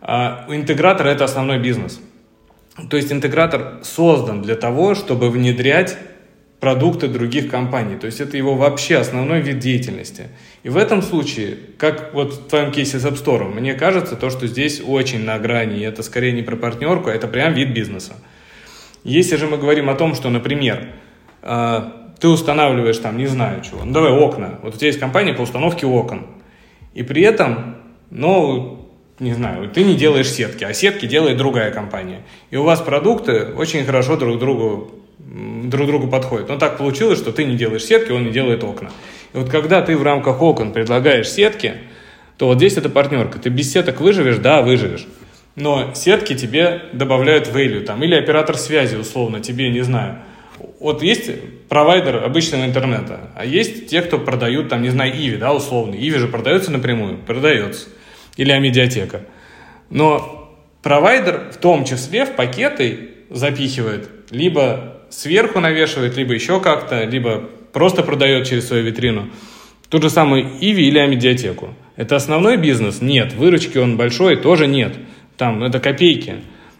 а, 0.02 0.46
интегратор– 0.50 1.08
это 1.08 1.26
основной 1.26 1.60
бизнес. 1.60 2.00
То 2.90 2.98
есть 2.98 3.12
интегратор 3.12 3.80
создан 3.84 4.42
для 4.42 4.56
того, 4.56 4.96
чтобы 4.96 5.30
внедрять 5.30 5.98
продукты 6.62 7.08
других 7.08 7.50
компаний. 7.50 7.98
То 7.98 8.06
есть 8.06 8.22
это 8.22 8.38
его 8.38 8.56
вообще 8.56 8.98
основной 8.98 9.42
вид 9.42 9.60
деятельности. 9.60 10.28
И 10.62 10.70
в 10.70 10.78
этом 10.78 11.02
случае, 11.02 11.58
как 11.78 12.14
вот 12.14 12.34
в 12.34 12.48
твоем 12.48 12.72
кейсе 12.72 13.00
с 13.00 13.06
App 13.06 13.22
Store, 13.22 13.52
мне 13.52 13.74
кажется, 13.74 14.16
то, 14.16 14.30
что 14.30 14.46
здесь 14.46 14.80
очень 14.86 15.26
на 15.26 15.40
грани, 15.40 15.80
и 15.80 15.82
это 15.82 16.04
скорее 16.04 16.32
не 16.34 16.44
про 16.44 16.56
партнерку, 16.56 17.10
а 17.10 17.14
это 17.14 17.28
прям 17.28 17.54
вид 17.54 17.74
бизнеса. 17.74 18.14
Если 19.04 19.38
же 19.38 19.48
мы 19.48 19.58
говорим 19.58 19.90
о 19.90 19.96
том, 19.96 20.14
что, 20.14 20.30
например, 20.30 20.90
а, 21.42 22.14
ты 22.20 22.28
устанавливаешь 22.28 23.00
там, 23.00 23.18
не 23.18 23.26
знаю 23.26 23.64
чего, 23.64 23.84
ну 23.84 23.92
давай 23.92 24.12
окна, 24.12 24.60
вот 24.62 24.76
у 24.76 24.78
тебя 24.78 24.88
есть 24.88 25.00
компания 25.00 25.34
по 25.34 25.42
установке 25.42 25.88
окон, 25.88 26.28
и 26.94 27.02
при 27.02 27.24
этом, 27.24 27.78
ну, 28.12 28.88
не 29.18 29.34
знаю, 29.34 29.68
ты 29.72 29.84
не 29.84 29.96
делаешь 29.96 30.30
сетки, 30.30 30.64
а 30.64 30.74
сетки 30.76 31.08
делает 31.08 31.38
другая 31.38 31.72
компания. 31.72 32.22
И 32.52 32.58
у 32.58 32.64
вас 32.64 32.82
продукты 32.82 33.46
очень 33.56 33.84
хорошо 33.84 34.18
друг 34.18 34.38
другу 34.38 34.92
друг 35.26 35.88
другу 35.88 36.08
подходят. 36.08 36.50
Но 36.50 36.58
так 36.58 36.78
получилось, 36.78 37.20
что 37.20 37.32
ты 37.32 37.46
не 37.46 37.56
делаешь 37.56 37.84
сетки, 37.84 38.12
он 38.12 38.26
не 38.26 38.32
делает 38.32 38.64
окна. 38.64 38.92
И 39.34 39.38
вот 39.38 39.50
когда 39.50 39.82
ты 39.82 39.96
в 39.96 40.04
рамках 40.04 40.42
окон 40.42 40.74
предлагаешь 40.74 41.30
сетки, 41.30 41.76
то 42.38 42.48
вот 42.48 42.58
здесь 42.58 42.78
это 42.78 42.90
партнерка. 42.90 43.40
Ты 43.40 43.50
без 43.50 43.72
сеток 43.72 44.02
выживешь? 44.02 44.38
Да, 44.38 44.62
выживешь. 44.62 45.08
Но 45.56 45.92
сетки 45.94 46.36
тебе 46.36 46.84
добавляют 46.94 47.48
value, 47.48 47.82
там, 47.82 48.04
или 48.04 48.16
оператор 48.16 48.58
связи, 48.58 48.96
условно, 48.96 49.42
тебе, 49.42 49.70
не 49.70 49.82
знаю. 49.82 50.20
Вот 50.80 51.04
есть 51.04 51.30
провайдер 51.70 52.24
обычного 52.24 52.66
интернета, 52.66 53.32
а 53.36 53.46
есть 53.46 53.88
те, 53.88 54.02
кто 54.02 54.18
продают, 54.18 54.70
там, 54.70 54.82
не 54.82 54.90
знаю, 54.90 55.14
Иви, 55.14 55.38
да, 55.38 55.54
условно. 55.54 55.96
Иви 55.96 56.18
же 56.18 56.28
продается 56.28 56.72
напрямую, 56.72 57.18
продается. 57.18 57.90
Или 58.38 58.52
Амедиатека. 58.52 59.22
Но 59.90 60.58
провайдер 60.82 61.52
в 61.52 61.58
том 61.58 61.84
числе 61.84 62.26
в 62.26 62.36
пакеты 62.36 63.10
запихивает 63.30 64.10
либо 64.32 64.98
сверху 65.10 65.60
навешивает, 65.60 66.18
либо 66.18 66.34
еще 66.34 66.60
как-то, 66.60 67.04
либо 67.04 67.50
просто 67.74 68.04
продает 68.04 68.48
через 68.48 68.68
свою 68.68 68.84
витрину. 68.84 69.30
Тот 69.90 70.04
же 70.04 70.10
самый 70.10 70.46
Иви 70.62 70.88
или 70.88 70.98
Амедиатеку. 70.98 71.70
Это 71.98 72.16
основной 72.16 72.58
бизнес? 72.58 73.02
Нет. 73.02 73.34
Выручки 73.34 73.78
он 73.78 73.98
большой? 73.98 74.38
Тоже 74.38 74.68
нет. 74.68 74.94
Там 75.38 75.64
это 75.64 75.80
копейки. 75.80 76.36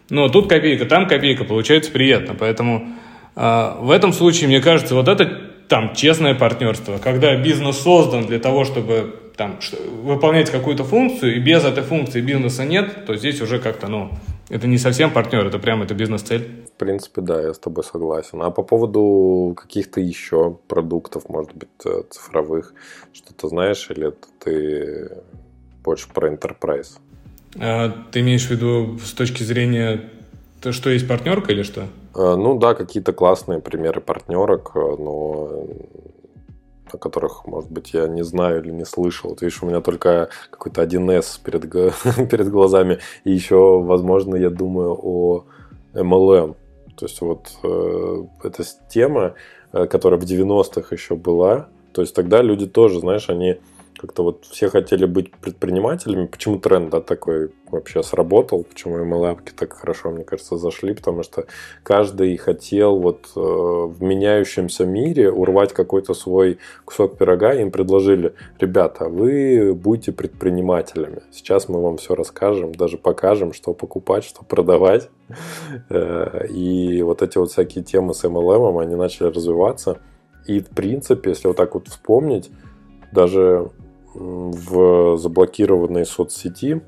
Но 0.10 0.30
тут 0.30 0.50
копейка, 0.50 0.86
там 0.86 1.08
копейка, 1.08 1.44
получается 1.44 1.92
приятно. 1.92 2.36
Поэтому 2.38 2.88
э, 3.36 3.72
в 3.80 3.92
этом 3.92 4.14
случае, 4.14 4.48
мне 4.48 4.62
кажется, 4.62 4.96
вот 4.96 5.08
это 5.08 5.52
там 5.68 5.94
честное 5.96 6.36
партнерство, 6.36 6.98
когда 6.98 7.36
бизнес 7.36 7.78
создан 7.78 8.26
для 8.26 8.40
того, 8.40 8.66
чтобы 8.66 9.16
там, 9.38 9.58
выполнять 10.04 10.50
какую-то 10.50 10.84
функцию, 10.84 11.38
и 11.38 11.40
без 11.40 11.64
этой 11.64 11.84
функции 11.84 12.22
бизнеса 12.22 12.66
нет, 12.66 13.06
то 13.06 13.16
здесь 13.16 13.42
уже 13.42 13.58
как-то, 13.60 13.88
ну, 13.88 14.12
это 14.50 14.68
не 14.68 14.78
совсем 14.78 15.12
партнер, 15.12 15.48
это 15.48 15.60
прям 15.60 15.82
это 15.82 15.94
бизнес-цель. 15.94 16.61
В 16.82 16.84
принципе, 16.84 17.22
да, 17.22 17.40
я 17.40 17.54
с 17.54 17.60
тобой 17.60 17.84
согласен. 17.84 18.42
А 18.42 18.50
по 18.50 18.64
поводу 18.64 19.54
каких-то 19.56 20.02
еще 20.02 20.58
продуктов, 20.68 21.30
может 21.30 21.54
быть, 21.54 21.70
э, 21.86 22.02
цифровых, 22.10 22.74
что-то 23.14 23.50
знаешь, 23.50 23.88
или 23.92 24.12
ты 24.44 25.12
больше 25.84 26.10
про 26.12 26.34
enterprise? 26.34 26.98
А, 27.60 27.94
ты 28.12 28.22
имеешь 28.22 28.48
в 28.48 28.50
виду 28.50 28.98
с 28.98 29.12
точки 29.12 29.44
зрения, 29.44 30.10
то, 30.60 30.72
что 30.72 30.90
есть 30.90 31.08
партнерка 31.08 31.52
или 31.52 31.62
что? 31.62 31.84
А, 32.16 32.36
ну 32.36 32.58
да, 32.58 32.74
какие-то 32.74 33.14
классные 33.14 33.60
примеры 33.60 34.02
партнерок, 34.02 34.72
э, 34.74 34.80
но 34.80 35.68
о 36.92 36.98
которых, 36.98 37.46
может 37.46 37.72
быть, 37.72 37.94
я 37.94 38.08
не 38.08 38.24
знаю 38.24 38.64
или 38.64 38.72
не 38.72 38.86
слышал. 38.86 39.30
Вот 39.30 39.44
видишь, 39.44 39.62
у 39.62 39.68
меня 39.68 39.82
только 39.82 40.30
какой-то 40.50 40.82
1С 40.82 41.40
перед, 41.46 41.72
перед 42.32 42.50
глазами. 42.50 42.98
И 43.24 43.32
еще, 43.32 43.80
возможно, 43.84 44.36
я 44.36 44.50
думаю 44.50 44.98
о 45.00 45.46
MLM. 45.94 46.56
То 46.96 47.06
есть 47.06 47.22
вот 47.22 47.52
э, 47.64 48.24
эта 48.44 48.64
тема, 48.90 49.36
э, 49.74 49.86
которая 49.88 50.20
в 50.20 50.24
90-х 50.24 50.94
еще 50.94 51.16
была. 51.16 51.68
То 51.94 52.02
есть 52.02 52.16
тогда 52.16 52.42
люди 52.42 52.68
тоже, 52.68 53.00
знаешь, 53.00 53.30
они 53.30 53.58
как-то 54.02 54.24
вот 54.24 54.46
все 54.46 54.70
хотели 54.70 55.06
быть 55.06 55.32
предпринимателями. 55.32 56.26
Почему 56.26 56.58
тренд 56.58 56.90
да, 56.90 57.02
такой 57.02 57.52
вообще 57.70 58.02
сработал? 58.02 58.64
Почему 58.64 58.98
MLM 58.98 59.40
так 59.56 59.74
хорошо, 59.74 60.10
мне 60.10 60.24
кажется, 60.24 60.58
зашли? 60.58 60.96
Потому 60.96 61.22
что 61.22 61.46
каждый 61.84 62.36
хотел 62.38 62.98
вот 62.98 63.30
э, 63.36 63.40
в 63.40 64.02
меняющемся 64.02 64.86
мире 64.86 65.32
урвать 65.32 65.74
какой-то 65.74 66.16
свой 66.16 66.58
кусок 66.84 67.18
пирога. 67.18 67.54
Им 67.54 67.70
предложили, 67.72 68.34
ребята, 68.60 69.08
вы 69.08 69.76
будете 69.76 70.12
предпринимателями. 70.12 71.22
Сейчас 71.32 71.70
мы 71.70 71.80
вам 71.80 71.98
все 71.98 72.16
расскажем, 72.16 72.74
даже 72.74 72.98
покажем, 72.98 73.54
что 73.54 73.76
покупать, 73.76 74.24
что 74.24 74.44
продавать. 74.44 75.10
Э, 75.90 76.48
и 76.48 77.04
вот 77.04 77.22
эти 77.22 77.38
вот 77.38 77.52
всякие 77.52 77.84
темы 77.84 78.16
с 78.16 78.24
MLM, 78.24 78.82
они 78.82 78.96
начали 78.96 79.28
развиваться. 79.28 80.00
И 80.48 80.60
в 80.60 80.70
принципе, 80.70 81.30
если 81.30 81.48
вот 81.48 81.58
так 81.58 81.76
вот 81.76 81.88
вспомнить, 81.88 82.50
даже 83.12 83.70
в 84.14 85.18
заблокированной 85.18 86.06
соцсети. 86.06 86.82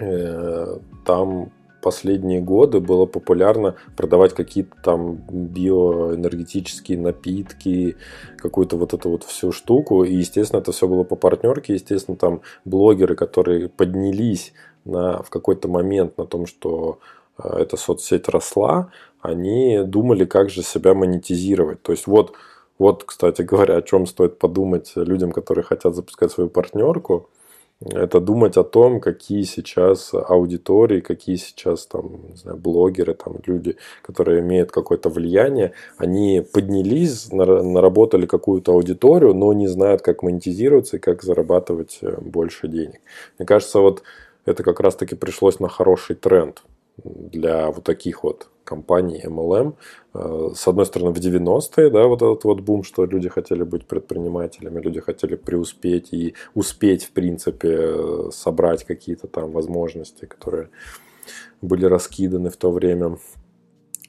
Э, 0.00 0.78
там 1.04 1.52
последние 1.84 2.40
годы 2.40 2.80
было 2.80 3.04
популярно 3.04 3.74
продавать 3.94 4.32
какие-то 4.32 4.74
там 4.82 5.16
биоэнергетические 5.28 6.98
напитки, 6.98 7.96
какую-то 8.38 8.78
вот 8.78 8.94
эту 8.94 9.10
вот 9.10 9.24
всю 9.24 9.52
штуку. 9.52 10.02
И, 10.02 10.14
естественно, 10.14 10.60
это 10.60 10.72
все 10.72 10.88
было 10.88 11.04
по 11.04 11.14
партнерке. 11.14 11.74
Естественно, 11.74 12.16
там 12.16 12.40
блогеры, 12.64 13.16
которые 13.16 13.68
поднялись 13.68 14.54
на, 14.86 15.22
в 15.22 15.28
какой-то 15.28 15.68
момент 15.68 16.16
на 16.16 16.24
том, 16.24 16.46
что 16.46 17.00
э, 17.38 17.48
эта 17.58 17.76
соцсеть 17.76 18.28
росла, 18.28 18.90
они 19.20 19.82
думали, 19.84 20.24
как 20.24 20.48
же 20.48 20.62
себя 20.62 20.94
монетизировать. 20.94 21.82
То 21.82 21.92
есть 21.92 22.06
вот 22.06 22.32
вот, 22.78 23.04
кстати 23.04 23.42
говоря, 23.42 23.76
о 23.76 23.82
чем 23.82 24.06
стоит 24.06 24.38
подумать 24.38 24.92
людям, 24.96 25.32
которые 25.32 25.64
хотят 25.64 25.94
запускать 25.94 26.32
свою 26.32 26.50
партнерку. 26.50 27.28
Это 27.80 28.20
думать 28.20 28.56
о 28.56 28.64
том, 28.64 29.00
какие 29.00 29.42
сейчас 29.42 30.14
аудитории, 30.14 31.00
какие 31.00 31.36
сейчас 31.36 31.86
там, 31.86 32.30
не 32.30 32.36
знаю, 32.36 32.56
блогеры, 32.56 33.14
там 33.14 33.36
люди, 33.44 33.76
которые 34.00 34.40
имеют 34.40 34.70
какое-то 34.70 35.08
влияние, 35.10 35.72
они 35.98 36.40
поднялись, 36.52 37.30
наработали 37.32 38.26
какую-то 38.26 38.72
аудиторию, 38.72 39.34
но 39.34 39.52
не 39.52 39.66
знают, 39.66 40.02
как 40.02 40.22
монетизироваться 40.22 40.96
и 40.96 41.00
как 41.00 41.22
зарабатывать 41.22 41.98
э, 42.00 42.16
больше 42.20 42.68
денег. 42.68 43.00
Мне 43.38 43.46
кажется, 43.46 43.80
вот 43.80 44.02
это 44.46 44.62
как 44.62 44.80
раз-таки 44.80 45.14
пришлось 45.14 45.58
на 45.60 45.68
хороший 45.68 46.16
тренд 46.16 46.62
для 47.02 47.70
вот 47.70 47.84
таких 47.84 48.22
вот 48.22 48.48
компаний 48.64 49.22
MLM. 49.24 49.74
Э, 50.14 50.50
с 50.54 50.68
одной 50.68 50.86
стороны, 50.86 51.12
в 51.12 51.18
90-е, 51.18 51.90
да, 51.90 52.06
вот 52.06 52.22
этот 52.22 52.44
вот 52.44 52.60
бум, 52.60 52.82
что 52.82 53.04
люди 53.04 53.28
хотели 53.28 53.62
быть 53.62 53.86
предпринимателями, 53.86 54.80
люди 54.80 55.00
хотели 55.00 55.36
преуспеть 55.36 56.12
и 56.12 56.34
успеть, 56.54 57.04
в 57.04 57.10
принципе, 57.10 58.30
собрать 58.30 58.84
какие-то 58.84 59.26
там 59.26 59.52
возможности, 59.52 60.24
которые 60.26 60.68
были 61.62 61.86
раскиданы 61.86 62.50
в 62.50 62.56
то 62.56 62.70
время. 62.70 63.18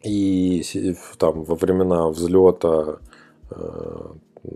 И 0.04 0.64
там 1.18 1.44
во 1.44 1.56
времена 1.56 2.08
взлета 2.10 3.00
э, 3.50 4.14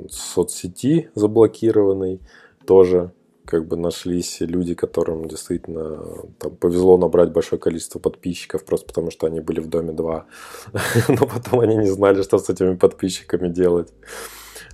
соцсети 0.10 1.10
заблокированной 1.16 2.20
тоже 2.66 3.12
как 3.50 3.68
бы 3.68 3.78
нашлись 3.78 4.42
люди, 4.42 4.76
которым 4.76 5.28
действительно 5.28 6.04
там, 6.38 6.56
повезло 6.56 6.98
набрать 6.98 7.32
большое 7.32 7.60
количество 7.60 7.98
подписчиков, 8.00 8.64
просто 8.64 8.86
потому 8.88 9.10
что 9.10 9.26
они 9.26 9.40
были 9.40 9.60
в 9.60 9.68
Доме 9.68 9.92
2. 9.92 10.26
Но 11.10 11.26
потом 11.26 11.62
они 11.62 11.76
не 11.76 11.90
знали, 11.90 12.22
что 12.22 12.38
с 12.38 12.48
этими 12.50 12.76
подписчиками 12.76 13.50
делать. 13.50 13.92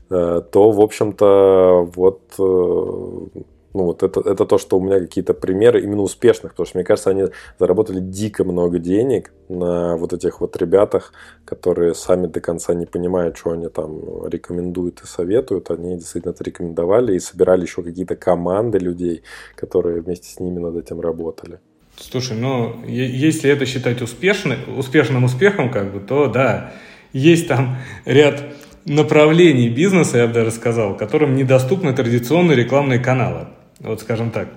Э, 0.10 0.42
то, 0.52 0.72
в 0.72 0.82
общем-то, 0.82 1.90
вот 1.96 2.22
э, 2.38 3.42
ну, 3.76 3.84
вот 3.84 4.04
это, 4.04 4.22
это 4.22 4.46
то, 4.46 4.58
что 4.58 4.78
у 4.78 4.82
меня 4.82 5.00
какие-то 5.02 5.34
примеры 5.34 5.84
именно 5.84 6.02
успешных, 6.02 6.54
потому 6.54 6.66
что, 6.66 6.78
мне 6.78 6.86
кажется, 6.86 7.10
они 7.10 7.26
заработали 7.60 8.00
дико 8.00 8.46
много 8.46 8.80
денег 8.80 9.34
на 9.50 9.98
вот 9.98 10.14
этих 10.14 10.40
вот 10.40 10.56
ребятах, 10.56 11.12
которые 11.44 11.94
сами 11.94 12.28
до 12.28 12.40
конца 12.40 12.74
не 12.74 12.86
понимают, 12.86 13.38
что 13.38 13.52
они 13.52 13.68
там 13.68 14.28
рекомендуют 14.28 15.02
и 15.04 15.08
советуют. 15.08 15.72
Они 15.72 15.98
действительно 15.98 16.32
это 16.32 16.44
рекомендовали 16.46 17.16
и 17.16 17.20
собирали 17.20 17.64
еще 17.64 17.84
какие-то 17.84 18.16
команды 18.16 18.78
людей, 18.78 19.24
которые 19.56 20.02
вместе 20.02 20.30
с 20.30 20.40
ними 20.40 20.60
над 20.60 20.78
этим 20.78 21.02
работали. 21.02 21.60
Слушай, 21.98 22.38
ну, 22.38 22.82
если 22.88 23.50
это 23.52 23.66
считать 23.66 24.02
успешным, 24.02 24.58
успешным 24.78 25.26
успехом, 25.26 25.70
как 25.70 25.94
бы, 25.94 26.00
то 26.00 26.28
да, 26.28 26.72
есть 27.12 27.50
там 27.50 27.78
ряд 28.06 28.42
направлений 28.86 29.68
бизнеса, 29.68 30.20
я 30.20 30.28
бы 30.28 30.34
даже 30.34 30.52
сказал, 30.52 30.96
которым 30.96 31.36
недоступны 31.36 31.94
традиционные 31.94 32.56
рекламные 32.56 33.00
каналы 33.00 33.48
вот 33.80 34.02
скажем 34.02 34.32
так. 34.32 34.50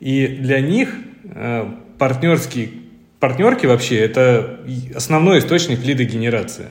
И 0.00 0.26
для 0.26 0.60
них 0.60 0.94
э, 1.24 1.68
партнерские, 1.98 2.70
партнерки 3.20 3.66
вообще 3.66 3.98
это 3.98 4.60
основной 4.94 5.38
источник 5.38 5.84
лидогенерации. 5.84 6.66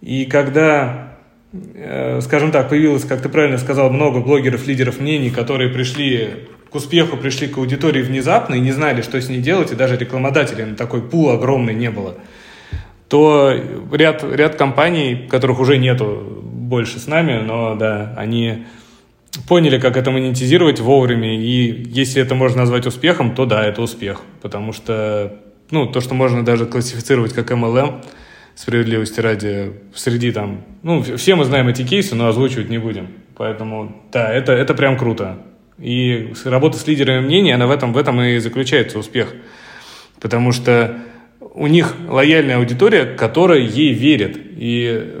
И 0.00 0.26
когда, 0.26 1.16
э, 1.52 2.20
скажем 2.20 2.50
так, 2.50 2.68
появилось, 2.68 3.04
как 3.04 3.22
ты 3.22 3.28
правильно 3.28 3.58
сказал, 3.58 3.90
много 3.90 4.20
блогеров, 4.20 4.66
лидеров 4.66 5.00
мнений, 5.00 5.30
которые 5.30 5.70
пришли 5.70 6.48
к 6.70 6.74
успеху, 6.74 7.16
пришли 7.16 7.48
к 7.48 7.56
аудитории 7.56 8.02
внезапно 8.02 8.56
и 8.56 8.60
не 8.60 8.72
знали, 8.72 9.00
что 9.00 9.20
с 9.20 9.28
ней 9.28 9.40
делать, 9.40 9.72
и 9.72 9.76
даже 9.76 9.96
рекламодателей 9.96 10.64
на 10.64 10.76
такой 10.76 11.02
пул 11.02 11.30
огромный 11.30 11.72
не 11.72 11.90
было, 11.90 12.16
то 13.08 13.54
ряд, 13.92 14.24
ряд 14.24 14.56
компаний, 14.56 15.28
которых 15.30 15.60
уже 15.60 15.78
нету 15.78 16.42
больше 16.42 16.98
с 16.98 17.06
нами, 17.06 17.40
но 17.40 17.76
да, 17.76 18.12
они 18.16 18.64
поняли, 19.46 19.78
как 19.78 19.96
это 19.96 20.10
монетизировать 20.10 20.80
вовремя, 20.80 21.38
и 21.40 21.84
если 21.88 22.22
это 22.22 22.34
можно 22.34 22.60
назвать 22.60 22.86
успехом, 22.86 23.34
то 23.34 23.46
да, 23.46 23.64
это 23.64 23.82
успех, 23.82 24.22
потому 24.42 24.72
что, 24.72 25.40
ну, 25.70 25.86
то, 25.86 26.00
что 26.00 26.14
можно 26.14 26.44
даже 26.44 26.66
классифицировать 26.66 27.32
как 27.32 27.50
MLM, 27.50 28.04
справедливости 28.54 29.20
ради, 29.20 29.72
среди 29.94 30.30
там, 30.30 30.64
ну, 30.82 31.02
все 31.02 31.34
мы 31.34 31.44
знаем 31.44 31.68
эти 31.68 31.84
кейсы, 31.84 32.14
но 32.14 32.28
озвучивать 32.28 32.70
не 32.70 32.78
будем, 32.78 33.08
поэтому, 33.36 34.02
да, 34.12 34.32
это, 34.32 34.52
это 34.52 34.74
прям 34.74 34.96
круто, 34.96 35.38
и 35.78 36.32
работа 36.44 36.78
с 36.78 36.86
лидерами 36.86 37.24
мнений, 37.24 37.52
она 37.52 37.66
в 37.66 37.70
этом, 37.70 37.92
в 37.92 37.98
этом 37.98 38.20
и 38.22 38.38
заключается 38.38 38.98
успех, 38.98 39.34
потому 40.20 40.52
что 40.52 41.00
у 41.40 41.66
них 41.66 41.94
лояльная 42.08 42.58
аудитория, 42.58 43.04
которая 43.04 43.60
ей 43.60 43.92
верит, 43.92 44.36
и 44.36 45.12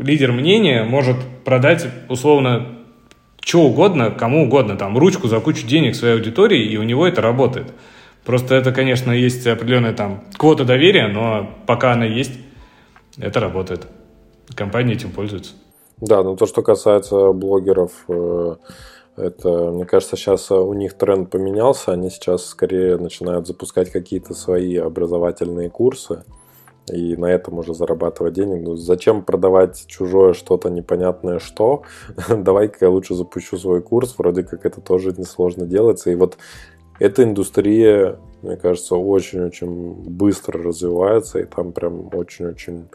лидер 0.00 0.32
мнения 0.32 0.84
может 0.84 1.16
продать 1.44 1.86
условно 2.08 2.79
что 3.42 3.62
угодно, 3.62 4.10
кому 4.10 4.44
угодно, 4.44 4.76
там, 4.76 4.96
ручку 4.96 5.28
за 5.28 5.40
кучу 5.40 5.66
денег 5.66 5.94
своей 5.94 6.14
аудитории, 6.14 6.62
и 6.64 6.76
у 6.76 6.82
него 6.82 7.06
это 7.06 7.20
работает. 7.20 7.72
Просто 8.24 8.54
это, 8.54 8.72
конечно, 8.72 9.12
есть 9.12 9.46
определенная 9.46 9.94
там 9.94 10.24
квота 10.36 10.64
доверия, 10.64 11.08
но 11.08 11.50
пока 11.66 11.92
она 11.92 12.04
есть, 12.04 12.32
это 13.18 13.40
работает. 13.40 13.86
Компания 14.54 14.94
этим 14.94 15.10
пользуется. 15.10 15.52
Да, 15.98 16.22
но 16.22 16.36
то, 16.36 16.46
что 16.46 16.62
касается 16.62 17.32
блогеров, 17.32 17.92
э, 18.08 18.56
это, 19.16 19.48
мне 19.70 19.84
кажется, 19.84 20.16
сейчас 20.16 20.50
у 20.50 20.72
них 20.72 20.94
тренд 20.94 21.30
поменялся, 21.30 21.92
они 21.92 22.10
сейчас 22.10 22.46
скорее 22.46 22.96
начинают 22.96 23.46
запускать 23.46 23.90
какие-то 23.90 24.34
свои 24.34 24.76
образовательные 24.76 25.68
курсы, 25.68 26.24
и 26.92 27.16
на 27.16 27.26
этом 27.26 27.58
уже 27.58 27.74
зарабатывать 27.74 28.34
денег. 28.34 28.62
Ну, 28.62 28.76
зачем 28.76 29.22
продавать 29.22 29.84
чужое 29.86 30.32
что-то 30.32 30.70
непонятное 30.70 31.38
что? 31.38 31.82
Давай-ка 32.28 32.84
я 32.84 32.90
лучше 32.90 33.14
запущу 33.14 33.56
свой 33.56 33.82
курс, 33.82 34.14
вроде 34.18 34.42
как 34.42 34.66
это 34.66 34.80
тоже 34.80 35.14
несложно 35.16 35.66
делается. 35.66 36.10
И 36.10 36.14
вот 36.14 36.38
эта 36.98 37.22
индустрия, 37.22 38.18
мне 38.42 38.56
кажется, 38.56 38.96
очень-очень 38.96 39.94
быстро 40.10 40.62
развивается, 40.62 41.38
и 41.38 41.44
там 41.44 41.72
прям 41.72 42.10
очень-очень 42.14 42.88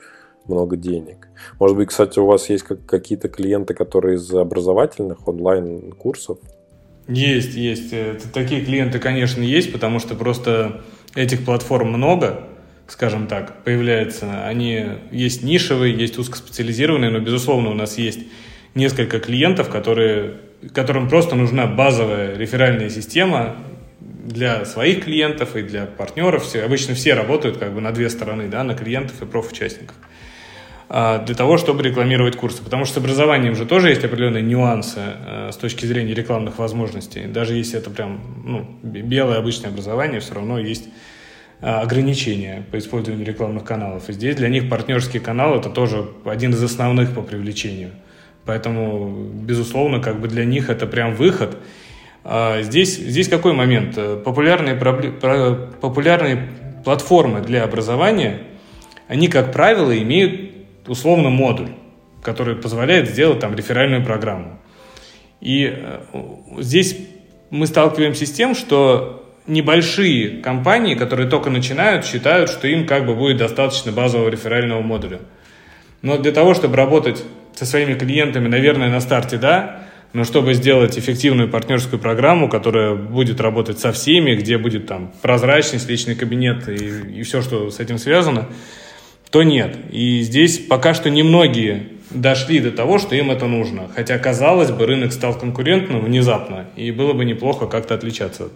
много 0.48 0.78
денег. 0.78 1.28
Может 1.60 1.78
быть, 1.78 1.90
кстати, 1.90 2.20
у 2.20 2.26
вас 2.26 2.50
есть 2.50 2.64
какие-то 2.64 3.30
клиенты, 3.30 3.74
которые 3.74 4.16
из 4.16 4.32
образовательных 4.32 5.28
онлайн-курсов? 5.28 6.38
Есть, 7.08 7.56
есть. 7.56 7.94
Такие 8.34 8.64
клиенты, 8.64 9.00
конечно, 9.00 9.42
есть, 9.42 9.72
потому 9.72 10.00
что 10.00 10.16
просто 10.16 10.82
этих 11.16 11.46
платформ 11.46 11.90
много, 11.90 12.48
скажем 12.88 13.28
так, 13.28 13.64
появляются. 13.64 14.46
Они 14.46 14.86
есть 15.12 15.44
нишевые, 15.44 15.96
есть 15.96 16.18
узкоспециализированные, 16.18 17.10
но, 17.10 17.20
безусловно, 17.20 17.70
у 17.70 17.74
нас 17.74 17.98
есть 17.98 18.20
несколько 18.76 19.20
клиентов, 19.20 19.70
которые, 19.70 20.36
которым 20.74 21.10
просто 21.10 21.36
нужна 21.36 21.66
базовая 21.66 22.38
реферальная 22.38 22.90
система 22.90 23.56
для 24.00 24.66
своих 24.66 25.04
клиентов 25.06 25.56
и 25.56 25.64
для 25.64 25.86
партнеров. 25.86 26.44
Все, 26.44 26.64
обычно 26.64 26.94
все 26.94 27.14
работают 27.14 27.58
как 27.58 27.74
бы 27.74 27.82
на 27.82 27.92
две 27.92 28.10
стороны, 28.10 28.48
да, 28.48 28.64
на 28.64 28.76
клиентов 28.76 29.22
и 29.22 29.26
профучастников 29.26 29.96
а, 30.90 31.20
для 31.20 31.36
того, 31.36 31.58
чтобы 31.58 31.84
рекламировать 31.84 32.36
курсы. 32.36 32.62
Потому 32.64 32.86
что 32.86 32.96
с 32.96 32.98
образованием 32.98 33.56
же 33.56 33.66
тоже 33.66 33.90
есть 33.90 34.04
определенные 34.04 34.44
нюансы 34.44 35.00
э, 35.00 35.50
с 35.52 35.58
точки 35.58 35.86
зрения 35.86 36.14
рекламных 36.14 36.60
возможностей. 36.60 37.26
Даже 37.26 37.56
если 37.56 37.80
это 37.80 37.90
прям 37.90 38.22
ну, 38.44 38.68
белое 38.84 39.38
обычное 39.38 39.70
образование, 39.70 40.20
все 40.20 40.36
равно 40.36 40.60
есть 40.60 40.86
а, 40.86 41.15
ограничения 41.62 42.64
по 42.72 42.78
использованию 42.78 43.26
рекламных 43.26 43.64
каналов. 43.64 44.10
И 44.10 44.14
здесь 44.14 44.36
для 44.36 44.50
них 44.50 44.70
партнерский 44.70 45.20
канал 45.20 45.56
это 45.56 45.70
тоже 45.70 46.08
один 46.26 46.52
из 46.52 46.64
основных 46.64 47.14
по 47.14 47.22
привлечению. 47.22 47.92
Поэтому, 48.46 49.30
безусловно, 49.34 50.00
как 50.00 50.20
бы 50.20 50.28
для 50.28 50.46
них 50.46 50.70
это 50.70 50.86
прям 50.86 51.16
выход. 51.16 51.58
А, 52.24 52.62
здесь, 52.62 52.98
здесь 52.98 53.28
какой 53.28 53.54
момент? 53.54 53.96
Популярные, 54.24 54.76
популярные 54.76 56.50
платформы 56.84 57.42
для 57.42 57.64
образования, 57.64 58.42
они, 59.08 59.28
как 59.28 59.52
правило, 59.52 59.98
имеют 59.98 60.52
условно 60.88 61.30
модуль, 61.30 61.70
который 62.22 62.56
позволяет 62.56 63.10
сделать 63.10 63.40
там 63.40 63.56
реферальную 63.56 64.04
программу. 64.06 64.60
И 65.42 65.72
э, 65.72 66.02
здесь 66.60 66.98
мы 67.50 67.68
сталкиваемся 67.68 68.26
с 68.26 68.32
тем, 68.32 68.56
что 68.56 69.25
небольшие 69.48 70.42
компании, 70.42 70.96
которые 70.96 71.30
только 71.30 71.50
начинают, 71.50 72.06
считают, 72.06 72.50
что 72.50 72.68
им 72.68 72.86
как 72.88 73.06
бы 73.06 73.16
будет 73.16 73.38
достаточно 73.38 73.92
базового 73.92 74.30
реферального 74.30 74.82
модуля. 74.82 75.20
Но 76.02 76.18
для 76.18 76.32
того, 76.32 76.54
чтобы 76.54 76.76
работать 76.76 77.24
со 77.56 77.66
своими 77.66 77.94
клиентами, 77.94 78.48
наверное, 78.48 78.90
на 78.90 79.00
старте 79.00 79.38
да, 79.38 79.84
но 80.14 80.24
чтобы 80.24 80.54
сделать 80.54 80.98
эффективную 80.98 81.50
партнерскую 81.50 82.00
программу, 82.00 82.48
которая 82.48 82.96
будет 82.96 83.42
работать 83.42 83.80
со 83.80 83.92
всеми, 83.92 84.36
где 84.36 84.58
будет 84.58 84.88
там 84.88 85.12
прозрачность, 85.22 85.90
личный 85.90 86.16
кабинет 86.16 86.70
и, 86.70 87.20
и 87.20 87.24
все, 87.24 87.42
что 87.42 87.70
с 87.70 87.80
этим 87.80 87.98
связано, 87.98 88.48
то 89.30 89.44
нет. 89.44 89.76
И 89.92 90.22
здесь 90.22 90.58
пока 90.60 90.94
что 90.94 91.10
немногие 91.10 91.90
дошли 92.12 92.60
до 92.60 92.72
того, 92.72 92.98
что 92.98 93.16
им 93.16 93.30
это 93.30 93.48
нужно. 93.48 93.90
Хотя, 93.94 94.18
казалось 94.18 94.72
бы, 94.72 94.86
рынок 94.86 95.12
стал 95.12 95.38
конкурентным 95.38 96.06
внезапно, 96.06 96.66
и 96.78 96.92
было 96.92 97.12
бы 97.14 97.26
неплохо 97.26 97.68
как-то 97.68 97.96
отличаться 97.96 98.46
от 98.46 98.54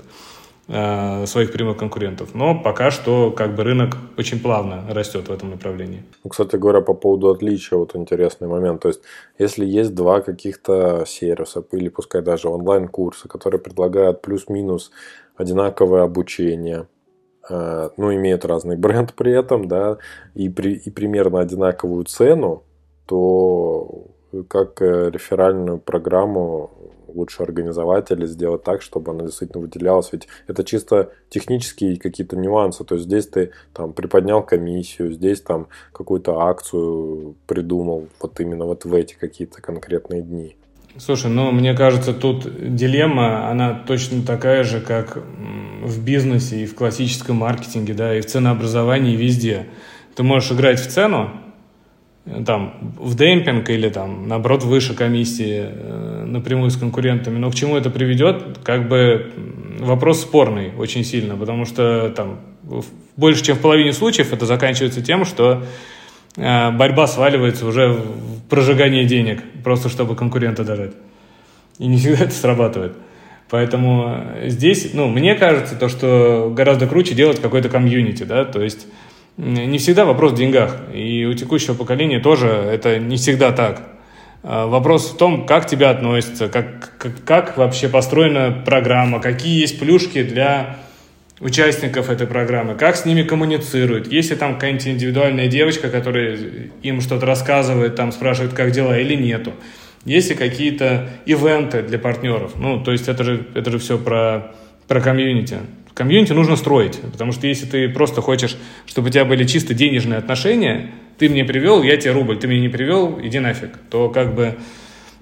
своих 0.69 1.51
прямых 1.51 1.77
конкурентов. 1.77 2.35
Но 2.35 2.61
пока 2.61 2.91
что 2.91 3.31
как 3.31 3.55
бы 3.55 3.63
рынок 3.63 3.97
очень 4.17 4.39
плавно 4.39 4.83
растет 4.89 5.27
в 5.27 5.31
этом 5.31 5.49
направлении. 5.49 6.03
Ну, 6.23 6.29
кстати 6.29 6.57
говоря, 6.57 6.81
по 6.81 6.93
поводу 6.93 7.29
отличия, 7.29 7.75
вот 7.75 7.95
интересный 7.95 8.47
момент. 8.47 8.81
То 8.81 8.89
есть, 8.89 9.01
если 9.39 9.65
есть 9.65 9.95
два 9.95 10.21
каких-то 10.21 11.05
сервиса, 11.07 11.63
или 11.71 11.89
пускай 11.89 12.21
даже 12.21 12.49
онлайн-курсы, 12.49 13.27
которые 13.27 13.59
предлагают 13.59 14.21
плюс-минус 14.21 14.91
одинаковое 15.37 16.03
обучение, 16.03 16.85
э, 17.49 17.89
ну, 17.97 18.13
имеют 18.13 18.45
разный 18.45 18.77
бренд 18.77 19.15
при 19.15 19.31
этом, 19.31 19.67
да, 19.67 19.97
и, 20.35 20.49
при, 20.49 20.73
и 20.73 20.91
примерно 20.91 21.39
одинаковую 21.39 22.05
цену, 22.05 22.63
то 23.07 24.05
как 24.47 24.81
э, 24.81 25.09
реферальную 25.09 25.79
программу 25.79 26.69
лучше 27.13 27.43
организовать 27.43 28.11
или 28.11 28.25
сделать 28.25 28.63
так, 28.63 28.81
чтобы 28.81 29.11
она 29.11 29.23
действительно 29.25 29.61
выделялась. 29.61 30.09
Ведь 30.11 30.27
это 30.47 30.63
чисто 30.63 31.11
технические 31.29 31.97
какие-то 31.97 32.35
нюансы. 32.35 32.83
То 32.83 32.95
есть 32.95 33.07
здесь 33.07 33.27
ты 33.27 33.51
там 33.73 33.93
приподнял 33.93 34.43
комиссию, 34.43 35.13
здесь 35.13 35.41
там 35.41 35.67
какую-то 35.91 36.39
акцию 36.39 37.35
придумал 37.47 38.07
вот 38.21 38.39
именно 38.39 38.65
вот 38.65 38.85
в 38.85 38.93
эти 38.93 39.15
какие-то 39.15 39.61
конкретные 39.61 40.21
дни. 40.21 40.55
Слушай, 40.97 41.29
ну, 41.29 41.51
мне 41.51 41.75
кажется, 41.75 42.13
тут 42.13 42.75
дилемма, 42.75 43.49
она 43.49 43.73
точно 43.87 44.23
такая 44.25 44.63
же, 44.63 44.81
как 44.81 45.17
в 45.83 46.03
бизнесе 46.03 46.63
и 46.63 46.65
в 46.65 46.75
классическом 46.75 47.37
маркетинге, 47.37 47.93
да, 47.93 48.17
и 48.17 48.21
в 48.21 48.25
ценообразовании, 48.25 49.13
и 49.13 49.17
везде. 49.17 49.67
Ты 50.15 50.23
можешь 50.23 50.51
играть 50.51 50.79
в 50.79 50.87
цену, 50.87 51.29
там, 52.45 52.95
в 52.97 53.15
демпинг 53.15 53.69
или 53.69 53.89
там, 53.89 54.27
наоборот, 54.27 54.63
выше 54.63 54.93
комиссии 54.93 55.65
э, 55.65 56.25
напрямую 56.25 56.69
с 56.69 56.77
конкурентами, 56.77 57.37
но 57.37 57.49
к 57.49 57.55
чему 57.55 57.77
это 57.77 57.89
приведет, 57.89 58.59
как 58.63 58.87
бы 58.87 59.31
вопрос 59.79 60.21
спорный 60.21 60.71
очень 60.77 61.03
сильно, 61.03 61.35
потому 61.35 61.65
что 61.65 62.09
там 62.15 62.39
больше, 63.15 63.43
чем 63.43 63.55
в 63.55 63.61
половине 63.61 63.93
случаев 63.93 64.33
это 64.33 64.45
заканчивается 64.45 65.01
тем, 65.01 65.25
что 65.25 65.63
э, 66.35 66.71
борьба 66.71 67.07
сваливается 67.07 67.65
уже 67.65 67.89
в 67.93 68.41
прожигание 68.49 69.05
денег, 69.05 69.41
просто 69.63 69.89
чтобы 69.89 70.15
конкурента 70.15 70.63
дожать. 70.63 70.91
И 71.79 71.87
не 71.87 71.97
всегда 71.97 72.25
это 72.25 72.33
срабатывает. 72.33 72.93
Поэтому 73.49 74.25
здесь, 74.45 74.91
ну, 74.93 75.07
мне 75.07 75.33
кажется, 75.33 75.75
то, 75.75 75.89
что 75.89 76.53
гораздо 76.55 76.85
круче 76.85 77.15
делать 77.15 77.41
какой-то 77.41 77.69
комьюнити, 77.69 78.23
да, 78.23 78.45
то 78.45 78.61
есть 78.61 78.85
не 79.39 79.77
всегда 79.77 80.03
вопрос 80.03 80.33
в 80.33 80.35
деньгах. 80.35 80.77
И 80.93 81.25
у 81.25 81.33
текущего 81.33 81.73
поколения 81.73 82.19
тоже 82.19 82.47
это 82.47 82.99
не 82.99 83.15
всегда 83.15 83.51
так. 83.51 83.81
А, 84.43 84.67
вопрос 84.67 85.11
в 85.11 85.17
том, 85.17 85.45
как 85.45 85.65
тебя 85.65 85.91
относятся, 85.91 86.49
как, 86.49 86.97
как, 86.97 87.23
как 87.23 87.57
вообще 87.57 87.87
построена 87.87 88.51
программа, 88.65 89.21
какие 89.21 89.61
есть 89.61 89.79
плюшки 89.79 90.23
для 90.23 90.77
участников 91.39 92.09
этой 92.09 92.27
программы, 92.27 92.75
как 92.75 92.97
с 92.97 93.05
ними 93.05 93.23
коммуницируют. 93.23 94.11
Если 94.11 94.35
там 94.35 94.55
какая-нибудь 94.55 94.87
индивидуальная 94.87 95.47
девочка, 95.47 95.89
которая 95.89 96.37
им 96.83 96.99
что-то 96.99 97.25
рассказывает, 97.25 97.95
там 97.95 98.11
спрашивает, 98.11 98.53
как 98.53 98.71
дела 98.71 98.99
или 98.99 99.15
нету. 99.15 99.53
Есть 100.03 100.29
ли 100.31 100.35
какие-то 100.35 101.09
ивенты 101.25 101.81
для 101.81 101.97
партнеров. 101.97 102.53
Ну, 102.57 102.83
то 102.83 102.91
есть 102.91 103.07
это 103.07 103.23
же, 103.23 103.45
это 103.53 103.71
же 103.71 103.79
все 103.79 103.97
про, 103.97 104.53
про 104.87 104.99
комьюнити 104.99 105.59
комьюнити 105.99 106.31
нужно 106.31 106.55
строить, 106.55 107.01
потому 107.11 107.33
что 107.33 107.45
если 107.45 107.65
ты 107.65 107.89
просто 107.89 108.21
хочешь, 108.21 108.57
чтобы 108.85 109.09
у 109.09 109.11
тебя 109.11 109.25
были 109.25 109.43
чисто 109.43 109.73
денежные 109.73 110.19
отношения, 110.19 110.91
ты 111.17 111.27
мне 111.27 111.43
привел, 111.43 111.83
я 111.83 111.97
тебе 111.97 112.13
рубль, 112.13 112.39
ты 112.39 112.47
мне 112.47 112.61
не 112.61 112.69
привел, 112.69 113.19
иди 113.21 113.39
нафиг, 113.39 113.71
то 113.89 114.09
как 114.09 114.33
бы 114.33 114.57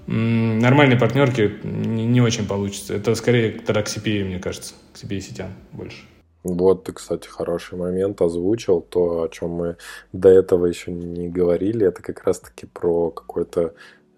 нормальной 0.06 0.96
партнерки 0.96 1.58
не, 1.64 2.20
очень 2.20 2.46
получится. 2.46 2.94
Это 2.94 3.16
скорее 3.16 3.58
тогда 3.58 3.82
к 3.82 3.88
CPA, 3.88 4.24
мне 4.24 4.38
кажется, 4.38 4.74
к 4.92 5.02
CPA 5.02 5.20
сетям 5.20 5.48
больше. 5.72 6.04
Вот 6.44 6.84
ты, 6.84 6.92
кстати, 6.92 7.26
хороший 7.26 7.76
момент 7.76 8.22
озвучил. 8.22 8.80
То, 8.80 9.24
о 9.24 9.28
чем 9.28 9.50
мы 9.50 9.76
до 10.12 10.28
этого 10.28 10.66
еще 10.66 10.92
не 10.92 11.28
говорили, 11.28 11.88
это 11.88 12.02
как 12.02 12.24
раз-таки 12.24 12.66
про 12.66 13.10
какое-то 13.10 13.74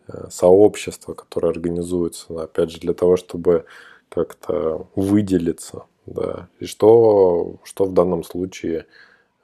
э, 0.08 0.26
сообщество, 0.30 1.14
которое 1.14 1.48
организуется, 1.48 2.26
опять 2.42 2.70
же, 2.70 2.80
для 2.80 2.92
того, 2.92 3.16
чтобы 3.16 3.64
как-то 4.10 4.88
выделиться 4.94 5.84
да. 6.06 6.48
И 6.58 6.66
что, 6.66 7.56
что 7.64 7.84
в 7.84 7.92
данном 7.92 8.24
случае 8.24 8.86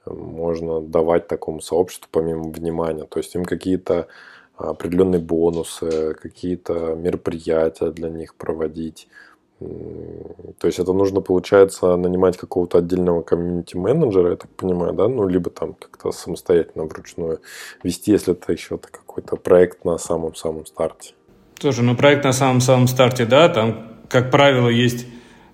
э, 0.05 0.11
можно 0.11 0.81
давать 0.81 1.27
такому 1.27 1.61
сообществу 1.61 2.07
помимо 2.11 2.49
внимания? 2.49 3.05
То 3.05 3.19
есть 3.19 3.35
им 3.35 3.45
какие-то 3.45 4.07
определенные 4.57 5.21
бонусы, 5.21 6.15
какие-то 6.15 6.95
мероприятия 6.95 7.91
для 7.91 8.09
них 8.09 8.35
проводить. 8.35 9.07
То 9.59 10.67
есть 10.67 10.77
это 10.77 10.93
нужно, 10.93 11.21
получается, 11.21 11.95
нанимать 11.95 12.37
какого-то 12.37 12.77
отдельного 12.77 13.23
комьюнити-менеджера, 13.23 14.31
я 14.31 14.35
так 14.35 14.51
понимаю, 14.51 14.93
да, 14.93 15.07
ну, 15.07 15.27
либо 15.27 15.49
там 15.49 15.73
как-то 15.73 16.11
самостоятельно 16.11 16.85
вручную 16.85 17.39
вести, 17.81 18.11
если 18.11 18.33
это 18.33 18.51
еще 18.51 18.77
какой-то 18.77 19.35
проект 19.35 19.83
на 19.83 19.97
самом-самом 19.97 20.67
старте. 20.67 21.13
Слушай, 21.59 21.85
ну 21.85 21.95
проект 21.95 22.23
на 22.23 22.33
самом-самом 22.33 22.87
старте, 22.87 23.25
да, 23.25 23.49
там, 23.49 23.93
как 24.09 24.29
правило, 24.29 24.69
есть 24.69 25.07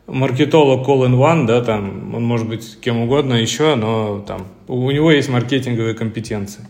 маркетолог 0.07 0.87
all-in-one, 0.87 1.45
да, 1.45 1.61
там, 1.61 2.13
он 2.13 2.23
может 2.23 2.47
быть 2.47 2.79
кем 2.81 3.01
угодно 3.01 3.35
еще, 3.35 3.75
но 3.75 4.23
там, 4.27 4.47
у 4.67 4.91
него 4.91 5.11
есть 5.11 5.29
маркетинговые 5.29 5.93
компетенции. 5.93 6.67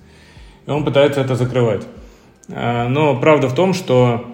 И 0.68 0.70
он 0.70 0.86
пытается 0.86 1.22
это 1.22 1.36
закрывать. 1.36 1.84
А, 2.50 2.88
но 2.88 3.20
правда 3.20 3.48
в 3.48 3.56
том, 3.56 3.74
что 3.74 4.26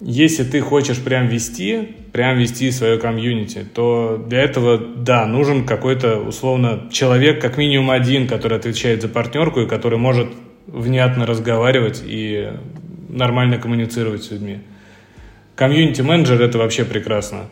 если 0.00 0.44
ты 0.44 0.60
хочешь 0.60 1.02
прям 1.02 1.28
вести, 1.28 1.96
прям 2.12 2.38
вести 2.38 2.70
свое 2.70 2.98
комьюнити, 2.98 3.66
то 3.74 4.22
для 4.28 4.42
этого, 4.42 4.78
да, 4.78 5.26
нужен 5.26 5.66
какой-то, 5.66 6.18
условно, 6.18 6.88
человек, 6.92 7.40
как 7.40 7.56
минимум 7.56 7.90
один, 7.90 8.28
который 8.28 8.58
отвечает 8.58 9.02
за 9.02 9.08
партнерку 9.08 9.60
и 9.60 9.66
который 9.66 9.98
может 9.98 10.28
внятно 10.66 11.26
разговаривать 11.26 12.02
и 12.04 12.52
нормально 13.08 13.58
коммуницировать 13.58 14.24
с 14.24 14.30
людьми. 14.30 14.58
Комьюнити-менеджер– 15.56 16.42
это 16.42 16.58
вообще 16.58 16.84
прекрасно. 16.84 17.46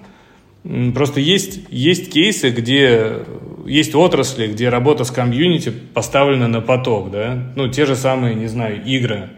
Просто 0.95 1.21
есть, 1.21 1.61
есть 1.71 2.13
кейсы, 2.13 2.51
где 2.51 3.25
есть 3.67 3.95
отрасли, 3.95 4.47
где 4.47 4.69
работа 4.69 5.05
с 5.05 5.11
комьюнити 5.11 5.71
поставлена 5.71 6.47
на 6.47 6.61
поток, 6.61 7.11
да, 7.11 7.53
ну, 7.57 7.69
те 7.69 7.85
же 7.85 7.97
самые, 7.97 8.35
не 8.35 8.47
знаю, 8.47 8.85
игры, 8.85 9.31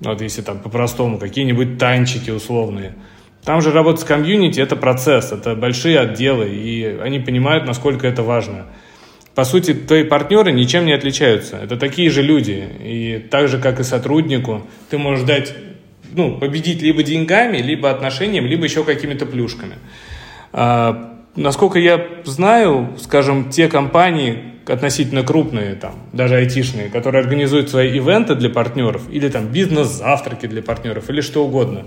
вот 0.00 0.22
если 0.22 0.40
там 0.40 0.58
по-простому, 0.60 1.18
какие-нибудь 1.18 1.78
танчики 1.78 2.30
условные. 2.30 2.94
Там 3.44 3.60
же 3.60 3.70
работа 3.70 4.00
с 4.00 4.04
комьюнити– 4.04 4.60
это 4.60 4.76
процесс, 4.76 5.32
это 5.32 5.54
большие 5.54 5.98
отделы, 5.98 6.48
и 6.48 6.98
они 7.02 7.20
понимают, 7.20 7.66
насколько 7.66 8.06
это 8.06 8.22
важно. 8.22 8.66
По 9.34 9.44
сути, 9.44 9.72
твои 9.72 10.04
партнеры 10.04 10.52
ничем 10.52 10.84
не 10.84 10.92
отличаются. 10.92 11.56
Это 11.56 11.76
такие 11.76 12.10
же 12.10 12.22
люди. 12.22 12.68
И 12.82 13.26
так 13.30 13.48
же, 13.48 13.58
как 13.58 13.80
и 13.80 13.84
сотруднику, 13.84 14.66
ты 14.90 14.98
можешь 14.98 15.24
дать, 15.24 15.54
ну, 16.12 16.36
победить 16.36 16.82
либо 16.82 17.02
деньгами, 17.02 17.58
либо 17.58 17.90
отношением, 17.90 18.46
либо 18.46 18.64
еще 18.64 18.84
какими-то 18.84 19.24
плюшками. 19.24 19.76
А, 20.52 21.18
насколько 21.36 21.78
я 21.78 22.04
знаю, 22.24 22.96
скажем, 22.98 23.50
те 23.50 23.68
компании 23.68 24.44
относительно 24.66 25.22
крупные, 25.22 25.74
там, 25.74 25.94
даже 26.12 26.36
айтишные, 26.36 26.88
которые 26.88 27.22
организуют 27.22 27.70
свои 27.70 27.96
ивенты 27.96 28.34
для 28.34 28.50
партнеров, 28.50 29.02
или 29.10 29.28
там 29.28 29.48
бизнес-завтраки 29.48 30.46
для 30.46 30.62
партнеров, 30.62 31.10
или 31.10 31.20
что 31.20 31.44
угодно, 31.44 31.86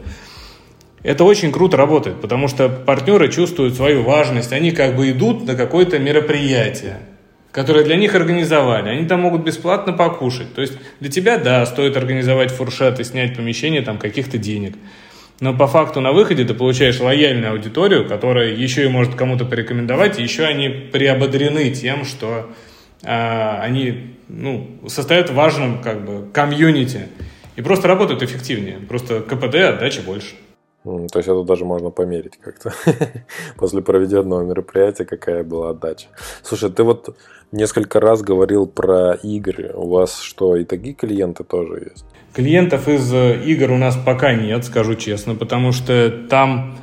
это 1.04 1.26
очень 1.26 1.52
круто 1.52 1.76
работает, 1.76 2.22
потому 2.22 2.48
что 2.48 2.70
партнеры 2.70 3.30
чувствуют 3.30 3.76
свою 3.76 4.04
важность, 4.04 4.54
они 4.54 4.72
как 4.72 4.96
бы 4.96 5.12
идут 5.12 5.46
на 5.46 5.56
какое-то 5.56 6.00
мероприятие, 6.00 6.98
которое 7.52 7.84
для 7.84 7.98
них 7.98 8.16
организовали. 8.16 8.90
Они 8.90 9.06
там 9.06 9.22
могут 9.22 9.44
бесплатно 9.44 9.94
покушать. 9.94 10.54
То 10.56 10.62
есть 10.62 10.74
для 11.02 11.12
тебя, 11.12 11.38
да, 11.38 11.66
стоит 11.66 11.98
организовать 11.98 12.52
фуршет 12.52 13.00
и 13.00 13.04
снять 13.04 13.36
помещение 13.36 13.82
там 13.82 13.98
каких-то 13.98 14.38
денег. 14.38 14.76
Но 15.40 15.56
по 15.56 15.68
факту 15.68 16.00
на 16.00 16.12
выходе 16.12 16.46
ты 16.46 16.54
получаешь 16.54 17.00
лояльную 17.00 17.52
аудиторию, 17.52 18.08
которая 18.08 18.54
еще 18.54 18.86
и 18.86 18.88
может 18.88 19.16
кому-то 19.16 19.46
порекомендовать, 19.46 20.20
и 20.20 20.24
еще 20.24 20.46
они 20.46 20.70
приободрены 20.70 21.72
тем, 21.72 22.06
что 22.06 22.50
э, 23.04 23.58
они 23.60 24.16
ну, 24.30 24.80
состоят 24.88 25.30
в 25.30 25.34
важном 25.34 25.82
как 25.82 26.06
бы 26.06 26.30
комьюнити 26.32 27.08
и 27.56 27.62
просто 27.62 27.88
работают 27.88 28.24
эффективнее. 28.24 28.80
Просто 28.80 29.22
КПД 29.22 29.56
отдачи 29.56 30.02
больше. 30.02 30.36
То 30.84 31.20
есть 31.20 31.30
это 31.30 31.44
даже 31.44 31.64
можно 31.64 31.92
померить 31.92 32.38
как-то 32.42 32.74
после 33.58 33.82
проведенного 33.82 34.44
мероприятия, 34.44 35.06
какая 35.06 35.44
была 35.44 35.70
отдача. 35.70 36.08
Слушай, 36.42 36.72
ты 36.72 36.84
вот 36.84 37.16
несколько 37.54 38.02
раз 38.02 38.22
говорил 38.22 38.68
про 38.68 39.14
игры. 39.14 39.72
У 39.74 39.88
вас 39.90 40.20
что, 40.20 40.58
и 40.58 40.66
такие 40.66 40.94
клиенты 40.94 41.46
тоже 41.46 41.90
есть? 41.92 42.06
Клиентов 42.34 42.88
из 42.88 43.14
э, 43.14 43.44
игр 43.46 43.72
у 43.72 43.78
нас 43.78 43.96
пока 43.96 44.34
нет, 44.34 44.66
скажу 44.66 44.96
честно, 44.96 45.36
потому 45.36 45.72
что 45.72 46.10
там, 46.10 46.76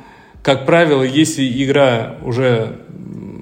как 0.43 0.65
правило, 0.65 1.03
если 1.03 1.45
игра 1.63 2.15
уже 2.23 2.77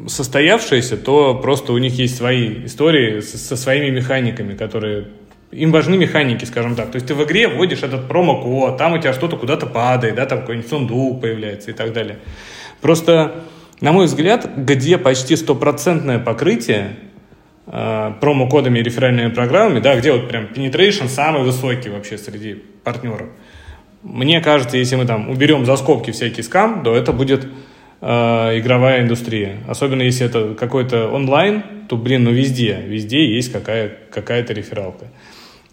состоявшаяся, 0.08 0.98
то 0.98 1.36
просто 1.36 1.72
у 1.72 1.78
них 1.78 1.94
есть 1.94 2.18
свои 2.18 2.66
истории 2.66 3.20
со 3.20 3.56
своими 3.56 3.92
механиками, 3.92 4.56
которые 4.56 5.10
им 5.52 5.72
важны 5.72 5.98
механики, 5.98 6.46
скажем 6.46 6.76
так. 6.76 6.92
То 6.92 6.96
есть 6.96 7.08
ты 7.08 7.14
в 7.14 7.24
игре 7.24 7.48
вводишь 7.48 7.84
этот 7.84 8.08
промокод, 8.08 8.78
там 8.78 8.94
у 8.94 8.98
тебя 8.98 9.14
что-то 9.14 9.38
куда-то 9.38 9.68
падает, 9.68 10.16
да, 10.16 10.26
там 10.26 10.42
какой-нибудь 10.42 10.70
сундук 10.70 11.22
появляется 11.22 11.72
и 11.72 11.74
так 11.74 11.94
далее. 11.94 12.18
Просто, 12.82 13.44
на 13.82 13.92
мой 13.92 14.06
взгляд, 14.06 14.50
где 14.58 14.98
почти 14.98 15.36
стопроцентное 15.36 16.20
покрытие 16.20 16.96
промокодами 17.70 18.80
и 18.80 18.84
реферальными 18.84 19.30
программами, 19.30 19.80
да, 19.80 19.96
где 19.96 20.12
вот 20.12 20.28
прям 20.28 20.46
penetration 20.46 21.08
самый 21.08 21.44
высокий 21.44 21.90
вообще 21.90 22.18
среди 22.18 22.56
партнеров. 22.84 23.30
Мне 24.02 24.42
кажется, 24.42 24.78
если 24.78 24.96
мы 24.96 25.06
там 25.06 25.30
уберем 25.30 25.66
за 25.66 25.76
скобки 25.76 26.12
всякий 26.12 26.42
скам, 26.42 26.84
то 26.84 26.96
это 26.96 27.12
будет 27.12 27.46
э, 28.02 28.08
игровая 28.60 29.02
индустрия. 29.02 29.58
Особенно 29.68 30.02
если 30.02 30.26
это 30.26 30.56
какой-то 30.56 31.10
онлайн, 31.10 31.64
то, 31.90 31.98
блин, 31.98 32.24
ну 32.24 32.32
везде, 32.32 32.82
везде 32.86 33.36
есть 33.36 33.52
какая, 33.52 33.92
какая-то 34.10 34.54
рефералка. 34.54 35.08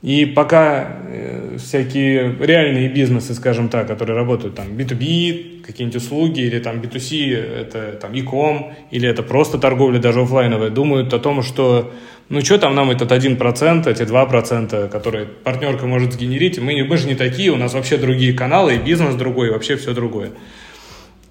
И 0.07 0.25
пока 0.25 0.99
э, 1.09 1.57
всякие 1.59 2.37
реальные 2.39 2.89
бизнесы, 2.89 3.35
скажем 3.35 3.69
так, 3.69 3.89
которые 3.89 4.17
работают 4.17 4.55
там 4.55 4.69
B2B, 4.69 5.65
какие-нибудь 5.67 5.97
услуги, 6.01 6.43
или 6.43 6.61
там 6.61 6.77
B2C, 6.77 7.35
это 7.35 7.99
там 8.01 8.13
e-com, 8.13 8.73
или 8.93 9.09
это 9.09 9.25
просто 9.25 9.59
торговля 9.59 9.99
даже 9.99 10.21
офлайновая, 10.21 10.71
думают 10.71 11.13
о 11.13 11.19
том, 11.19 11.43
что 11.43 11.93
ну 12.29 12.41
что 12.41 12.57
там 12.59 12.77
нам 12.77 12.93
этот 12.93 13.11
1%, 13.11 13.91
эти 13.91 14.03
2%, 14.03 14.89
которые 14.91 15.27
партнерка 15.27 15.89
может 15.89 16.13
сгенерить, 16.13 16.61
мы, 16.61 16.85
мы 16.85 16.97
же 16.99 17.09
не 17.09 17.17
такие, 17.17 17.51
у 17.51 17.57
нас 17.57 17.75
вообще 17.75 17.97
другие 17.97 18.33
каналы, 18.33 18.77
и 18.77 18.79
бизнес 18.79 19.17
другой, 19.17 19.49
и 19.49 19.51
вообще 19.51 19.75
все 19.75 19.93
другое. 19.93 20.31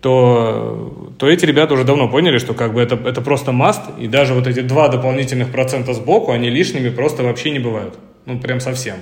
То, 0.02 1.14
то 1.18 1.30
эти 1.30 1.46
ребята 1.46 1.76
уже 1.76 1.86
давно 1.86 2.10
поняли, 2.10 2.40
что 2.40 2.54
как 2.54 2.74
бы 2.74 2.82
это, 2.82 2.96
это 2.96 3.22
просто 3.22 3.54
маст, 3.54 3.84
и 3.98 4.10
даже 4.10 4.34
вот 4.34 4.48
эти 4.48 4.60
два 4.60 4.90
дополнительных 4.90 5.50
процента 5.50 5.94
сбоку, 5.94 6.34
они 6.34 6.50
лишними 6.50 6.90
просто 6.90 7.24
вообще 7.24 7.52
не 7.52 7.60
бывают. 7.60 7.94
Ну, 8.26 8.40
прям 8.40 8.60
совсем. 8.60 8.96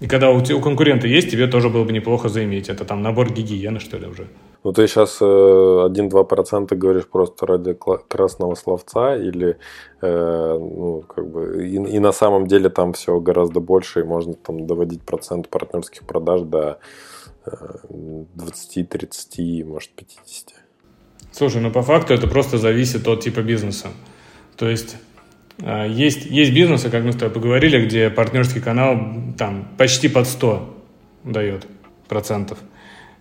И 0.00 0.06
когда 0.06 0.30
у, 0.30 0.38
у 0.38 0.60
конкурента 0.60 1.06
есть, 1.06 1.30
тебе 1.30 1.46
тоже 1.46 1.68
было 1.68 1.84
бы 1.84 1.92
неплохо 1.92 2.28
заиметь. 2.28 2.70
Это 2.70 2.84
там 2.84 3.02
набор 3.02 3.32
гигиены, 3.32 3.80
что 3.80 3.98
ли, 3.98 4.06
уже. 4.06 4.26
Ну, 4.64 4.72
ты 4.72 4.86
сейчас 4.86 5.20
1-2% 5.22 6.74
говоришь 6.74 7.06
просто 7.06 7.46
ради 7.46 7.76
красного 8.08 8.54
словца 8.54 9.16
или 9.16 9.56
э, 10.02 10.58
ну, 10.58 11.02
как 11.02 11.26
бы 11.26 11.66
и, 11.66 11.76
и 11.76 11.98
на 11.98 12.12
самом 12.12 12.46
деле 12.46 12.68
там 12.68 12.92
все 12.92 13.20
гораздо 13.20 13.60
больше, 13.60 14.00
и 14.00 14.04
можно 14.04 14.34
там 14.34 14.66
доводить 14.66 15.02
процент 15.02 15.48
партнерских 15.48 16.02
продаж 16.04 16.42
до 16.42 16.78
20, 18.34 18.88
30, 18.88 19.66
может 19.66 19.90
50. 19.92 20.54
Слушай, 21.32 21.62
ну 21.62 21.70
по 21.70 21.82
факту 21.82 22.12
это 22.12 22.26
просто 22.26 22.58
зависит 22.58 23.06
от 23.08 23.20
типа 23.20 23.40
бизнеса. 23.40 23.88
То 24.56 24.68
есть 24.68 24.96
есть, 25.88 26.26
есть 26.26 26.52
бизнесы, 26.52 26.90
как 26.90 27.04
мы 27.04 27.12
с 27.12 27.16
тобой 27.16 27.34
поговорили, 27.34 27.84
где 27.84 28.10
партнерский 28.10 28.60
канал 28.60 28.98
там 29.38 29.68
почти 29.76 30.08
под 30.08 30.26
100 30.26 30.84
дает 31.24 31.66
процентов. 32.08 32.58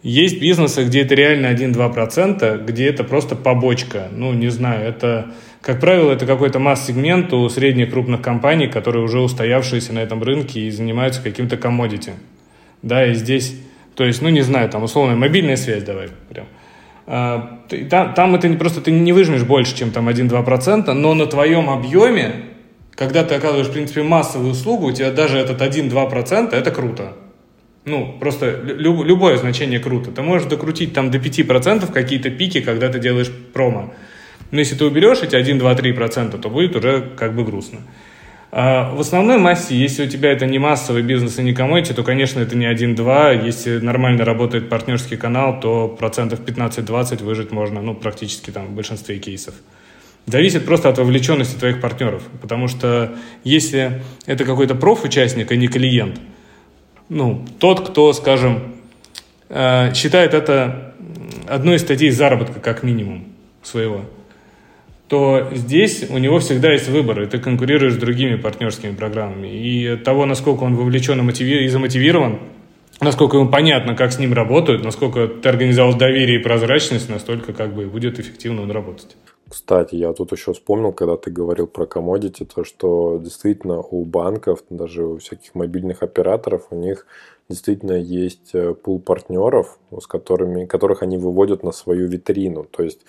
Есть 0.01 0.39
бизнесы, 0.39 0.85
где 0.85 1.01
это 1.01 1.13
реально 1.13 1.47
1-2%, 1.47 2.65
где 2.65 2.87
это 2.87 3.03
просто 3.03 3.35
побочка. 3.35 4.07
Ну, 4.11 4.33
не 4.33 4.47
знаю, 4.47 4.87
это, 4.87 5.33
как 5.59 5.81
правило, 5.81 6.13
это 6.13 6.25
какой-то 6.25 6.59
масс-сегмент 6.59 7.33
у 7.33 7.49
средних 7.49 7.91
крупных 7.91 8.21
компаний, 8.21 8.67
которые 8.67 9.03
уже 9.03 9.19
устоявшиеся 9.19 9.91
на 9.91 9.99
этом 9.99 10.23
рынке 10.23 10.61
и 10.61 10.71
занимаются 10.71 11.21
каким-то 11.21 11.57
коммодити. 11.57 12.13
Да, 12.81 13.05
и 13.05 13.13
здесь, 13.13 13.53
то 13.95 14.05
есть, 14.05 14.21
ну, 14.21 14.29
не 14.29 14.41
знаю, 14.41 14.69
там, 14.69 14.83
условно, 14.83 15.17
мобильная 15.17 15.57
связь, 15.57 15.83
давай 15.83 16.07
прям. 16.29 16.45
А, 17.11 17.57
там, 17.89 18.35
это 18.35 18.47
не 18.47 18.55
просто 18.55 18.81
ты 18.81 18.91
не 18.91 19.13
выжмешь 19.13 19.41
больше, 19.41 19.75
чем 19.75 19.89
там 19.89 20.07
1-2%, 20.09 20.93
но 20.93 21.15
на 21.15 21.25
твоем 21.25 21.67
объеме, 21.71 22.33
когда 22.93 23.23
ты 23.23 23.33
оказываешь, 23.33 23.65
в 23.65 23.71
принципе, 23.71 24.03
массовую 24.03 24.51
услугу, 24.51 24.85
у 24.85 24.91
тебя 24.91 25.09
даже 25.09 25.39
этот 25.39 25.59
1-2% 25.59 26.53
это 26.53 26.69
круто. 26.69 27.13
Ну, 27.85 28.15
просто 28.19 28.61
люб, 28.63 29.03
любое 29.03 29.37
значение 29.37 29.79
круто. 29.79 30.11
Ты 30.11 30.21
можешь 30.21 30.47
докрутить 30.47 30.93
там 30.93 31.09
до 31.09 31.17
5% 31.17 31.91
какие-то 31.91 32.29
пики, 32.29 32.61
когда 32.61 32.89
ты 32.89 32.99
делаешь 32.99 33.31
промо. 33.53 33.91
Но 34.51 34.59
если 34.59 34.75
ты 34.75 34.85
уберешь 34.85 35.23
эти 35.23 35.35
1, 35.35 35.57
2, 35.57 35.73
3%, 35.73 36.39
то 36.39 36.49
будет 36.49 36.75
уже 36.75 37.09
как 37.17 37.33
бы 37.33 37.43
грустно. 37.43 37.79
В 38.51 38.99
основной 38.99 39.37
массе, 39.37 39.75
если 39.75 40.05
у 40.05 40.09
тебя 40.09 40.31
это 40.31 40.47
не 40.47 40.57
массовый 40.57 41.03
бизнес 41.03 41.37
и 41.37 41.43
не 41.43 41.53
коммодити, 41.53 41.93
то, 41.93 42.03
конечно, 42.03 42.39
это 42.39 42.57
не 42.57 42.65
1-2. 42.65 43.45
Если 43.45 43.77
нормально 43.77 44.25
работает 44.25 44.69
партнерский 44.69 45.17
канал, 45.17 45.59
то 45.59 45.87
процентов 45.87 46.39
15-20 46.39 47.23
выжить 47.23 47.51
можно, 47.51 47.81
ну, 47.81 47.93
практически 47.93 48.49
там 48.49 48.67
в 48.67 48.71
большинстве 48.71 49.19
кейсов. 49.19 49.53
Зависит 50.25 50.65
просто 50.65 50.89
от 50.89 50.97
вовлеченности 50.97 51.57
твоих 51.57 51.79
партнеров. 51.79 52.23
Потому 52.41 52.67
что 52.67 53.13
если 53.43 54.01
это 54.25 54.45
какой-то 54.45 54.73
проф-участник, 54.73 55.51
а 55.51 55.55
не 55.55 55.67
клиент, 55.67 56.19
ну, 57.07 57.45
тот, 57.59 57.87
кто, 57.87 58.13
скажем, 58.13 58.75
э, 59.49 59.93
считает 59.93 60.33
это 60.33 60.95
одной 61.47 61.75
из 61.75 61.81
статей 61.81 62.09
заработка 62.09 62.59
как 62.59 62.81
минимум 62.81 63.25
своего– 63.61 64.05
то 65.09 65.49
здесь 65.51 66.07
у 66.09 66.19
него 66.19 66.37
всегда 66.37 66.71
есть 66.71 66.87
выбор, 66.87 67.23
и 67.23 67.25
ты 67.25 67.39
конкурируешь 67.39 67.93
с 67.93 67.97
другими 67.97 68.35
партнерскими 68.35 68.95
программами. 68.95 69.47
И 69.47 69.95
того, 69.97 70.25
насколько 70.25 70.63
он 70.63 70.75
вовлечен 70.75 71.27
и 71.27 71.67
замотивирован, 71.67 72.39
насколько 73.01 73.37
ему 73.37 73.49
понятно, 73.49 73.95
как 73.95 74.11
с 74.11 74.19
ним 74.19 74.33
работают, 74.33 74.83
насколько 74.83 75.27
ты 75.27 75.49
организовал 75.49 75.97
доверие 75.97 76.39
и 76.39 76.43
прозрачность, 76.43 77.09
настолько 77.09 77.53
как 77.53 77.73
бы 77.73 77.87
будет 77.87 78.19
эффективно 78.19 78.61
он 78.61 78.71
работать. 78.71 79.17
Кстати, 79.49 79.95
я 79.95 80.13
тут 80.13 80.31
еще 80.31 80.53
вспомнил, 80.53 80.93
когда 80.93 81.17
ты 81.17 81.31
говорил 81.31 81.65
про 81.65 81.87
комодити, 81.87 82.45
то 82.45 82.63
что 82.63 83.19
действительно 83.19 83.79
у 83.79 84.05
банков, 84.05 84.63
даже 84.69 85.03
у 85.03 85.17
всяких 85.17 85.55
мобильных 85.55 86.03
операторов, 86.03 86.67
у 86.69 86.75
них 86.75 87.07
действительно 87.49 87.93
есть 87.93 88.51
э, 88.53 88.75
пул 88.75 88.99
партнеров, 88.99 89.79
с 89.99 90.05
которыми, 90.05 90.65
которых 90.65 91.01
они 91.01 91.17
выводят 91.17 91.63
на 91.63 91.71
свою 91.71 92.07
витрину. 92.07 92.63
То 92.63 92.83
есть 92.83 92.99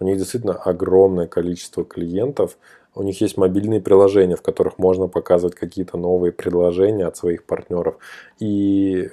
у 0.00 0.04
них 0.04 0.18
действительно 0.18 0.54
огромное 0.54 1.26
количество 1.26 1.84
клиентов. 1.84 2.58
У 2.94 3.02
них 3.02 3.20
есть 3.20 3.36
мобильные 3.36 3.80
приложения, 3.80 4.36
в 4.36 4.42
которых 4.42 4.78
можно 4.78 5.08
показывать 5.08 5.54
какие-то 5.54 5.96
новые 5.96 6.32
предложения 6.32 7.06
от 7.06 7.16
своих 7.16 7.44
партнеров. 7.44 7.96
И 8.38 9.10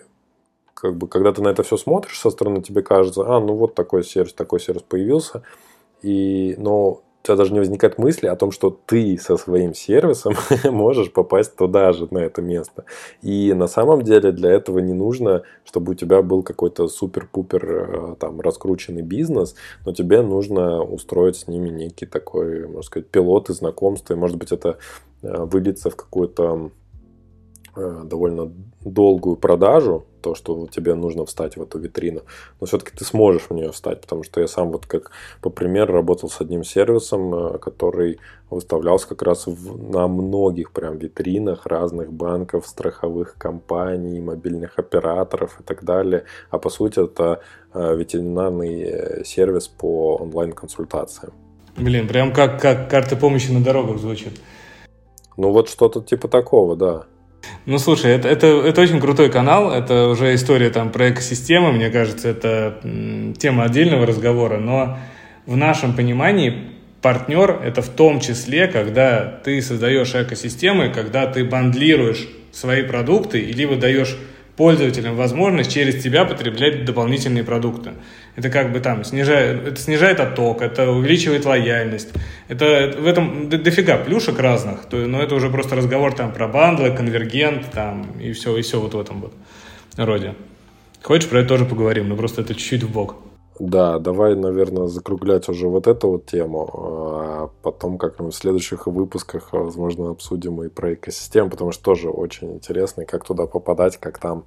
как 0.73 0.95
бы, 0.97 1.07
когда 1.07 1.31
ты 1.31 1.41
на 1.41 1.49
это 1.49 1.63
все 1.63 1.77
смотришь 1.77 2.19
со 2.19 2.29
стороны, 2.29 2.61
тебе 2.61 2.81
кажется, 2.81 3.23
а, 3.25 3.39
ну 3.39 3.55
вот 3.55 3.75
такой 3.75 4.03
сервис, 4.03 4.33
такой 4.33 4.59
сервис 4.59 4.83
появился. 4.83 5.43
И, 6.01 6.55
но 6.57 7.01
тебя 7.25 7.35
даже 7.35 7.53
не 7.53 7.59
возникает 7.59 7.97
мысли 7.97 8.27
о 8.27 8.35
том, 8.35 8.51
что 8.51 8.69
ты 8.85 9.17
со 9.17 9.37
своим 9.37 9.73
сервисом 9.73 10.35
можешь 10.63 11.11
попасть 11.11 11.55
туда 11.55 11.91
же, 11.91 12.07
на 12.11 12.19
это 12.19 12.41
место. 12.41 12.85
И 13.21 13.53
на 13.53 13.67
самом 13.67 14.03
деле 14.03 14.31
для 14.31 14.51
этого 14.51 14.79
не 14.79 14.93
нужно, 14.93 15.43
чтобы 15.63 15.93
у 15.93 15.95
тебя 15.95 16.21
был 16.21 16.43
какой-то 16.43 16.87
супер-пупер 16.87 17.65
э, 17.65 18.15
там 18.19 18.41
раскрученный 18.41 19.01
бизнес, 19.01 19.55
но 19.85 19.93
тебе 19.93 20.21
нужно 20.21 20.83
устроить 20.83 21.37
с 21.37 21.47
ними 21.47 21.69
некий 21.69 22.05
такой, 22.05 22.67
можно 22.67 22.83
сказать, 22.83 23.09
пилот 23.09 23.49
и 23.49 23.53
знакомство. 23.53 24.13
И 24.13 24.17
может 24.17 24.37
быть 24.37 24.51
это 24.51 24.77
э, 25.23 25.43
выльется 25.45 25.89
в 25.89 25.95
какую-то 25.95 26.71
довольно 27.75 28.51
долгую 28.81 29.35
продажу, 29.35 30.05
то, 30.25 30.33
что 30.33 30.65
тебе 30.65 30.95
нужно 30.95 31.23
встать 31.25 31.55
в 31.55 31.61
эту 31.61 31.77
витрину. 31.77 32.21
Но 32.59 32.65
все-таки 32.65 32.97
ты 32.97 33.05
сможешь 33.05 33.43
в 33.43 33.53
нее 33.53 33.71
встать, 33.71 34.01
потому 34.01 34.23
что 34.23 34.41
я 34.41 34.47
сам 34.47 34.71
вот 34.71 34.87
как 34.87 35.11
по 35.39 35.51
примеру 35.51 35.93
работал 35.93 36.29
с 36.29 36.41
одним 36.41 36.63
сервисом, 36.63 37.35
э, 37.35 37.57
который 37.59 38.17
выставлялся 38.49 39.07
как 39.07 39.21
раз 39.21 39.45
в, 39.45 39.91
на 39.91 40.07
многих 40.07 40.71
прям 40.71 40.97
витринах 40.97 41.67
разных 41.67 42.11
банков, 42.11 42.65
страховых 42.65 43.35
компаний, 43.37 44.19
мобильных 44.19 44.79
операторов 44.79 45.59
и 45.59 45.63
так 45.63 45.83
далее. 45.83 46.23
А 46.49 46.57
по 46.57 46.69
сути 46.69 47.03
это 47.03 47.41
э, 47.75 47.95
ветеринарный 47.95 48.81
э, 48.81 49.23
сервис 49.25 49.67
по 49.67 50.15
онлайн-консультациям. 50.15 51.33
Блин, 51.77 52.07
прям 52.07 52.33
как, 52.33 52.59
как 52.59 52.89
карта 52.89 53.15
помощи 53.15 53.51
на 53.51 53.63
дорогах 53.63 53.99
звучит. 53.99 54.33
Ну 55.37 55.51
вот 55.51 55.69
что-то 55.69 56.01
типа 56.01 56.27
такого, 56.27 56.75
да. 56.75 57.05
Ну, 57.65 57.79
слушай, 57.79 58.11
это, 58.11 58.27
это, 58.27 58.47
это 58.47 58.81
очень 58.81 58.99
крутой 58.99 59.31
канал, 59.31 59.71
это 59.71 60.07
уже 60.07 60.35
история 60.35 60.69
там 60.69 60.91
про 60.91 61.09
экосистемы, 61.09 61.71
мне 61.71 61.89
кажется, 61.89 62.29
это 62.29 62.79
тема 63.37 63.63
отдельного 63.63 64.05
разговора, 64.05 64.57
но 64.57 64.97
в 65.45 65.57
нашем 65.57 65.95
понимании 65.95 66.71
партнер– 67.01 67.61
это 67.63 67.81
в 67.81 67.89
том 67.89 68.19
числе, 68.19 68.67
когда 68.67 69.39
ты 69.43 69.61
создаешь 69.61 70.15
экосистемы, 70.15 70.89
когда 70.89 71.27
ты 71.27 71.43
бандлируешь 71.43 72.27
свои 72.51 72.83
продукты, 72.83 73.39
и 73.39 73.53
либо 73.53 73.75
даешь 73.75 74.17
пользователям 74.55 75.15
возможность 75.15 75.71
через 75.71 76.01
тебя 76.01 76.25
потреблять 76.25 76.85
дополнительные 76.85 77.43
продукты. 77.43 77.93
Это 78.35 78.49
как 78.49 78.71
бы 78.71 78.79
там 78.79 79.03
снижает, 79.03 79.67
это 79.67 79.79
снижает 79.79 80.19
отток, 80.19 80.61
это 80.61 80.89
увеличивает 80.91 81.45
лояльность. 81.45 82.13
Это 82.47 82.95
в 82.97 83.05
этом 83.07 83.49
дофига 83.49 83.97
плюшек 83.97 84.39
разных, 84.39 84.85
то, 84.85 84.97
но 84.97 85.21
это 85.21 85.35
уже 85.35 85.49
просто 85.49 85.75
разговор 85.75 86.13
там 86.13 86.31
про 86.31 86.47
бандлы, 86.47 86.91
конвергент 86.91 87.71
там 87.71 88.19
и 88.19 88.31
все, 88.31 88.55
и 88.57 88.61
все 88.61 88.79
вот 88.79 88.93
в 88.93 88.99
этом 88.99 89.21
вот 89.21 89.33
роде. 89.97 90.35
Хочешь, 91.01 91.29
про 91.29 91.39
это 91.39 91.49
тоже 91.49 91.65
поговорим, 91.65 92.09
но 92.09 92.15
просто 92.15 92.41
это 92.41 92.55
чуть-чуть 92.55 92.83
в 92.83 92.91
бок. 92.91 93.24
Да, 93.59 93.99
давай, 93.99 94.35
наверное, 94.35 94.87
закруглять 94.87 95.47
уже 95.47 95.67
вот 95.69 95.87
эту 95.87 96.09
вот 96.09 96.25
тему, 96.25 96.69
а 96.73 97.49
потом 97.61 97.97
как-нибудь 97.97 98.33
в 98.33 98.37
следующих 98.37 98.87
выпусках, 98.87 99.53
возможно, 99.53 100.09
обсудим 100.09 100.61
и 100.63 100.67
про 100.67 100.93
экосистему, 100.93 101.49
потому 101.49 101.71
что 101.71 101.83
тоже 101.83 102.09
очень 102.09 102.51
интересно, 102.51 103.05
как 103.05 103.23
туда 103.23 103.45
попадать, 103.45 103.97
как 103.97 104.19
там 104.19 104.43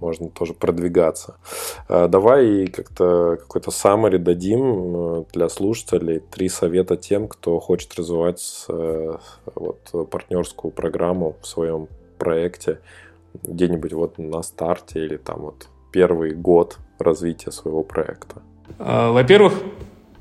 можно 0.00 0.28
тоже 0.28 0.52
продвигаться. 0.52 1.36
А 1.88 2.08
давай 2.08 2.66
как-то 2.66 3.38
какой-то 3.40 3.70
summary 3.70 4.18
дадим 4.18 4.96
э, 4.96 5.24
для 5.32 5.48
слушателей, 5.48 6.18
три 6.18 6.48
совета 6.48 6.96
тем, 6.96 7.28
кто 7.28 7.58
хочет 7.60 7.94
развивать 7.94 8.66
вот, 9.54 10.10
партнерскую 10.10 10.72
программу 10.72 11.36
в 11.40 11.46
своем 11.46 11.88
проекте 12.18 12.80
где-нибудь 13.42 13.92
вот 13.92 14.18
на 14.18 14.42
старте 14.42 15.04
или 15.04 15.16
там 15.16 15.40
вот 15.40 15.68
первый 15.90 16.34
год 16.34 16.78
развития 17.02 17.50
своего 17.50 17.82
проекта? 17.82 18.42
А, 18.78 19.12
во-первых, 19.12 19.54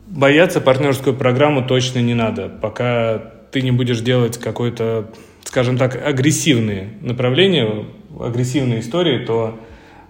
бояться 0.08 0.62
партнерскую 0.62 1.16
программу 1.16 1.66
точно 1.66 2.00
не 2.00 2.14
надо, 2.14 2.50
пока 2.50 3.18
ты 3.52 3.62
не 3.62 3.72
будешь 3.72 4.02
делать 4.02 4.38
какой-то, 4.38 5.12
скажем 5.44 5.78
так, 5.78 5.96
агрессивные 6.06 6.90
направления, 7.02 7.86
агрессивные 8.20 8.80
истории, 8.82 9.26
то 9.26 9.60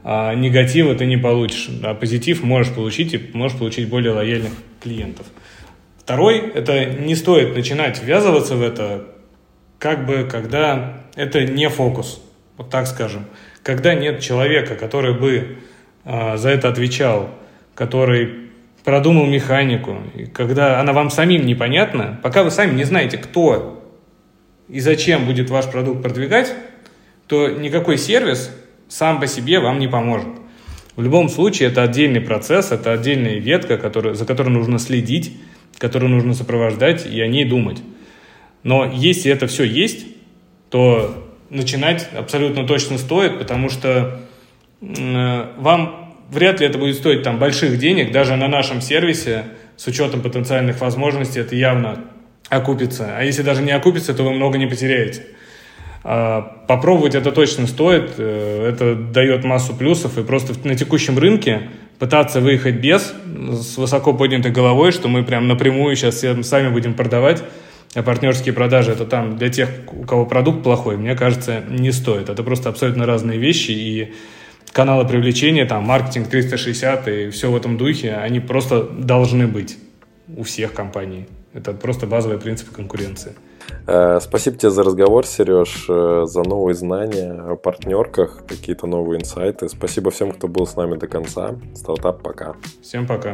а, 0.03 0.33
негатива 0.33 0.95
ты 0.95 1.05
не 1.05 1.17
получишь, 1.17 1.69
а 1.83 1.93
позитив 1.93 2.43
можешь 2.43 2.73
получить 2.73 3.13
и 3.13 3.29
можешь 3.33 3.57
получить 3.57 3.89
более 3.89 4.13
лояльных 4.13 4.53
клиентов. 4.81 5.25
Второй– 5.99 6.39
это 6.55 6.85
не 6.85 7.15
стоит 7.15 7.55
начинать 7.55 8.01
ввязываться 8.03 8.55
в 8.55 8.63
это, 8.63 9.07
как 9.77 10.05
бы, 10.05 10.27
когда 10.29 11.03
это 11.15 11.45
не 11.45 11.69
фокус, 11.69 12.21
вот 12.57 12.69
так 12.69 12.87
скажем. 12.87 13.27
Когда 13.63 13.93
нет 13.93 14.19
человека, 14.19 14.75
который 14.75 15.17
бы 15.17 15.59
а, 16.03 16.37
за 16.37 16.49
это 16.49 16.69
отвечал, 16.69 17.29
который 17.75 18.49
продумал 18.83 19.25
механику, 19.25 19.97
и 20.15 20.25
когда 20.25 20.79
она 20.79 20.93
вам 20.93 21.09
самим 21.09 21.45
непонятна, 21.45 22.19
пока 22.23 22.43
вы 22.43 22.51
сами 22.51 22.73
не 22.73 22.83
знаете, 22.83 23.17
кто 23.17 23.83
и 24.67 24.79
зачем 24.79 25.25
будет 25.25 25.49
ваш 25.49 25.69
продукт 25.69 26.01
продвигать, 26.01 26.53
то 27.27 27.49
никакой 27.49 27.97
сервис 27.97 28.51
сам 28.87 29.19
по 29.19 29.27
себе 29.27 29.59
вам 29.59 29.79
не 29.79 29.87
поможет. 29.87 30.27
В 30.95 31.03
любом 31.03 31.29
случае, 31.29 31.69
это 31.69 31.83
отдельный 31.83 32.21
процесс, 32.21 32.71
это 32.71 32.91
отдельная 32.91 33.35
ветка, 33.35 33.77
который, 33.77 34.15
за 34.15 34.25
которой 34.25 34.49
нужно 34.49 34.79
следить, 34.79 35.37
которую 35.77 36.09
нужно 36.09 36.33
сопровождать 36.33 37.05
и 37.05 37.21
о 37.21 37.27
ней 37.27 37.45
думать. 37.45 37.81
Но 38.63 38.85
если 38.85 39.31
это 39.31 39.47
все 39.47 39.63
есть, 39.63 40.05
то 40.69 41.27
начинать 41.49 42.09
абсолютно 42.15 42.65
точно 42.65 42.97
стоит, 42.97 43.39
потому 43.39 43.69
что 43.69 44.21
вам 44.81 46.15
вряд 46.31 46.59
ли 46.59 46.65
это 46.65 46.77
будет 46.77 46.95
стоить 46.95 47.23
там 47.23 47.37
больших 47.37 47.77
денег, 47.77 48.11
даже 48.11 48.35
на 48.35 48.47
нашем 48.47 48.81
сервисе, 48.81 49.45
с 49.77 49.87
учетом 49.87 50.21
потенциальных 50.21 50.81
возможностей, 50.81 51.39
это 51.39 51.55
явно 51.55 51.99
окупится. 52.49 53.15
А 53.17 53.23
если 53.23 53.41
даже 53.41 53.61
не 53.61 53.71
окупится, 53.71 54.13
то 54.13 54.23
вы 54.23 54.31
много 54.31 54.57
не 54.57 54.67
потеряете. 54.67 55.23
А 56.03 56.41
попробовать 56.67 57.13
это 57.13 57.31
точно 57.31 57.67
стоит, 57.67 58.13
э, 58.17 58.69
это 58.69 58.95
дает 58.95 59.43
массу 59.43 59.75
плюсов, 59.75 60.17
и 60.17 60.23
просто 60.23 60.53
на 60.67 60.75
текущем 60.75 61.17
рынке 61.19 61.69
пытаться 61.99 62.41
выехать 62.41 62.75
без, 62.75 63.13
с 63.25 63.77
высоко 63.77 64.13
поднятой 64.13 64.51
головой, 64.51 64.91
что 64.91 65.07
мы 65.07 65.23
прям 65.23 65.47
напрямую 65.47 65.95
сейчас 65.95 66.25
сами 66.41 66.69
будем 66.69 66.95
продавать, 66.95 67.43
а 67.93 68.01
партнерские 68.01 68.53
продажи 68.53 68.91
это 68.91 69.05
там 69.05 69.37
для 69.37 69.49
тех, 69.49 69.69
у 69.91 70.03
кого 70.03 70.25
продукт 70.25 70.63
плохой, 70.63 70.97
мне 70.97 71.15
кажется, 71.15 71.63
не 71.69 71.91
стоит. 71.91 72.29
Это 72.29 72.41
просто 72.41 72.69
абсолютно 72.69 73.05
разные 73.05 73.37
вещи, 73.37 73.71
и 73.71 74.13
каналы 74.73 75.07
привлечения, 75.07 75.65
там, 75.65 75.83
маркетинг 75.83 76.27
360 76.27 77.07
и 77.07 77.29
все 77.29 77.51
в 77.51 77.55
этом 77.55 77.77
духе, 77.77 78.13
они 78.13 78.39
просто 78.39 78.83
должны 78.83 79.47
быть 79.47 79.77
у 80.35 80.43
всех 80.43 80.73
компаний. 80.73 81.27
Это 81.53 81.73
просто 81.73 82.07
базовые 82.07 82.39
принципы 82.39 82.73
конкуренции. 82.73 83.33
Э, 83.87 84.19
спасибо 84.21 84.57
тебе 84.57 84.71
за 84.71 84.83
разговор, 84.83 85.25
Сереж, 85.25 85.85
э, 85.89 86.23
за 86.25 86.43
новые 86.43 86.75
знания 86.75 87.33
о 87.33 87.55
партнерках, 87.55 88.43
какие-то 88.47 88.87
новые 88.87 89.19
инсайты. 89.19 89.67
Спасибо 89.69 90.11
всем, 90.11 90.31
кто 90.31 90.47
был 90.47 90.65
с 90.65 90.75
нами 90.75 90.97
до 90.97 91.07
конца. 91.07 91.55
Стартап 91.75 92.23
пока. 92.23 92.55
Всем 92.81 93.05
пока. 93.05 93.33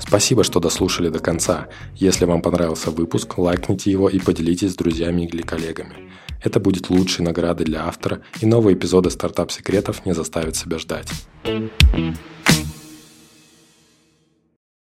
Спасибо, 0.00 0.44
что 0.44 0.60
дослушали 0.60 1.08
до 1.08 1.18
конца. 1.18 1.66
Если 1.94 2.24
вам 2.24 2.42
понравился 2.42 2.90
выпуск, 2.90 3.38
лайкните 3.38 3.90
его 3.90 4.08
и 4.08 4.18
поделитесь 4.18 4.72
с 4.72 4.76
друзьями 4.76 5.22
или 5.22 5.42
коллегами. 5.42 5.94
Это 6.42 6.60
будет 6.60 6.90
лучшей 6.90 7.24
наградой 7.24 7.66
для 7.66 7.86
автора, 7.86 8.20
и 8.40 8.46
новые 8.46 8.76
эпизоды 8.76 9.10
стартап-секретов 9.10 10.06
не 10.06 10.14
заставят 10.14 10.56
себя 10.56 10.78
ждать. 10.78 11.10